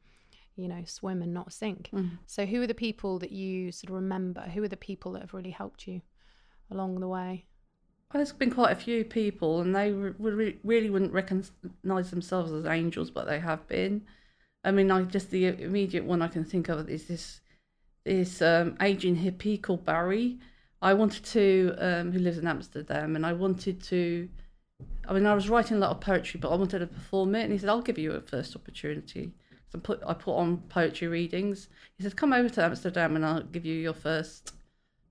you 0.55 0.69
know, 0.69 0.83
swim 0.85 1.21
and 1.21 1.35
not 1.35 1.53
sink. 1.53 1.91
Mm. 1.93 2.19
So, 2.27 2.47
who 2.47 2.63
are 2.63 2.67
the 2.67 2.75
people 2.75 3.19
that 3.19 3.33
you 3.33 3.73
sort 3.73 3.91
of 3.91 3.97
remember? 3.97 4.43
Who 4.43 4.63
are 4.63 4.69
the 4.69 4.77
people 4.77 5.13
that 5.13 5.23
have 5.23 5.35
really 5.35 5.51
helped 5.51 5.87
you 5.89 6.03
along 6.71 7.01
the 7.01 7.09
way? 7.09 7.47
Well, 8.13 8.21
there's 8.21 8.33
been 8.33 8.53
quite 8.53 8.71
a 8.71 8.81
few 8.81 9.05
people, 9.05 9.61
and 9.61 9.75
they 9.75 9.91
re- 9.91 10.15
re- 10.19 10.59
really 10.63 10.91
wouldn't 10.91 11.13
recognise 11.13 12.11
themselves 12.11 12.53
as 12.53 12.65
angels, 12.65 13.11
but 13.11 13.27
they 13.27 13.41
have 13.41 13.67
been. 13.67 14.03
I 14.65 14.71
mean, 14.71 14.91
I 14.91 15.03
just 15.03 15.31
the 15.31 15.47
immediate 15.47 16.05
one 16.05 16.23
I 16.23 16.29
can 16.29 16.45
think 16.45 16.69
of 16.69 16.89
is 16.89 17.09
this 17.09 17.41
this 18.07 18.41
um, 18.41 18.77
aging 18.81 19.17
hippie 19.17 19.61
called 19.61 19.85
Barry. 19.85 20.39
I 20.81 20.95
wanted 20.95 21.25
to, 21.27 21.75
um, 21.79 22.13
who 22.13 22.19
lives 22.19 22.39
in 22.39 22.47
Amsterdam, 22.47 23.17
and 23.17 23.27
I 23.27 23.33
wanted 23.33 23.83
to. 23.85 24.29
I 25.09 25.13
mean, 25.13 25.27
I 25.27 25.35
was 25.35 25.49
writing 25.49 25.77
a 25.77 25.81
lot 25.81 25.91
of 25.91 26.01
poetry, 26.01 26.39
but 26.41 26.51
I 26.51 26.57
wanted 26.57 26.81
to 26.81 26.87
perform 26.87 27.35
it, 27.35 27.45
and 27.45 27.53
he 27.53 27.59
said, 27.59 27.69
"I'll 27.69 27.83
give 27.83 27.99
you 27.99 28.13
a 28.13 28.21
first 28.21 28.55
opportunity." 28.55 29.33
So 29.69 29.79
I 29.79 29.81
put 29.81 30.03
I 30.07 30.15
put 30.15 30.37
on 30.37 30.59
poetry 30.69 31.09
readings. 31.09 31.69
He 31.97 32.05
said, 32.05 32.17
"Come 32.17 32.33
over 32.33 32.49
to 32.49 32.65
Amsterdam, 32.65 33.17
and 33.17 33.27
I'll 33.27 33.43
give 33.43 33.67
you 33.67 33.75
your 33.75 33.95
first 33.95 34.53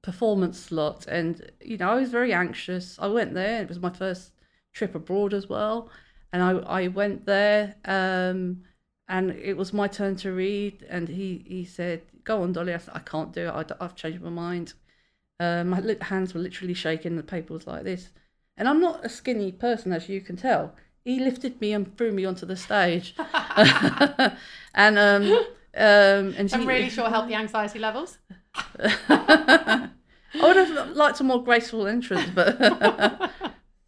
performance 0.01 0.59
slot." 0.59 1.05
And 1.07 1.51
you 1.61 1.77
know, 1.77 1.89
I 1.89 1.95
was 1.95 2.09
very 2.09 2.33
anxious. 2.33 2.97
I 2.99 3.07
went 3.07 3.33
there. 3.33 3.61
It 3.61 3.67
was 3.67 3.79
my 3.79 3.89
first 3.91 4.31
trip 4.73 4.95
abroad 4.95 5.33
as 5.33 5.49
well, 5.49 5.89
and 6.31 6.41
I 6.41 6.51
I 6.83 6.87
went 6.87 7.25
there. 7.25 7.75
Um, 7.85 8.63
and 9.07 9.31
it 9.31 9.55
was 9.57 9.73
my 9.73 9.87
turn 9.87 10.15
to 10.17 10.31
read 10.31 10.85
and 10.89 11.09
he 11.09 11.43
he 11.47 11.63
said 11.65 12.01
go 12.23 12.41
on 12.41 12.53
dolly 12.53 12.73
i 12.73 12.77
said 12.77 12.93
i 12.95 12.99
can't 12.99 13.33
do 13.33 13.47
it. 13.47 13.71
I, 13.79 13.83
have 13.83 13.95
changed 13.95 14.21
my 14.21 14.29
mind. 14.29 14.73
Um, 15.39 15.69
my 15.69 15.79
li- 15.79 15.97
hands 16.01 16.33
were 16.33 16.39
literally 16.39 16.73
shaking 16.73 17.17
the 17.17 17.23
paper 17.23 17.53
was 17.53 17.67
like 17.67 17.83
this. 17.83 18.09
And 18.57 18.67
i'm 18.67 18.79
not 18.81 19.05
a 19.05 19.09
skinny 19.09 19.51
person 19.51 19.91
as 19.91 20.09
you 20.09 20.21
can 20.21 20.37
tell. 20.37 20.75
He 21.03 21.19
lifted 21.19 21.61
me 21.61 21.73
and 21.73 21.95
threw 21.97 22.11
me 22.11 22.25
onto 22.25 22.45
the 22.45 22.55
stage. 22.55 23.15
And 24.77 24.99
um 24.99 25.23
um 25.77 26.35
and 26.37 26.53
I'm 26.53 26.61
he- 26.61 26.67
really 26.67 26.89
sure 26.89 27.09
help 27.09 27.27
the 27.27 27.35
anxiety 27.35 27.79
levels. 27.79 28.17
I 28.77 29.89
would 30.41 30.57
have 30.57 30.89
liked 30.95 31.19
a 31.21 31.23
more 31.23 31.43
graceful 31.43 31.87
entrance, 31.87 32.29
but 32.33 32.59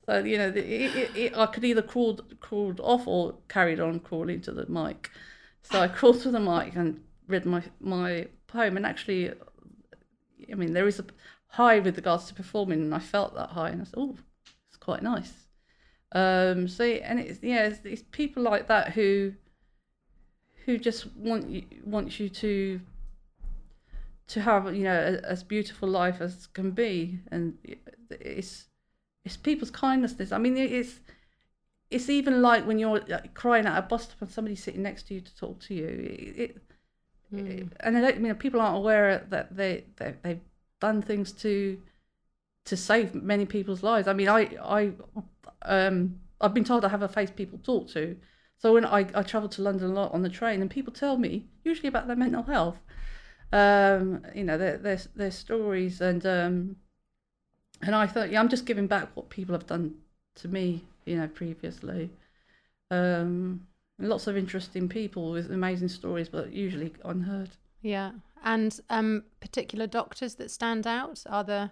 so 0.08 0.24
you 0.24 0.38
know, 0.38 0.48
it, 0.48 0.58
it, 0.58 1.16
it, 1.16 1.38
I 1.38 1.48
could 1.48 1.66
either 1.66 1.82
crawled 1.82 2.40
crawled 2.40 2.80
off 2.80 3.08
or 3.08 3.36
carried 3.50 3.80
on 3.80 4.00
crawling 4.00 4.40
to 4.42 4.52
the 4.52 4.66
mic. 4.68 5.12
So 5.64 5.82
I 5.82 5.90
crawled 5.90 6.22
to 6.22 6.32
the 6.32 6.40
mic 6.40 6.76
and 6.76 7.02
read 7.28 7.46
my 7.46 7.64
my 7.82 8.28
poem, 8.48 8.78
and 8.78 8.86
actually, 8.86 9.34
I 10.50 10.56
mean, 10.56 10.72
there 10.72 10.88
is 10.88 11.00
a 11.00 11.06
high 11.48 11.80
with 11.80 11.98
regards 11.98 12.26
to 12.28 12.34
performing, 12.34 12.82
and 12.82 12.96
I 12.96 13.00
felt 13.00 13.36
that 13.36 13.50
high, 13.50 13.70
and 13.70 13.82
I 13.82 13.84
said, 13.84 13.96
"Oh, 13.98 14.16
it's 14.70 14.78
quite 14.78 15.04
nice." 15.04 15.34
Um, 16.14 16.70
so 16.70 16.86
and 16.86 17.20
it's 17.20 17.44
yeah, 17.44 17.68
it's, 17.68 17.80
it's 17.84 18.04
people 18.12 18.44
like 18.44 18.68
that 18.68 18.94
who 18.94 19.34
who 20.66 20.78
just 20.78 21.14
want 21.18 21.50
you 21.50 21.64
want 21.84 22.18
you 22.18 22.30
to 22.30 22.80
to 24.28 24.42
have 24.42 24.74
you 24.74 24.84
know 24.84 25.20
a, 25.22 25.28
as 25.28 25.44
beautiful 25.44 25.90
life 25.90 26.22
as 26.22 26.48
can 26.48 26.72
be 26.72 27.20
and 27.32 27.58
it's 28.10 28.68
it's 29.28 29.38
people's 29.38 29.72
kindnesses. 29.72 30.32
I 30.32 30.38
mean 30.40 30.58
it's 30.58 31.00
it's 31.90 32.10
even 32.10 32.42
like 32.42 32.66
when 32.68 32.80
you're 32.80 33.02
crying 33.34 33.66
at 33.66 33.78
a 33.78 33.82
bus 33.82 34.04
stop 34.06 34.22
and 34.22 34.30
somebody's 34.32 34.64
sitting 34.64 34.84
next 34.84 35.08
to 35.08 35.14
you 35.16 35.22
to 35.22 35.36
talk 35.38 35.60
to 35.62 35.74
you. 35.74 35.88
It, 35.88 36.40
it, 36.40 36.58
it- 37.36 37.68
and 37.82 37.98
I 37.98 38.02
don't, 38.02 38.16
you 38.22 38.28
know 38.30 38.36
people 38.36 38.62
aren't 38.62 38.78
aware 38.78 39.26
that 39.30 39.56
they, 39.56 39.86
they 39.98 40.16
they've 40.24 40.42
done 40.80 41.02
things 41.02 41.32
to 41.44 41.82
to 42.66 42.78
save 42.78 43.16
many 43.16 43.46
people's 43.46 43.84
lives. 43.84 44.08
I 44.08 44.14
mean 44.14 44.30
i 44.30 44.42
i 44.64 44.92
um 45.64 46.20
i've 46.42 46.54
been 46.54 46.64
told 46.64 46.86
i 46.86 46.90
have 46.90 47.02
a 47.04 47.08
face 47.10 47.32
people 47.32 47.60
talk 47.60 47.90
to. 47.90 48.18
So 48.60 48.74
when 48.74 48.86
i 48.86 49.00
i 49.16 49.24
travel 49.24 49.50
to 49.50 49.62
london 49.62 49.92
a 49.92 49.94
lot 49.94 50.14
on 50.14 50.22
the 50.24 50.30
train 50.30 50.62
and 50.62 50.70
people 50.72 50.94
tell 50.94 51.18
me 51.18 51.48
usually 51.64 51.90
about 51.90 52.08
their 52.08 52.16
mental 52.16 52.44
health. 52.44 52.80
Um 53.52 54.26
you 54.36 54.44
know 54.44 54.58
their 54.58 54.78
their, 54.78 55.00
their 55.16 55.32
stories 55.32 56.02
and 56.02 56.26
um 56.26 56.76
and 57.82 57.96
i 57.96 58.06
thought 58.08 58.32
yeah 58.32 58.40
i'm 58.40 58.50
just 58.50 58.66
giving 58.66 58.88
back 58.88 59.10
what 59.16 59.30
people 59.30 59.54
have 59.54 59.68
done 59.68 59.94
to 60.36 60.48
me 60.48 60.84
you 61.06 61.16
know 61.16 61.28
previously 61.28 62.10
um 62.92 63.66
lots 64.00 64.28
of 64.28 64.38
interesting 64.38 64.88
people 64.88 65.32
with 65.32 65.52
amazing 65.52 65.88
stories 65.88 66.30
but 66.30 66.52
usually 66.52 66.94
unheard 67.06 67.50
Yeah. 67.82 68.12
And 68.44 68.80
um, 68.90 69.24
particular 69.40 69.88
doctors 69.88 70.36
that 70.36 70.52
stand 70.52 70.86
out? 70.86 71.24
Are 71.28 71.44
the 71.44 71.72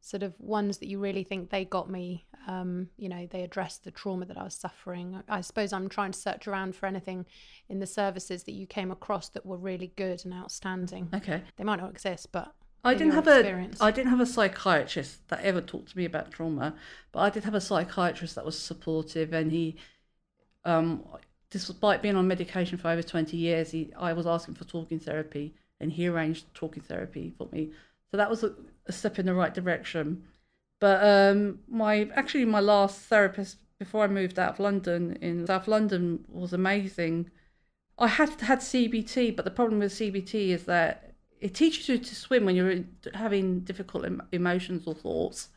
sort 0.00 0.22
of 0.22 0.34
ones 0.40 0.78
that 0.78 0.88
you 0.88 0.98
really 0.98 1.24
think 1.24 1.50
they 1.50 1.64
got 1.64 1.90
me? 1.90 2.26
Um, 2.48 2.88
you 2.96 3.08
know, 3.08 3.26
they 3.30 3.42
addressed 3.42 3.84
the 3.84 3.90
trauma 3.90 4.26
that 4.26 4.38
I 4.38 4.44
was 4.44 4.54
suffering. 4.54 5.22
I 5.28 5.40
suppose 5.42 5.72
I'm 5.72 5.88
trying 5.88 6.12
to 6.12 6.18
search 6.18 6.48
around 6.48 6.74
for 6.74 6.86
anything 6.86 7.26
in 7.68 7.78
the 7.78 7.86
services 7.86 8.44
that 8.44 8.52
you 8.52 8.66
came 8.66 8.90
across 8.90 9.28
that 9.30 9.46
were 9.46 9.58
really 9.58 9.92
good 9.96 10.24
and 10.24 10.34
outstanding. 10.34 11.08
Okay. 11.14 11.42
They 11.56 11.64
might 11.64 11.80
not 11.80 11.90
exist, 11.90 12.32
but 12.32 12.54
I 12.82 12.94
didn't 12.94 13.12
have 13.12 13.28
experience. 13.28 13.80
a 13.80 13.84
I 13.84 13.90
didn't 13.90 14.10
have 14.10 14.20
a 14.20 14.26
psychiatrist 14.26 15.28
that 15.28 15.40
ever 15.40 15.60
talked 15.60 15.90
to 15.90 15.98
me 15.98 16.04
about 16.04 16.30
trauma, 16.30 16.74
but 17.12 17.20
I 17.20 17.30
did 17.30 17.44
have 17.44 17.54
a 17.54 17.60
psychiatrist 17.60 18.34
that 18.34 18.44
was 18.44 18.58
supportive, 18.58 19.32
and 19.32 19.52
he, 19.52 19.76
um, 20.64 21.04
despite 21.50 22.02
being 22.02 22.16
on 22.16 22.26
medication 22.26 22.78
for 22.78 22.88
over 22.88 23.02
twenty 23.02 23.36
years, 23.36 23.70
he 23.72 23.92
I 23.96 24.12
was 24.12 24.26
asking 24.26 24.54
for 24.54 24.64
talking 24.64 24.98
therapy, 24.98 25.54
and 25.78 25.92
he 25.92 26.06
arranged 26.06 26.52
talking 26.54 26.82
therapy 26.82 27.34
for 27.36 27.48
me. 27.52 27.70
So 28.10 28.16
that 28.16 28.30
was 28.30 28.42
a, 28.42 28.54
a 28.86 28.92
step 28.92 29.18
in 29.18 29.26
the 29.26 29.34
right 29.34 29.52
direction. 29.52 30.24
But 30.80 31.04
um, 31.04 31.60
my 31.68 32.08
actually 32.14 32.46
my 32.46 32.60
last 32.60 33.00
therapist 33.00 33.58
before 33.78 34.04
I 34.04 34.08
moved 34.08 34.38
out 34.38 34.54
of 34.54 34.60
London 34.60 35.18
in 35.20 35.46
South 35.46 35.68
London 35.68 36.24
was 36.28 36.52
amazing. 36.52 37.30
I 37.98 38.06
had 38.06 38.40
had 38.40 38.60
CBT, 38.60 39.36
but 39.36 39.44
the 39.44 39.50
problem 39.50 39.80
with 39.80 39.92
CBT 39.92 40.48
is 40.48 40.64
that 40.64 41.09
it 41.40 41.54
teaches 41.54 41.88
you 41.88 41.98
to 41.98 42.14
swim 42.14 42.44
when 42.44 42.54
you're 42.56 42.84
having 43.14 43.60
difficult 43.60 44.04
em- 44.04 44.22
emotions 44.32 44.86
or 44.86 44.94
thoughts. 44.94 45.48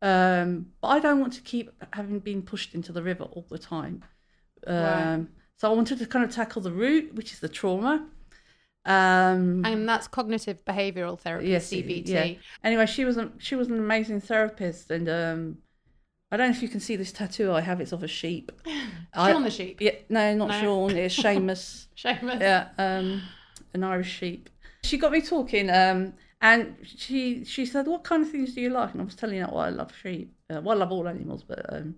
Um, 0.00 0.66
but 0.80 0.88
I 0.88 0.98
don't 1.00 1.20
want 1.20 1.32
to 1.34 1.40
keep 1.40 1.70
having 1.92 2.20
been 2.20 2.42
pushed 2.42 2.74
into 2.74 2.92
the 2.92 3.02
river 3.02 3.24
all 3.24 3.46
the 3.50 3.58
time. 3.58 4.04
Um, 4.66 4.74
Right. 4.76 5.26
So 5.56 5.68
I 5.70 5.74
wanted 5.74 5.98
to 5.98 6.06
kind 6.06 6.24
of 6.24 6.30
tackle 6.32 6.62
the 6.62 6.70
root, 6.70 7.14
which 7.16 7.32
is 7.32 7.40
the 7.40 7.48
trauma. 7.48 8.06
Um, 8.84 9.64
and 9.66 9.88
that's 9.88 10.06
cognitive 10.08 10.64
behavioral 10.64 11.18
therapy, 11.18 11.48
yes, 11.48 11.68
CBT. 11.70 12.06
yeah. 12.08 12.34
Anyway, 12.64 12.86
she 12.86 13.04
was 13.04 13.16
a, 13.16 13.30
she 13.38 13.54
was 13.56 13.68
an 13.68 13.76
amazing 13.78 14.20
therapist, 14.20 14.90
and 14.90 15.08
um, 15.08 15.58
I 16.30 16.36
don't 16.36 16.50
know 16.50 16.56
if 16.56 16.62
you 16.62 16.68
can 16.68 16.80
see 16.80 16.96
this 16.96 17.12
tattoo 17.12 17.52
I 17.52 17.60
have. 17.60 17.80
It's 17.80 17.92
of 17.92 18.02
a 18.02 18.08
sheep. 18.08 18.52
I- 19.14 19.32
the 19.42 19.50
sheep. 19.50 19.80
Yeah, 19.80 19.96
no, 20.08 20.34
not 20.36 20.48
No. 20.48 20.60
Shaun. 20.60 20.90
It's 20.96 21.16
Seamus. 21.22 21.88
Seamus. 21.96 22.40
yeah, 22.40 22.68
um, 22.78 23.20
an 23.74 23.82
Irish 23.84 24.10
sheep. 24.10 24.48
She 24.88 24.98
got 24.98 25.12
me 25.12 25.20
talking, 25.20 25.70
um, 25.70 26.14
and 26.40 26.76
she 26.84 27.44
she 27.44 27.64
said, 27.66 27.86
"What 27.86 28.04
kind 28.04 28.22
of 28.22 28.30
things 28.30 28.54
do 28.54 28.60
you 28.60 28.70
like?" 28.70 28.92
And 28.92 29.00
I 29.02 29.04
was 29.04 29.14
telling 29.16 29.40
her, 29.40 29.48
"Well, 29.52 29.60
I 29.60 29.70
love 29.70 29.92
sheep. 30.02 30.34
Uh, 30.50 30.60
well, 30.62 30.76
I 30.76 30.80
love 30.80 30.92
all 30.92 31.08
animals, 31.08 31.42
but 31.44 31.62
um, 31.74 31.96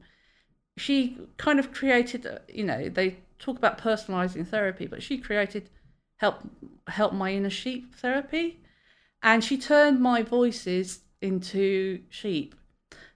she 0.76 1.18
kind 1.36 1.58
of 1.58 1.72
created. 1.72 2.26
uh, 2.26 2.38
You 2.48 2.64
know, 2.64 2.88
they 2.88 3.18
talk 3.38 3.56
about 3.58 3.78
personalizing 3.78 4.46
therapy, 4.46 4.86
but 4.86 5.02
she 5.02 5.18
created 5.18 5.70
help 6.16 6.36
help 6.88 7.12
my 7.12 7.32
inner 7.32 7.50
sheep 7.50 7.94
therapy, 7.94 8.60
and 9.22 9.44
she 9.44 9.56
turned 9.58 10.00
my 10.00 10.22
voices 10.22 11.00
into 11.20 12.02
sheep. 12.10 12.54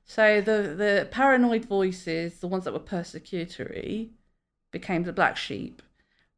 So 0.05 0.41
the 0.41 0.59
the 0.85 1.09
paranoid 1.11 1.65
voices, 1.67 2.41
the 2.41 2.49
ones 2.49 2.65
that 2.65 2.73
were 2.75 2.81
persecutory, 2.97 4.11
became 4.71 5.05
the 5.05 5.13
black 5.13 5.37
sheep 5.37 5.83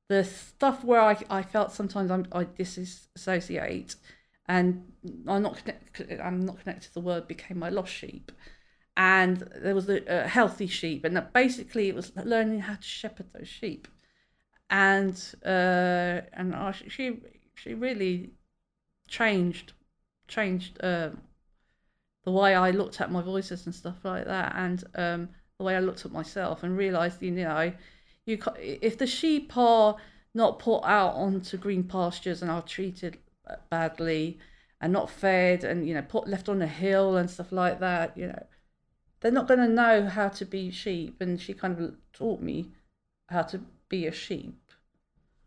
the 0.08 0.24
stuff 0.24 0.84
where 0.84 1.00
I, 1.00 1.16
I 1.28 1.42
felt 1.42 1.72
sometimes 1.72 2.10
I'm, 2.10 2.26
I 2.32 2.44
disassociate 2.44 3.96
and 4.46 4.92
I'm 5.26 5.42
not 5.42 5.56
connect, 5.56 6.02
I'm 6.22 6.46
not 6.46 6.60
connected 6.60 6.88
to 6.88 6.94
the 6.94 7.00
word 7.00 7.26
became 7.26 7.58
my 7.58 7.68
lost 7.68 7.92
sheep. 7.92 8.30
And 8.96 9.38
there 9.56 9.74
was 9.74 9.88
a, 9.88 10.02
a 10.06 10.28
healthy 10.28 10.68
sheep 10.68 11.04
and 11.04 11.16
that 11.16 11.32
basically 11.32 11.88
it 11.88 11.94
was 11.94 12.12
learning 12.16 12.60
how 12.60 12.76
to 12.76 12.82
shepherd 12.82 13.26
those 13.32 13.48
sheep. 13.48 13.88
And 14.70 15.20
uh, 15.44 16.22
and 16.32 16.54
I, 16.54 16.72
she 16.72 17.18
she 17.54 17.74
really 17.74 18.30
changed 19.08 19.72
changed 20.28 20.78
um, 20.82 21.20
the 22.24 22.32
way 22.32 22.54
I 22.54 22.70
looked 22.70 23.00
at 23.00 23.12
my 23.12 23.22
voices 23.22 23.66
and 23.66 23.74
stuff 23.74 24.04
like 24.04 24.24
that 24.24 24.54
and 24.56 24.82
um, 24.96 25.28
the 25.58 25.64
way 25.64 25.76
I 25.76 25.80
looked 25.80 26.04
at 26.04 26.10
myself 26.12 26.64
and 26.64 26.76
realized 26.76 27.22
you 27.22 27.30
know 27.30 27.72
you 28.26 28.38
if 28.58 28.98
the 28.98 29.06
sheep 29.06 29.56
are 29.56 29.96
not 30.34 30.58
put 30.58 30.80
out 30.80 31.14
onto 31.14 31.56
green 31.56 31.84
pastures 31.84 32.42
and 32.42 32.50
are 32.50 32.62
treated 32.62 33.18
badly 33.70 34.38
and 34.80 34.92
not 34.92 35.08
fed 35.08 35.64
and 35.64 35.88
you 35.88 35.94
know 35.94 36.02
put 36.02 36.28
left 36.28 36.48
on 36.48 36.60
a 36.60 36.66
hill 36.66 37.16
and 37.16 37.30
stuff 37.30 37.52
like 37.52 37.80
that 37.80 38.16
you 38.16 38.26
know 38.26 38.46
they're 39.20 39.32
not 39.32 39.48
going 39.48 39.60
to 39.60 39.68
know 39.68 40.06
how 40.06 40.28
to 40.28 40.44
be 40.44 40.70
sheep. 40.70 41.20
And 41.20 41.40
she 41.40 41.54
kind 41.54 41.80
of 41.80 41.94
taught 42.12 42.40
me 42.40 42.70
how 43.28 43.42
to 43.42 43.60
be 43.88 44.06
a 44.06 44.12
sheep. 44.12 44.72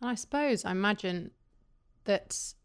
I 0.02 0.16
suppose 0.16 0.66
I 0.66 0.72
imagine 0.72 1.32
that 2.06 2.56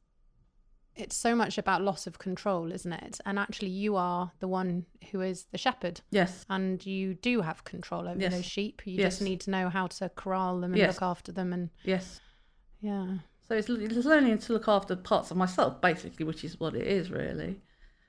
it's 0.97 1.17
so 1.17 1.35
much 1.35 1.59
about 1.59 1.83
loss 1.83 2.07
of 2.07 2.19
control, 2.19 2.73
isn't 2.73 2.93
it? 2.93 3.21
And 3.27 3.39
actually, 3.39 3.71
you 3.71 3.97
are 3.97 4.33
the 4.41 4.49
one 4.49 4.87
who 5.11 5.21
is 5.21 5.47
the 5.53 5.59
shepherd, 5.59 6.01
yes 6.11 6.45
and 6.49 6.85
you 6.87 7.15
do 7.15 7.41
have 7.43 7.65
control 7.65 8.09
over 8.09 8.19
Yes. 8.21 8.33
those 8.33 8.45
sheep. 8.45 8.83
You 8.87 8.99
Yes. 8.99 9.13
just 9.15 9.23
need 9.23 9.41
to 9.43 9.51
know 9.51 9.69
how 9.69 9.87
to 9.89 10.09
corral 10.11 10.61
them 10.61 10.73
and 10.73 10.79
Yes. 10.79 10.95
look 10.95 11.03
after 11.03 11.33
them, 11.33 11.53
and 11.53 11.71
yes 11.83 12.21
yeah. 12.81 13.19
so 13.49 13.55
it's, 13.55 13.69
it's 13.69 14.07
learning 14.07 14.39
to 14.39 14.53
look 14.53 14.69
after 14.69 14.95
parts 14.97 15.31
of 15.31 15.37
myself 15.37 15.81
basically 15.81 16.25
which 16.27 16.45
is 16.45 16.61
what 16.61 16.75
it 16.75 16.87
is 16.87 17.11
really 17.11 17.61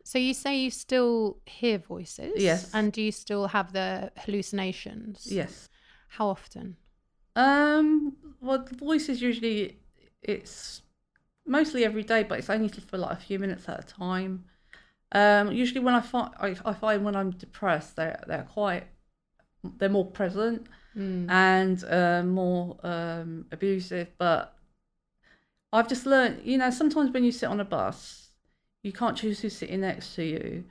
So 0.04 0.20
you 0.20 0.34
say 0.34 0.58
you 0.60 0.70
still 0.70 1.38
hear 1.46 1.78
voices, 1.80 2.34
Yes. 2.38 2.70
and 2.74 2.92
do 2.94 3.02
you 3.02 3.12
still 3.12 3.48
have 3.48 3.72
the 3.74 4.12
hallucinations? 4.18 5.28
yes 5.32 5.70
How 6.10 6.28
often? 6.28 6.78
Um, 7.36 8.16
well, 8.42 8.64
the 8.64 8.76
voices 8.76 9.22
usually 9.22 9.80
it's 10.22 10.82
mostly 11.46 11.86
every 11.86 12.04
day, 12.04 12.24
but 12.24 12.40
it's 12.40 12.50
only 12.50 12.70
for 12.70 12.98
like 12.98 13.18
a 13.18 13.22
few 13.22 13.40
minutes 13.40 13.68
at 13.70 13.80
a 13.80 13.88
time. 13.88 14.46
Um, 15.12 15.52
usually 15.52 15.80
when 15.80 15.96
I 15.96 16.02
find 16.02 16.32
I, 16.40 16.56
I 16.66 16.74
find 16.74 17.06
when 17.06 17.16
I'm 17.16 17.32
depressed, 17.32 17.96
they're 17.96 18.24
they're 18.28 18.48
quite 18.52 18.86
they're 19.78 19.90
more 19.90 20.06
present 20.06 20.68
Mm. 20.98 21.30
and 21.30 21.84
uh, 21.84 22.24
more 22.24 22.78
um, 22.82 23.48
abusive. 23.52 24.08
But 24.18 24.56
I've 25.74 25.90
just 25.90 26.06
learned, 26.06 26.42
you 26.46 26.58
know, 26.58 26.70
sometimes 26.70 27.12
when 27.12 27.26
you 27.26 27.34
sit 27.34 27.48
on 27.50 27.60
a 27.60 27.66
bus, 27.66 28.30
you 28.82 28.94
can't 28.94 29.18
choose 29.18 29.42
who's 29.42 29.58
sitting 29.58 29.82
next 29.82 30.16
to 30.16 30.24
you, 30.24 30.64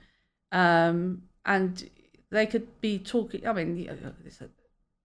um, 0.51 1.25
and 1.45 1.91
they 2.31 2.47
could 2.47 2.81
be 2.81 2.99
talking. 2.99 3.47
I 3.47 3.53
mean, 3.53 3.77
it's 4.25 4.41
a- 4.41 4.49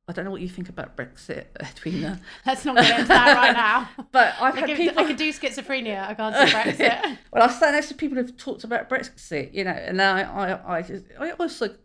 I 0.10 0.12
don't 0.12 0.26
know 0.26 0.32
what 0.32 0.41
you 0.41 0.49
think 0.49 0.70
about 0.70 0.97
Brexit, 0.97 1.45
Edwina. 1.62 2.20
Let's 2.45 2.66
not 2.66 2.78
get 2.78 2.95
into 2.99 3.07
that 3.10 3.36
right 3.36 3.53
now. 3.53 3.88
But 4.12 4.34
I've 4.41 4.55
I 4.55 4.60
had 4.62 4.70
could, 4.70 4.78
people. 4.78 4.99
I 4.99 5.05
could 5.05 5.18
do 5.18 5.32
schizophrenia. 5.32 6.01
I 6.07 6.16
can't 6.16 6.34
do 6.36 6.51
Brexit. 6.51 7.18
well, 7.32 7.43
I've 7.43 7.51
sat 7.53 7.74
next 7.74 7.89
to 7.89 7.93
people 7.93 8.18
who've 8.18 8.36
talked 8.36 8.64
about 8.64 8.89
Brexit, 8.89 9.53
you 9.53 9.64
know, 9.64 9.70
and 9.70 10.01
I, 10.01 10.22
I, 10.22 10.78
I, 10.78 10.82
just, 10.82 11.05
I 11.20 11.30
also 11.32 11.76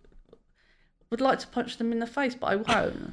would 1.11 1.21
like 1.21 1.39
to 1.41 1.47
punch 1.49 1.77
them 1.77 1.93
in 1.93 1.99
the 1.99 2.07
face, 2.07 2.35
but 2.35 2.47
I 2.47 2.57
won't. 2.57 3.13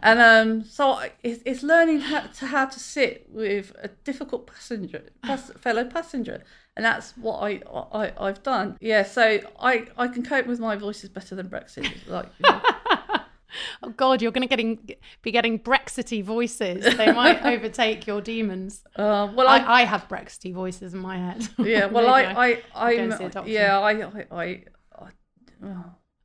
and 0.00 0.20
um, 0.20 0.64
so 0.64 0.90
I- 0.92 1.12
it's, 1.22 1.42
it's 1.46 1.62
learning 1.62 2.00
how 2.00 2.20
to 2.20 2.46
how 2.46 2.66
to 2.66 2.78
sit 2.78 3.26
with 3.30 3.74
a 3.82 3.88
difficult 3.88 4.46
passenger, 4.46 5.04
pass, 5.22 5.50
fellow 5.60 5.84
passenger, 5.86 6.44
and 6.76 6.84
that's 6.84 7.16
what 7.16 7.38
I, 7.38 7.62
I 7.72 8.12
I've 8.18 8.42
done. 8.42 8.76
Yeah, 8.82 9.02
so 9.04 9.40
I 9.58 9.86
I 9.96 10.08
can 10.08 10.22
cope 10.24 10.46
with 10.46 10.60
my 10.60 10.76
voices 10.76 11.08
better 11.08 11.34
than 11.34 11.48
Brexit. 11.48 11.90
Like, 12.06 12.28
you 12.38 12.50
know. 12.50 12.60
Oh 13.82 13.90
God, 13.90 14.22
you're 14.22 14.32
going 14.32 14.42
to 14.42 14.48
getting 14.48 14.96
be 15.22 15.30
getting 15.30 15.58
Brexity 15.58 16.22
voices. 16.22 16.96
They 16.96 17.12
might 17.12 17.42
overtake 17.44 18.06
your 18.06 18.20
demons. 18.20 18.84
uh, 18.96 19.32
well, 19.34 19.48
I, 19.48 19.58
I, 19.58 19.80
I 19.80 19.84
have 19.84 20.08
Brexity 20.08 20.52
voices 20.52 20.94
in 20.94 21.00
my 21.00 21.18
head. 21.18 21.48
yeah, 21.58 21.86
well, 21.94 22.08
I. 22.08 22.22
I 22.22 22.62
I'm 22.74 23.00
and 23.00 23.14
see 23.14 23.24
a 23.24 23.28
doctor. 23.30 23.50
yeah, 23.50 23.78
I 23.78 23.92
I, 23.92 24.26
I, 24.30 24.62
I 24.98 25.10
oh. 25.64 25.84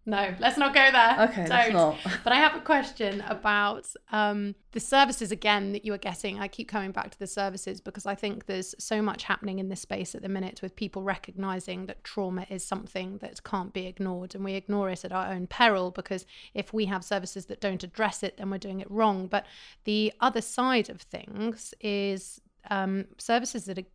No, 0.10 0.34
let's 0.40 0.58
not 0.58 0.74
go 0.74 0.90
there. 0.90 1.28
Okay, 1.30 1.48
let's 1.50 1.68
Don't. 1.68 1.74
not. 1.74 1.98
But 2.24 2.32
I 2.32 2.38
have 2.38 2.56
a 2.56 2.62
question 2.62 3.20
about 3.28 3.88
um, 4.10 4.56
the 4.72 4.80
services 4.80 5.34
again 5.34 5.74
that 5.74 5.84
you 5.84 5.94
are 5.94 5.98
getting. 5.98 6.40
I 6.40 6.48
keep 6.48 6.70
coming 6.70 6.92
back 6.92 7.12
to 7.12 7.20
the 7.20 7.28
services 7.28 7.82
because 7.82 8.06
I 8.06 8.16
think 8.16 8.46
there's 8.46 8.74
so 8.80 9.02
much 9.02 9.24
happening 9.24 9.60
in 9.60 9.68
this 9.68 9.82
space 9.82 10.16
at 10.16 10.22
the 10.22 10.30
minute 10.30 10.62
with 10.62 10.78
people 10.78 11.04
recognizing 11.04 11.88
that 11.88 12.06
trauma 12.06 12.46
is 12.50 12.64
something 12.64 13.18
that 13.18 13.44
can't 13.44 13.74
be 13.74 13.86
ignored 13.86 14.34
and 14.34 14.46
we 14.46 14.54
ignore 14.54 14.90
it 14.90 15.04
at 15.04 15.12
our 15.12 15.28
own 15.28 15.46
peril 15.46 15.92
because 15.92 16.26
if 16.54 16.74
we 16.74 16.86
have 16.86 17.04
services 17.04 17.48
that 17.48 17.60
don't 17.60 17.84
address 17.84 18.24
it, 18.24 18.38
then 18.38 18.50
we're 18.50 18.58
doing 18.60 18.80
it 18.80 18.90
wrong. 18.90 19.28
But 19.28 19.46
the 19.84 20.14
other 20.22 20.42
side 20.42 20.90
of 20.90 21.02
things 21.02 21.74
is 21.82 22.40
um, 22.72 23.08
services 23.18 23.66
that 23.66 23.78
are 23.78 23.90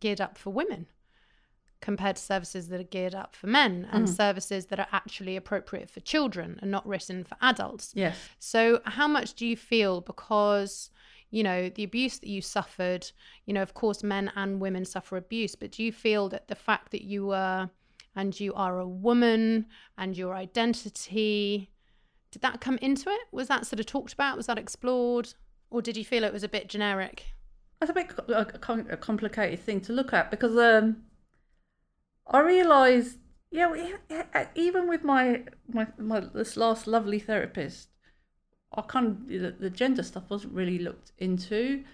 geared 0.00 0.22
up 0.22 0.38
for 0.38 0.48
women 0.48 0.86
compared 1.84 2.16
to 2.16 2.22
services 2.22 2.68
that 2.68 2.80
are 2.80 2.84
geared 2.84 3.14
up 3.14 3.36
for 3.36 3.46
men 3.46 3.86
and 3.92 4.08
services 4.08 4.66
that 4.66 4.80
are 4.80 4.86
actually 4.90 5.36
appropriate 5.36 5.90
for 5.90 6.00
children 6.00 6.58
and 6.62 6.70
not 6.70 6.86
written 6.88 7.22
for 7.22 7.36
adults. 7.42 7.92
yes. 7.94 8.16
So, 8.38 8.80
how 8.86 9.06
much 9.06 9.34
do 9.34 9.46
you 9.46 9.54
feel 9.54 10.00
because, 10.00 10.90
you 11.30 11.42
know, 11.42 11.68
the 11.68 11.84
abuse 11.84 12.18
that 12.20 12.28
you 12.28 12.40
suffered, 12.40 13.10
you 13.44 13.52
know, 13.52 13.60
of 13.60 13.74
course, 13.74 14.02
men 14.02 14.32
and 14.34 14.60
women 14.60 14.86
suffer 14.86 15.18
abuse, 15.18 15.54
but 15.54 15.72
do 15.72 15.82
you 15.84 15.92
feel 15.92 16.30
that 16.30 16.48
the 16.48 16.54
fact 16.54 16.90
that 16.92 17.02
you 17.02 17.26
were 17.26 17.68
and 18.16 18.40
you 18.40 18.54
are 18.54 18.78
a 18.78 18.88
woman 18.88 19.66
and 19.98 20.16
your 20.16 20.34
identity, 20.34 21.70
did 22.30 22.40
that 22.40 22.62
come 22.62 22.78
into 22.80 23.10
it? 23.10 23.26
Was 23.30 23.48
that 23.48 23.66
sort 23.66 23.80
of 23.80 23.84
talked 23.84 24.14
about? 24.14 24.38
Was 24.38 24.46
that 24.46 24.56
explored? 24.58 25.34
Or 25.70 25.82
did 25.82 25.98
you 25.98 26.04
feel 26.04 26.24
it 26.24 26.32
was 26.32 26.44
a 26.44 26.48
bit 26.48 26.68
generic? 26.68 27.24
That's 27.78 27.90
a 27.90 27.94
bit 27.94 28.10
a, 28.28 28.94
a 28.94 28.96
complicated 28.96 29.60
thing 29.60 29.82
to 29.82 29.92
look 29.92 30.14
at 30.14 30.30
because 30.30 30.56
um, 30.56 31.02
I 32.26 32.40
realised, 32.40 33.18
yeah, 33.50 33.94
even 34.54 34.88
with 34.88 35.04
my 35.04 35.42
my, 35.68 35.86
my 35.98 36.20
this 36.20 36.56
last 36.56 36.86
lovely 36.86 37.18
therapist, 37.18 37.88
I 38.72 38.82
kind 38.82 39.06
of 39.06 39.28
the, 39.28 39.54
the 39.58 39.70
gender 39.70 40.02
stuff 40.02 40.30
wasn't 40.30 40.54
really 40.54 40.78
looked 40.78 41.12
into, 41.18 41.84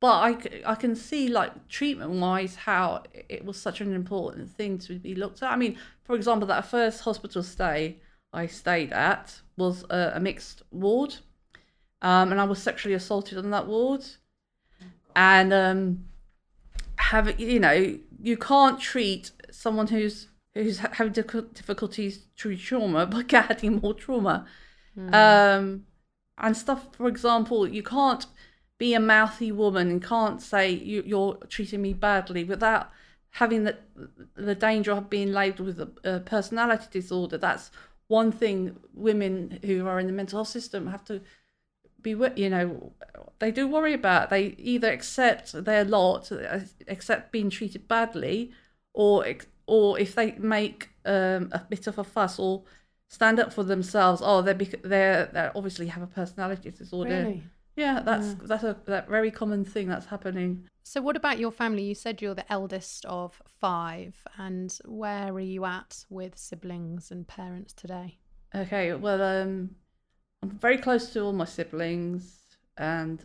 but 0.00 0.12
I 0.12 0.62
I 0.66 0.74
can 0.74 0.94
see 0.94 1.28
like 1.28 1.68
treatment 1.68 2.10
wise 2.12 2.54
how 2.54 3.04
it 3.28 3.44
was 3.44 3.60
such 3.60 3.80
an 3.80 3.94
important 3.94 4.50
thing 4.50 4.78
to 4.78 4.98
be 4.98 5.14
looked 5.14 5.42
at. 5.42 5.50
I 5.50 5.56
mean, 5.56 5.78
for 6.04 6.14
example, 6.14 6.46
that 6.48 6.66
first 6.66 7.00
hospital 7.02 7.42
stay 7.42 7.96
I 8.32 8.46
stayed 8.46 8.92
at 8.92 9.40
was 9.56 9.84
a, 9.90 10.12
a 10.14 10.20
mixed 10.20 10.62
ward, 10.70 11.16
um, 12.00 12.30
and 12.30 12.40
I 12.40 12.44
was 12.44 12.62
sexually 12.62 12.94
assaulted 12.94 13.38
on 13.38 13.50
that 13.50 13.66
ward, 13.66 14.04
and 15.14 15.52
um, 15.52 16.04
have 16.96 17.38
you 17.38 17.60
know 17.60 17.98
you 18.22 18.36
can't 18.36 18.80
treat 18.80 19.32
someone 19.52 19.86
who's 19.86 20.28
who's 20.54 20.78
having 20.78 21.12
difficulties 21.12 22.26
through 22.36 22.56
trauma 22.56 23.06
by 23.14 23.24
adding 23.32 23.80
more 23.80 23.94
trauma. 23.94 24.46
Um 25.12 25.86
and 26.38 26.56
stuff 26.56 26.88
for 26.96 27.08
example 27.08 27.68
you 27.68 27.82
can't 27.82 28.26
be 28.78 28.94
a 28.94 29.00
mouthy 29.00 29.52
woman 29.52 29.90
and 29.90 30.02
can't 30.02 30.42
say 30.42 30.70
you, 30.70 31.02
you're 31.06 31.34
treating 31.48 31.80
me 31.80 31.92
badly 31.92 32.42
without 32.42 32.90
having 33.30 33.64
the 33.64 33.76
the 34.34 34.54
danger 34.54 34.92
of 34.92 35.08
being 35.08 35.32
labelled 35.32 35.66
with 35.66 35.80
a, 35.80 36.16
a 36.16 36.20
personality 36.20 36.86
disorder. 36.90 37.38
That's 37.38 37.70
one 38.08 38.32
thing 38.32 38.78
women 38.92 39.60
who 39.64 39.86
are 39.86 39.98
in 40.00 40.06
the 40.06 40.12
mental 40.12 40.38
health 40.38 40.48
system 40.48 40.88
have 40.88 41.04
to 41.04 41.20
be 42.02 42.10
you 42.36 42.50
know 42.50 42.92
they 43.38 43.50
do 43.50 43.68
worry 43.68 43.94
about. 43.94 44.30
They 44.30 44.54
either 44.58 44.90
accept 44.90 45.52
their 45.64 45.84
lot 45.84 46.30
uh, 46.32 46.60
accept 46.88 47.32
being 47.32 47.50
treated 47.50 47.88
badly 47.88 48.52
or 48.94 49.24
or 49.66 49.98
if 49.98 50.14
they 50.14 50.32
make 50.32 50.90
um, 51.04 51.48
a 51.52 51.60
bit 51.68 51.86
of 51.86 51.98
a 51.98 52.04
fuss 52.04 52.38
or 52.38 52.62
stand 53.08 53.38
up 53.38 53.52
for 53.52 53.62
themselves 53.62 54.22
oh 54.24 54.42
they're 54.42 54.54
bec- 54.54 54.82
they're 54.82 55.26
they 55.32 55.50
obviously 55.54 55.86
have 55.86 56.02
a 56.02 56.06
personality 56.06 56.70
disorder 56.70 57.24
Really? 57.24 57.42
yeah 57.76 58.00
that's 58.00 58.34
that's 58.34 58.64
a 58.64 58.76
that 58.86 59.08
very 59.08 59.30
common 59.30 59.64
thing 59.64 59.88
that's 59.88 60.06
happening 60.06 60.64
So, 60.84 61.00
what 61.00 61.16
about 61.16 61.38
your 61.38 61.52
family? 61.52 61.84
You 61.84 61.94
said 61.94 62.20
you're 62.20 62.34
the 62.34 62.50
eldest 62.52 63.04
of 63.06 63.40
five, 63.60 64.14
and 64.36 64.76
where 64.84 65.32
are 65.32 65.40
you 65.40 65.64
at 65.64 66.04
with 66.10 66.36
siblings 66.36 67.10
and 67.10 67.26
parents 67.26 67.72
today? 67.72 68.18
Okay, 68.54 68.92
well, 68.94 69.22
um, 69.22 69.70
I'm 70.42 70.50
very 70.50 70.78
close 70.78 71.12
to 71.12 71.20
all 71.20 71.32
my 71.32 71.44
siblings 71.46 72.38
and 72.76 73.24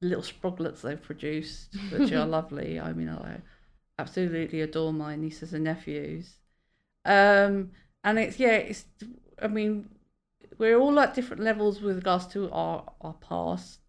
little 0.00 0.22
sproglets 0.22 0.80
they've 0.82 1.02
produced, 1.02 1.76
which 1.90 2.12
are 2.12 2.26
lovely. 2.38 2.80
I 2.80 2.92
mean, 2.92 3.08
I 3.08 3.40
absolutely 3.98 4.60
adore 4.60 4.92
my 4.92 5.16
nieces 5.16 5.52
and 5.52 5.64
nephews. 5.64 6.36
Um, 7.04 7.70
and 8.04 8.18
it's 8.18 8.38
yeah, 8.38 8.56
it's. 8.56 8.84
I 9.40 9.48
mean, 9.48 9.88
we're 10.58 10.78
all 10.78 10.98
at 11.00 11.14
different 11.14 11.42
levels 11.42 11.80
with 11.80 11.96
regards 11.96 12.26
to 12.28 12.50
our 12.50 12.92
our 13.00 13.14
past. 13.14 13.80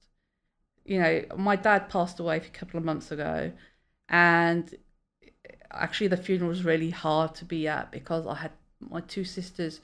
You 0.85 1.01
know, 1.01 1.23
my 1.35 1.55
dad 1.55 1.89
passed 1.89 2.19
away 2.19 2.37
a 2.37 2.39
couple 2.39 2.77
of 2.77 2.85
months 2.85 3.11
ago, 3.11 3.51
and 4.09 4.73
actually 5.71 6.07
the 6.07 6.17
funeral 6.17 6.49
was 6.49 6.63
really 6.63 6.89
hard 6.91 7.35
to 7.35 7.45
be 7.45 7.67
at 7.67 7.91
because 7.91 8.25
I 8.25 8.35
had 8.35 8.51
my 8.79 9.01
two 9.01 9.23
sisters 9.23 9.81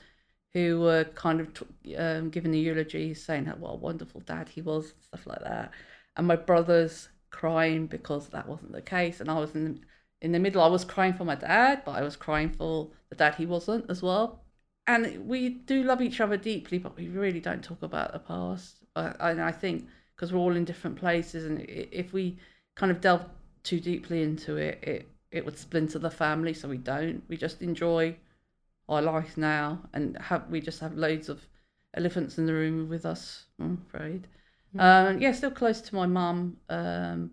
who 0.53 0.79
were 0.81 1.03
kind 1.03 1.41
of 1.41 1.53
t- 1.53 1.95
um, 1.95 2.29
giving 2.29 2.51
the 2.51 2.59
eulogy, 2.59 3.13
saying 3.13 3.45
how 3.45 3.55
what 3.55 3.73
a 3.73 3.77
wonderful 3.77 4.21
dad 4.21 4.49
he 4.49 4.61
was, 4.61 4.91
and 4.91 5.03
stuff 5.03 5.27
like 5.27 5.41
that, 5.41 5.71
and 6.15 6.27
my 6.27 6.35
brothers 6.35 7.09
crying 7.31 7.87
because 7.87 8.29
that 8.29 8.47
wasn't 8.47 8.71
the 8.71 8.81
case, 8.81 9.19
and 9.19 9.29
I 9.29 9.39
was 9.39 9.55
in 9.55 9.65
the, 9.65 9.79
in 10.23 10.31
the 10.31 10.39
middle. 10.39 10.63
I 10.63 10.67
was 10.67 10.85
crying 10.85 11.13
for 11.13 11.25
my 11.25 11.35
dad, 11.35 11.83
but 11.85 11.91
I 11.91 12.01
was 12.01 12.15
crying 12.15 12.49
for 12.49 12.89
the 13.09 13.15
dad 13.15 13.35
he 13.35 13.45
wasn't 13.45 13.85
as 13.89 14.01
well. 14.01 14.41
And 14.87 15.27
we 15.27 15.49
do 15.49 15.83
love 15.83 16.01
each 16.01 16.19
other 16.19 16.37
deeply, 16.37 16.79
but 16.79 16.97
we 16.97 17.07
really 17.09 17.39
don't 17.39 17.63
talk 17.63 17.83
about 17.83 18.13
the 18.13 18.19
past. 18.19 18.77
Uh, 18.95 19.13
and 19.19 19.41
I 19.41 19.51
think 19.51 19.87
because 20.15 20.33
we're 20.33 20.39
all 20.39 20.55
in 20.55 20.65
different 20.65 20.97
places, 20.97 21.45
and 21.45 21.61
if 21.67 22.13
we 22.13 22.37
kind 22.75 22.91
of 22.91 23.01
delve 23.01 23.25
too 23.63 23.79
deeply 23.79 24.23
into 24.23 24.57
it, 24.57 24.79
it 24.81 25.07
it 25.31 25.45
would 25.45 25.57
splinter 25.57 25.99
the 25.99 26.11
family. 26.11 26.53
So 26.53 26.67
we 26.67 26.77
don't. 26.77 27.23
We 27.27 27.37
just 27.37 27.61
enjoy 27.61 28.15
our 28.89 29.01
life 29.01 29.37
now, 29.37 29.79
and 29.93 30.17
have 30.17 30.49
we 30.49 30.61
just 30.61 30.79
have 30.79 30.95
loads 30.95 31.29
of 31.29 31.41
elephants 31.93 32.37
in 32.37 32.45
the 32.45 32.53
room 32.53 32.89
with 32.89 33.05
us. 33.05 33.45
I'm 33.59 33.85
afraid. 33.87 34.27
Um, 34.77 35.21
yeah, 35.21 35.31
still 35.33 35.51
close 35.51 35.81
to 35.81 35.95
my 35.95 36.07
mum. 36.07 36.57
Um, 36.67 37.31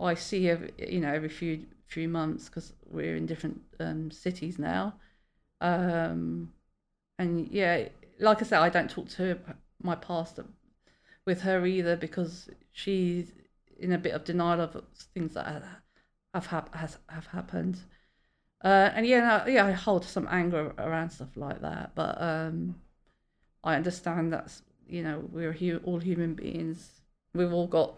I 0.00 0.14
see 0.14 0.46
her, 0.46 0.68
you 0.78 1.00
know, 1.00 1.12
every 1.12 1.28
few 1.28 1.66
few 1.86 2.08
months 2.08 2.48
because 2.48 2.72
we're 2.90 3.16
in 3.16 3.26
different 3.26 3.60
um, 3.80 4.10
cities 4.10 4.58
now. 4.58 4.94
Um, 5.60 6.52
and 7.18 7.48
yeah, 7.50 7.88
like 8.18 8.40
I 8.42 8.44
said, 8.44 8.60
I 8.60 8.68
don't 8.68 8.90
talk 8.90 9.08
to 9.10 9.38
my 9.82 9.94
past 9.94 10.38
with 11.26 11.42
her 11.42 11.64
either 11.66 11.96
because 11.96 12.48
she's 12.72 13.32
in 13.78 13.92
a 13.92 13.98
bit 13.98 14.14
of 14.14 14.24
denial 14.24 14.60
of 14.60 14.82
things 15.14 15.34
that 15.34 15.46
have 15.46 16.46
have, 16.46 16.68
has, 16.74 16.98
have 17.08 17.26
happened. 17.26 17.80
Uh, 18.62 18.90
and 18.94 19.06
yeah, 19.06 19.20
no, 19.44 19.52
yeah, 19.52 19.66
I 19.66 19.72
hold 19.72 20.04
some 20.04 20.26
anger 20.30 20.72
around 20.78 21.10
stuff 21.10 21.36
like 21.36 21.60
that, 21.60 21.92
but 21.94 22.20
um, 22.20 22.76
I 23.62 23.76
understand 23.76 24.32
that's 24.32 24.62
you 24.88 25.02
know 25.02 25.22
we're 25.30 25.52
hu- 25.52 25.80
all 25.84 25.98
human 25.98 26.34
beings. 26.34 27.00
We've 27.34 27.52
all 27.52 27.66
got 27.66 27.94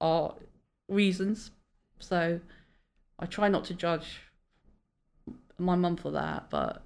our 0.00 0.34
reasons, 0.88 1.50
so 1.98 2.40
I 3.18 3.26
try 3.26 3.48
not 3.48 3.64
to 3.66 3.74
judge 3.74 4.20
my 5.58 5.74
mum 5.76 5.96
for 5.96 6.10
that. 6.12 6.50
But 6.50 6.82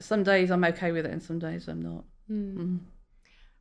some 0.00 0.22
days 0.22 0.50
I'm 0.50 0.64
okay 0.64 0.92
with 0.92 1.06
it, 1.06 1.12
and 1.12 1.22
some 1.22 1.38
days 1.38 1.68
I'm 1.68 1.82
not. 1.82 2.04
Mm. 2.30 2.80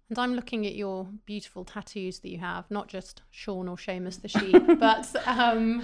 And 0.10 0.18
I'm 0.20 0.36
looking 0.36 0.66
at 0.66 0.76
your 0.76 1.08
beautiful 1.26 1.66
tattoos 1.66 2.20
that 2.20 2.30
you 2.30 2.38
have, 2.38 2.70
not 2.72 2.88
just 2.88 3.24
Shaun 3.30 3.68
or 3.68 3.76
Seamus 3.76 4.22
the 4.22 4.28
sheep, 4.30 4.62
but 4.80 5.14
um, 5.26 5.84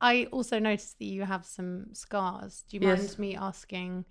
I 0.00 0.24
also 0.32 0.58
noticed 0.58 0.98
that 0.98 1.04
you 1.04 1.22
have 1.22 1.46
some 1.46 1.86
scars. 1.94 2.64
Do 2.68 2.76
you 2.76 2.80
mind 2.80 3.00
Yes. 3.00 3.18
me 3.18 3.36
asking 3.36 4.06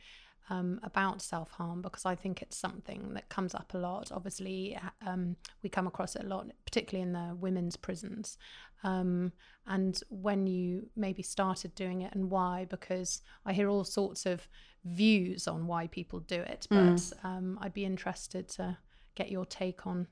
um, 0.49 0.79
about 0.83 1.21
self 1.21 1.51
harm? 1.51 1.81
Because 1.81 2.05
I 2.05 2.15
think 2.15 2.41
it's 2.41 2.57
something 2.57 3.13
that 3.13 3.29
comes 3.29 3.55
up 3.55 3.73
a 3.73 3.77
lot. 3.77 4.11
Obviously, 4.11 4.77
um, 5.05 5.35
we 5.61 5.69
come 5.69 5.87
across 5.87 6.15
it 6.15 6.23
a 6.25 6.27
lot, 6.27 6.47
particularly 6.65 7.07
in 7.07 7.13
the 7.13 7.35
women's 7.39 7.75
prisons. 7.75 8.37
Um, 8.83 9.31
and 9.67 10.01
when 10.09 10.45
you 10.45 10.89
maybe 10.95 11.23
started 11.23 11.73
doing 11.75 12.01
it 12.01 12.13
and 12.13 12.29
why? 12.29 12.65
Because 12.69 13.21
I 13.45 13.53
hear 13.53 13.69
all 13.69 13.85
sorts 13.85 14.25
of 14.25 14.47
views 14.83 15.47
on 15.47 15.65
why 15.67 15.87
people 15.87 16.19
do 16.19 16.41
it, 16.41 16.67
but 16.69 17.13
um, 17.23 17.57
I'd 17.61 17.73
be 17.73 17.85
interested 17.85 18.49
to 18.49 18.77
get 19.15 19.31
your 19.31 19.45
take 19.45 19.87
on 19.87 20.07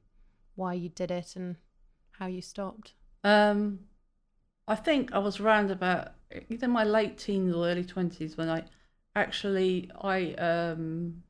why 0.55 0.73
you 0.73 0.87
did 0.89 1.11
it 1.11 1.35
and 1.35 1.57
how 2.11 2.27
you 2.27 2.41
stopped. 2.41 2.93
Um, 3.25 3.79
I 4.67 4.75
think 4.75 5.11
I 5.11 5.17
was 5.17 5.41
around 5.41 5.71
about 5.71 6.13
either 6.49 6.67
my 6.69 6.85
late 6.85 7.17
teens 7.17 7.53
or 7.53 7.67
early 7.67 7.83
twenties 7.83 8.37
when 8.37 8.47
I 8.49 8.63
actually 9.15 9.89
I 10.01 10.33
um 10.33 11.23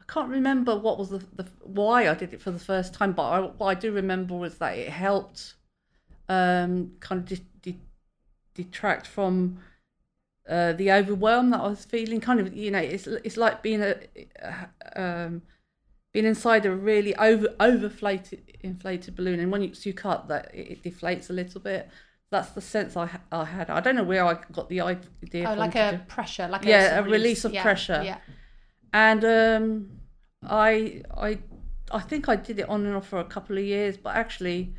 I 0.00 0.12
can't 0.12 0.28
remember 0.28 0.76
what 0.76 0.98
was 0.98 1.10
the, 1.10 1.18
the 1.34 1.46
why 1.62 2.08
I 2.08 2.14
did 2.14 2.34
it 2.34 2.40
for 2.42 2.50
the 2.50 2.58
first 2.58 2.94
time, 2.94 3.12
but 3.12 3.22
I, 3.22 3.40
what 3.40 3.66
I 3.66 3.74
do 3.74 3.92
remember 3.92 4.34
was 4.34 4.58
that 4.58 4.76
it 4.76 4.88
helped 4.90 5.54
um 6.28 6.92
kind 7.00 7.20
of 7.20 7.26
de- 7.26 7.46
de- 7.62 7.80
detract 8.54 9.06
from 9.06 9.58
uh, 10.48 10.72
the 10.72 10.90
overwhelm 10.90 11.50
that 11.50 11.60
I 11.60 11.68
was 11.68 11.84
feeling. 11.84 12.20
Kind 12.20 12.40
of, 12.40 12.54
you 12.54 12.70
know, 12.70 12.78
it's 12.78 13.06
it's 13.06 13.36
like 13.36 13.62
being 13.62 13.82
a 13.82 13.96
um 14.96 15.42
being 16.12 16.26
inside 16.26 16.66
a 16.66 16.74
really 16.74 17.14
over 17.16 17.48
overflated 17.60 18.40
inflated 18.60 19.16
balloon, 19.16 19.40
and 19.40 19.50
when 19.52 19.62
you, 19.62 19.72
you 19.82 19.94
cut 19.94 20.28
that, 20.28 20.50
it, 20.54 20.72
it 20.72 20.82
deflates 20.82 21.30
a 21.30 21.32
little 21.32 21.60
bit. 21.60 21.88
That's 22.32 22.50
the 22.58 22.60
sense 22.74 22.96
I 22.96 23.08
I 23.30 23.44
had. 23.44 23.70
I 23.70 23.80
don't 23.84 23.96
know 23.98 24.08
where 24.12 24.24
I 24.24 24.34
got 24.58 24.68
the 24.68 24.80
idea. 24.80 25.44
Oh, 25.50 25.54
like 25.54 25.76
a 25.76 25.92
do- 25.92 25.98
pressure, 26.16 26.48
like 26.48 26.64
Yeah, 26.64 26.98
a, 26.98 27.00
a 27.00 27.02
release 27.16 27.44
of 27.44 27.52
Yeah, 27.52 27.62
pressure. 27.62 28.00
Yeah. 28.10 28.18
and 29.08 29.22
um, 29.24 29.66
I 30.66 31.02
I 31.28 31.30
I 31.98 32.00
think 32.00 32.28
I 32.28 32.36
did 32.36 32.58
it 32.58 32.68
on 32.68 32.86
and 32.86 32.96
off 32.96 33.06
for 33.08 33.20
a 33.20 33.24
couple 33.34 33.56
of 33.58 33.64
years, 33.64 33.96
but 34.04 34.16
actually, 34.16 34.74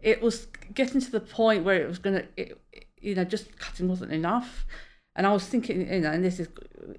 it 0.00 0.22
was 0.22 0.46
getting 0.74 1.00
to 1.00 1.10
the 1.10 1.20
point 1.20 1.64
where 1.64 1.80
it 1.82 1.88
was 1.88 1.98
gonna, 1.98 2.24
it, 2.36 2.58
you 3.00 3.14
know, 3.14 3.24
just 3.24 3.58
cutting 3.58 3.88
wasn't 3.88 4.12
enough. 4.12 4.66
And 5.16 5.26
I 5.26 5.32
was 5.32 5.44
thinking, 5.44 5.76
you 5.92 6.00
know, 6.00 6.12
and 6.12 6.24
this 6.24 6.38
is, 6.40 6.48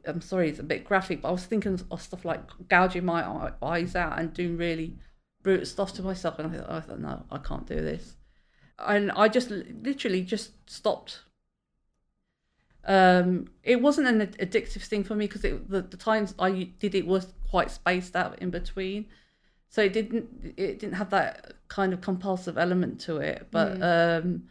I'm 0.05 0.21
sorry, 0.21 0.49
it's 0.49 0.59
a 0.59 0.63
bit 0.63 0.83
graphic, 0.83 1.21
but 1.21 1.29
I 1.29 1.31
was 1.31 1.45
thinking 1.45 1.79
of 1.89 2.01
stuff 2.01 2.25
like 2.25 2.41
gouging 2.67 3.05
my 3.05 3.51
eyes 3.63 3.95
out 3.95 4.19
and 4.19 4.33
doing 4.33 4.57
really 4.57 4.97
brutal 5.41 5.65
stuff 5.65 5.93
to 5.93 6.03
myself. 6.03 6.37
And 6.37 6.53
I 6.53 6.57
thought, 6.59 6.69
I 6.69 6.79
thought, 6.81 6.99
no, 6.99 7.23
I 7.31 7.37
can't 7.37 7.65
do 7.65 7.75
this. 7.75 8.15
And 8.87 9.11
I 9.11 9.27
just 9.27 9.49
literally 9.49 10.21
just 10.21 10.51
stopped 10.69 11.23
um 12.85 13.47
it 13.63 13.81
wasn't 13.81 14.07
an 14.07 14.25
addictive 14.39 14.81
thing 14.81 15.03
for 15.03 15.13
me 15.13 15.27
because 15.27 15.41
the, 15.41 15.81
the 15.81 15.97
times 15.97 16.33
i 16.39 16.63
did 16.79 16.95
it 16.95 17.05
was 17.05 17.33
quite 17.49 17.69
spaced 17.69 18.15
out 18.15 18.39
in 18.39 18.49
between 18.49 19.05
so 19.67 19.81
it 19.81 19.91
didn't 19.91 20.53
it 20.55 20.79
didn't 20.79 20.93
have 20.93 21.09
that 21.09 21.53
kind 21.67 21.91
of 21.91 21.99
compulsive 21.99 22.57
element 22.57 22.99
to 22.99 23.17
it 23.17 23.47
but 23.51 23.81
um 23.81 24.43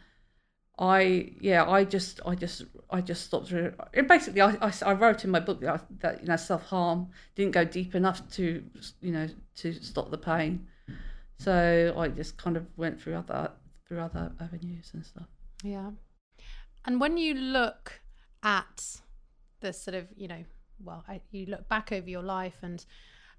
I 0.81 1.33
yeah 1.41 1.69
I 1.69 1.83
just 1.83 2.21
I 2.25 2.35
just 2.35 2.63
I 2.89 3.01
just 3.01 3.25
stopped. 3.25 3.51
And 3.51 4.07
basically, 4.07 4.39
I, 4.39 4.55
I, 4.61 4.73
I, 4.85 4.93
wrote 4.93 5.25
in 5.25 5.29
my 5.29 5.41
book 5.41 5.59
that, 5.59 5.85
that 5.99 6.21
you 6.21 6.27
know 6.27 6.37
self 6.37 6.63
harm 6.67 7.09
didn't 7.35 7.51
go 7.51 7.65
deep 7.65 7.95
enough 7.95 8.27
to 8.35 8.63
you 9.01 9.11
know 9.11 9.27
to 9.57 9.73
stop 9.73 10.09
the 10.09 10.17
pain. 10.17 10.67
So 11.37 11.93
I 11.97 12.07
just 12.07 12.37
kind 12.37 12.55
of 12.55 12.65
went 12.77 13.01
through 13.01 13.15
other 13.15 13.51
through 13.89 13.99
other 13.99 14.31
avenues 14.39 14.91
and 14.93 15.05
stuff. 15.05 15.27
Yeah, 15.63 15.89
and 16.85 17.01
when 17.01 17.17
you 17.17 17.33
look 17.33 17.99
at 18.43 19.01
the 19.59 19.73
sort 19.73 19.95
of 19.95 20.07
you 20.15 20.27
know 20.27 20.43
well 20.83 21.03
I, 21.07 21.21
you 21.31 21.45
look 21.47 21.67
back 21.67 21.91
over 21.91 22.09
your 22.09 22.21
life 22.21 22.57
and 22.61 22.85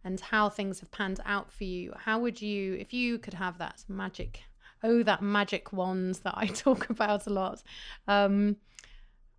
and 0.05 0.21
how 0.21 0.49
things 0.49 0.81
have 0.81 0.91
panned 0.91 1.21
out 1.25 1.51
for 1.51 1.65
you 1.65 1.93
how 1.97 2.19
would 2.19 2.43
you 2.43 2.75
if 2.75 2.93
you 2.93 3.19
could 3.19 3.35
have 3.35 3.59
that 3.59 3.85
magic 3.89 4.43
oh 4.83 5.03
that 5.03 5.23
magic 5.23 5.73
wand 5.73 6.17
that 6.25 6.35
i 6.37 6.47
talk 6.67 6.91
about 6.91 7.27
a 7.27 7.31
lot 7.31 7.63
um 8.09 8.57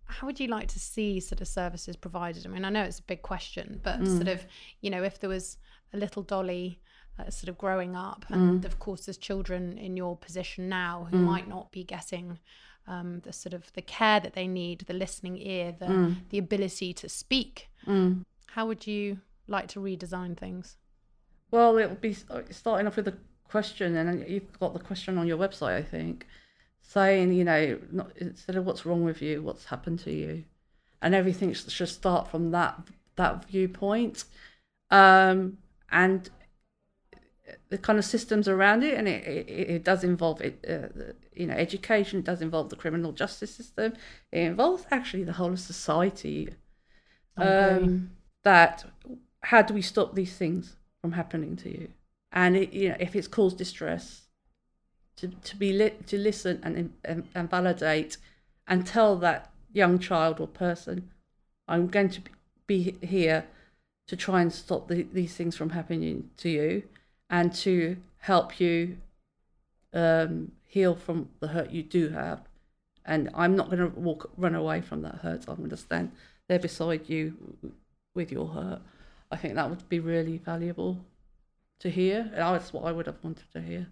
how 0.04 0.26
would 0.26 0.40
you 0.40 0.48
like 0.48 0.68
to 0.68 0.80
see 0.80 1.20
sort 1.20 1.40
of 1.40 1.46
services 1.46 1.96
provided 1.96 2.44
i 2.44 2.48
mean 2.48 2.64
i 2.64 2.70
know 2.70 2.82
it's 2.82 2.98
a 2.98 3.04
big 3.04 3.22
question 3.22 3.80
but 3.84 4.00
mm. 4.00 4.16
sort 4.16 4.28
of 4.28 4.44
you 4.80 4.90
know 4.90 5.02
if 5.02 5.20
there 5.20 5.30
was 5.30 5.58
a 5.92 5.96
little 5.96 6.22
dolly 6.22 6.80
uh, 7.26 7.30
sort 7.30 7.48
of 7.48 7.58
growing 7.58 7.96
up 7.96 8.24
and 8.28 8.62
mm. 8.62 8.64
of 8.64 8.78
course 8.78 9.06
there's 9.06 9.16
children 9.16 9.78
in 9.78 9.96
your 9.96 10.16
position 10.16 10.68
now 10.68 11.06
who 11.10 11.18
mm. 11.18 11.24
might 11.24 11.48
not 11.48 11.70
be 11.72 11.84
getting 11.84 12.38
um, 12.86 13.20
the 13.20 13.32
sort 13.32 13.54
of 13.54 13.72
the 13.74 13.82
care 13.82 14.20
that 14.20 14.34
they 14.34 14.46
need, 14.46 14.80
the 14.80 14.94
listening 14.94 15.38
ear, 15.38 15.74
the 15.78 15.86
mm. 15.86 16.16
the 16.30 16.38
ability 16.38 16.92
to 16.94 17.08
speak. 17.08 17.68
Mm. 17.86 18.24
How 18.46 18.66
would 18.66 18.86
you 18.86 19.18
like 19.46 19.68
to 19.68 19.80
redesign 19.80 20.36
things? 20.36 20.76
Well, 21.50 21.76
it'll 21.78 21.96
be 21.96 22.16
starting 22.50 22.86
off 22.86 22.96
with 22.96 23.08
a 23.08 23.16
question, 23.44 23.96
and 23.96 24.26
you've 24.28 24.58
got 24.58 24.72
the 24.72 24.80
question 24.80 25.18
on 25.18 25.26
your 25.26 25.38
website, 25.38 25.76
I 25.76 25.82
think, 25.82 26.26
saying 26.80 27.32
you 27.32 27.44
know 27.44 27.78
not, 27.90 28.12
instead 28.16 28.56
of 28.56 28.66
what's 28.66 28.84
wrong 28.84 29.04
with 29.04 29.22
you, 29.22 29.42
what's 29.42 29.66
happened 29.66 30.00
to 30.00 30.12
you, 30.12 30.44
and 31.00 31.14
everything 31.14 31.52
should 31.52 31.88
start 31.88 32.28
from 32.28 32.50
that 32.50 32.80
that 33.16 33.44
viewpoint. 33.44 34.24
Um, 34.90 35.58
and 35.90 36.28
the 37.72 37.78
kind 37.78 37.98
of 37.98 38.04
systems 38.04 38.48
around 38.48 38.84
it, 38.84 38.98
and 38.98 39.08
it, 39.08 39.26
it, 39.26 39.70
it 39.76 39.82
does 39.82 40.04
involve 40.04 40.42
it, 40.42 40.62
uh, 40.68 41.12
you 41.34 41.46
know, 41.46 41.54
education. 41.54 42.18
It 42.18 42.26
does 42.26 42.42
involve 42.42 42.68
the 42.68 42.76
criminal 42.76 43.12
justice 43.12 43.54
system. 43.54 43.94
It 44.30 44.40
involves 44.40 44.84
actually 44.90 45.24
the 45.24 45.32
whole 45.32 45.52
of 45.52 45.58
society. 45.58 46.50
Um, 47.38 48.10
that 48.42 48.84
how 49.40 49.62
do 49.62 49.72
we 49.72 49.80
stop 49.80 50.14
these 50.14 50.36
things 50.36 50.76
from 51.00 51.12
happening 51.12 51.56
to 51.56 51.70
you? 51.70 51.88
And 52.30 52.58
it, 52.58 52.74
you 52.74 52.90
know, 52.90 52.96
if 53.00 53.16
it's 53.16 53.26
caused 53.26 53.56
distress, 53.56 54.26
to 55.16 55.28
to 55.28 55.56
be 55.56 55.72
lit, 55.72 56.06
to 56.08 56.18
listen 56.18 56.60
and, 56.62 56.92
and 57.06 57.26
and 57.34 57.50
validate, 57.50 58.18
and 58.68 58.86
tell 58.86 59.16
that 59.16 59.50
young 59.72 59.98
child 59.98 60.40
or 60.40 60.46
person, 60.46 61.10
I'm 61.66 61.86
going 61.86 62.10
to 62.10 62.20
be 62.66 62.98
here 63.00 63.46
to 64.08 64.14
try 64.14 64.42
and 64.42 64.52
stop 64.52 64.88
the, 64.88 65.06
these 65.10 65.34
things 65.34 65.56
from 65.56 65.70
happening 65.70 66.28
to 66.36 66.50
you 66.50 66.82
and 67.32 67.52
to 67.52 67.96
help 68.18 68.60
you 68.60 68.98
um, 69.94 70.52
heal 70.64 70.94
from 70.94 71.30
the 71.40 71.48
hurt 71.48 71.70
you 71.70 71.82
do 71.82 72.10
have. 72.10 72.42
And 73.04 73.30
I'm 73.34 73.56
not 73.56 73.66
going 73.70 73.78
to 73.78 73.98
walk, 73.98 74.30
run 74.36 74.54
away 74.54 74.82
from 74.82 75.02
that 75.02 75.16
hurt. 75.16 75.46
I'm 75.48 75.56
going 75.56 75.70
to 75.70 75.76
stand 75.76 76.12
there 76.48 76.60
beside 76.60 77.08
you 77.08 77.56
with 78.14 78.30
your 78.30 78.48
hurt. 78.48 78.82
I 79.30 79.36
think 79.38 79.54
that 79.54 79.68
would 79.68 79.88
be 79.88 79.98
really 79.98 80.36
valuable 80.36 80.98
to 81.80 81.90
hear. 81.90 82.20
And 82.20 82.36
that's 82.36 82.72
what 82.72 82.84
I 82.84 82.92
would 82.92 83.06
have 83.06 83.24
wanted 83.24 83.50
to 83.54 83.62
hear. 83.62 83.88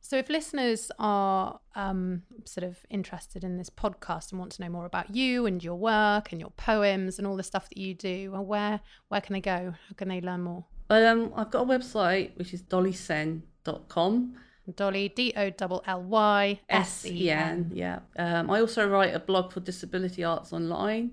So, 0.00 0.16
if 0.16 0.28
listeners 0.28 0.92
are 1.00 1.58
um, 1.74 2.22
sort 2.44 2.62
of 2.62 2.78
interested 2.88 3.42
in 3.42 3.56
this 3.58 3.70
podcast 3.70 4.30
and 4.30 4.38
want 4.38 4.52
to 4.52 4.62
know 4.62 4.68
more 4.68 4.86
about 4.86 5.12
you 5.16 5.46
and 5.46 5.62
your 5.64 5.74
work 5.74 6.30
and 6.30 6.40
your 6.40 6.50
poems 6.50 7.18
and 7.18 7.26
all 7.26 7.34
the 7.34 7.42
stuff 7.42 7.68
that 7.68 7.76
you 7.76 7.92
do, 7.92 8.30
well, 8.30 8.44
where 8.44 8.80
where 9.08 9.20
can 9.20 9.32
they 9.32 9.40
go? 9.40 9.74
How 9.88 9.94
can 9.96 10.08
they 10.08 10.20
learn 10.20 10.42
more? 10.42 10.64
Um, 10.88 11.32
I've 11.36 11.50
got 11.50 11.62
a 11.62 11.66
website 11.66 12.36
which 12.36 12.54
is 12.54 12.62
dollysen.com. 12.62 14.36
Dolly, 14.74 15.08
D 15.10 15.32
O 15.36 15.50
L 15.60 15.82
L 15.86 16.02
Y 16.02 16.60
S 16.68 17.06
E 17.06 17.30
N. 17.30 17.70
Yeah. 17.72 18.00
Um, 18.18 18.50
I 18.50 18.60
also 18.60 18.88
write 18.88 19.14
a 19.14 19.20
blog 19.20 19.52
for 19.52 19.60
Disability 19.60 20.24
Arts 20.24 20.52
Online, 20.52 21.12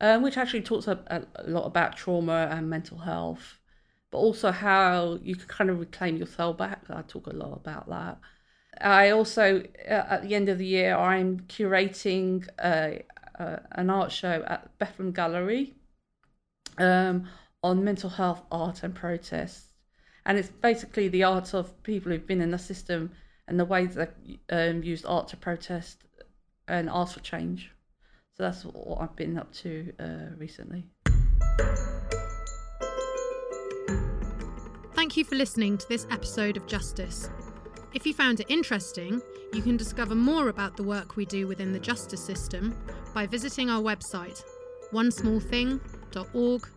um, 0.00 0.22
which 0.22 0.36
actually 0.36 0.62
talks 0.62 0.86
a, 0.86 1.00
a, 1.08 1.50
lot 1.50 1.64
about 1.66 1.96
trauma 1.96 2.48
and 2.50 2.70
mental 2.70 2.98
health, 2.98 3.58
but 4.10 4.18
also 4.18 4.52
how 4.52 5.18
you 5.22 5.34
can 5.34 5.48
kind 5.48 5.70
of 5.70 5.80
reclaim 5.80 6.16
yourself 6.16 6.58
back. 6.58 6.82
I 6.88 7.02
talk 7.02 7.26
a 7.26 7.34
lot 7.34 7.54
about 7.54 7.88
that. 7.88 8.18
I 8.80 9.10
also, 9.10 9.62
uh, 9.88 9.90
at 9.90 10.22
the 10.22 10.34
end 10.34 10.48
of 10.48 10.58
the 10.58 10.66
year, 10.66 10.96
I'm 10.96 11.40
curating 11.48 12.46
a, 12.62 13.02
a, 13.34 13.60
an 13.72 13.90
art 13.90 14.12
show 14.12 14.44
at 14.46 14.78
Bethlem 14.78 15.12
Gallery. 15.12 15.74
Um, 16.78 17.26
on 17.66 17.82
mental 17.82 18.10
health, 18.10 18.42
art, 18.52 18.84
and 18.84 18.94
protest. 18.94 19.72
And 20.24 20.38
it's 20.38 20.48
basically 20.48 21.08
the 21.08 21.24
art 21.24 21.52
of 21.52 21.82
people 21.82 22.12
who've 22.12 22.26
been 22.26 22.40
in 22.40 22.52
the 22.52 22.58
system 22.58 23.10
and 23.48 23.58
the 23.58 23.64
ways 23.64 23.96
they 23.96 24.08
um, 24.50 24.84
used 24.84 25.04
art 25.04 25.26
to 25.28 25.36
protest 25.36 26.04
and 26.68 26.88
ask 26.88 27.14
for 27.14 27.20
change. 27.20 27.72
So 28.36 28.44
that's 28.44 28.64
what 28.64 29.00
I've 29.00 29.16
been 29.16 29.36
up 29.36 29.52
to 29.54 29.92
uh, 29.98 30.36
recently. 30.36 30.86
Thank 34.94 35.16
you 35.16 35.24
for 35.24 35.34
listening 35.34 35.76
to 35.78 35.88
this 35.88 36.06
episode 36.10 36.56
of 36.56 36.66
Justice. 36.68 37.30
If 37.94 38.06
you 38.06 38.14
found 38.14 38.38
it 38.40 38.46
interesting, 38.48 39.20
you 39.52 39.62
can 39.62 39.76
discover 39.76 40.14
more 40.14 40.50
about 40.50 40.76
the 40.76 40.82
work 40.84 41.16
we 41.16 41.24
do 41.24 41.48
within 41.48 41.72
the 41.72 41.80
justice 41.80 42.24
system 42.24 42.78
by 43.12 43.26
visiting 43.26 43.70
our 43.70 43.82
website, 43.82 44.42
onesmallthing.org 44.92 46.68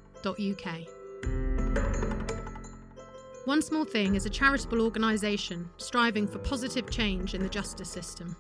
one 3.50 3.64
Small 3.64 3.84
Thing 3.84 4.14
is 4.14 4.28
a 4.28 4.30
charitable 4.30 4.80
organisation 4.80 5.68
striving 5.78 6.28
for 6.28 6.38
positive 6.38 6.90
change 6.92 7.34
in 7.34 7.42
the 7.42 7.50
justice 7.50 7.90
system. 7.90 8.36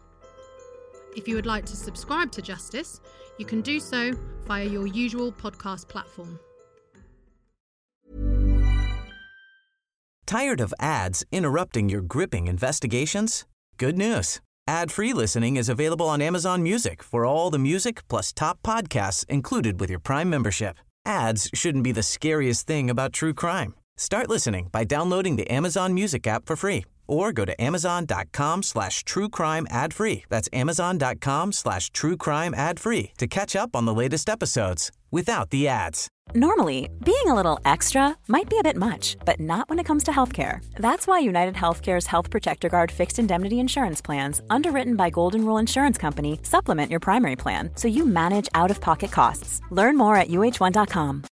If 1.17 1.27
you 1.27 1.35
would 1.35 1.47
like 1.47 1.65
to 1.65 1.75
subscribe 1.75 2.31
to 2.33 2.43
Justice, 2.43 3.01
you 3.39 3.45
can 3.45 3.61
do 3.61 3.79
so 3.79 4.13
via 4.45 4.65
your 4.65 4.85
usual 4.85 5.31
podcast 5.31 5.87
platform. 5.87 6.39
Tired 10.27 10.61
of 10.61 10.75
ads 10.79 11.25
interrupting 11.31 11.89
your 11.89 12.01
gripping 12.01 12.47
investigations? 12.47 13.45
Good 13.77 13.97
news. 13.97 14.41
Ad-free 14.67 15.13
listening 15.13 15.57
is 15.57 15.69
available 15.69 16.07
on 16.07 16.21
Amazon 16.21 16.61
Music 16.61 17.01
for 17.01 17.25
all 17.25 17.49
the 17.49 17.57
music 17.57 18.07
plus 18.07 18.31
top 18.31 18.61
podcasts 18.61 19.25
included 19.27 19.79
with 19.79 19.89
your 19.89 19.99
Prime 19.99 20.29
membership. 20.29 20.77
Ads 21.09 21.49
shouldn't 21.55 21.83
be 21.83 21.91
the 21.91 22.03
scariest 22.03 22.67
thing 22.67 22.87
about 22.87 23.13
true 23.13 23.33
crime. 23.33 23.73
Start 23.97 24.29
listening 24.29 24.69
by 24.71 24.83
downloading 24.83 25.37
the 25.37 25.49
Amazon 25.49 25.95
Music 25.95 26.27
app 26.27 26.45
for 26.45 26.55
free 26.55 26.85
or 27.09 27.31
go 27.31 27.45
to 27.45 27.59
amazon.com 27.61 28.63
slash 28.63 29.03
true 29.03 29.29
crime 29.29 29.67
ad 29.69 29.93
free. 29.93 30.23
That's 30.29 30.49
amazon.com 30.53 31.51
slash 31.51 31.89
true 31.89 32.17
crime 32.17 32.53
ad 32.53 32.79
free 32.79 33.11
to 33.17 33.27
catch 33.27 33.55
up 33.55 33.75
on 33.75 33.85
the 33.85 33.93
latest 33.93 34.29
episodes 34.29 34.91
without 35.11 35.49
the 35.49 35.67
ads. 35.67 36.07
Normally, 36.35 36.89
being 37.03 37.25
a 37.25 37.33
little 37.33 37.59
extra 37.65 38.15
might 38.27 38.49
be 38.49 38.59
a 38.59 38.63
bit 38.63 38.75
much, 38.75 39.17
but 39.25 39.39
not 39.39 39.67
when 39.67 39.79
it 39.79 39.85
comes 39.85 40.03
to 40.03 40.11
healthcare. 40.11 40.63
That's 40.75 41.07
why 41.07 41.19
United 41.19 41.55
Healthcare's 41.55 42.05
Health 42.05 42.29
Protector 42.29 42.69
Guard 42.69 42.91
fixed 42.91 43.17
indemnity 43.17 43.59
insurance 43.59 43.99
plans, 43.99 44.39
underwritten 44.49 44.95
by 44.95 45.09
Golden 45.09 45.43
Rule 45.43 45.57
Insurance 45.57 45.97
Company, 45.97 46.39
supplement 46.43 46.91
your 46.91 46.99
primary 46.99 47.35
plan 47.35 47.71
so 47.75 47.87
you 47.87 48.05
manage 48.05 48.47
out 48.53 48.69
of 48.69 48.79
pocket 48.79 49.11
costs. 49.11 49.59
Learn 49.71 49.97
more 49.97 50.15
at 50.15 50.27
uh1.com. 50.27 51.23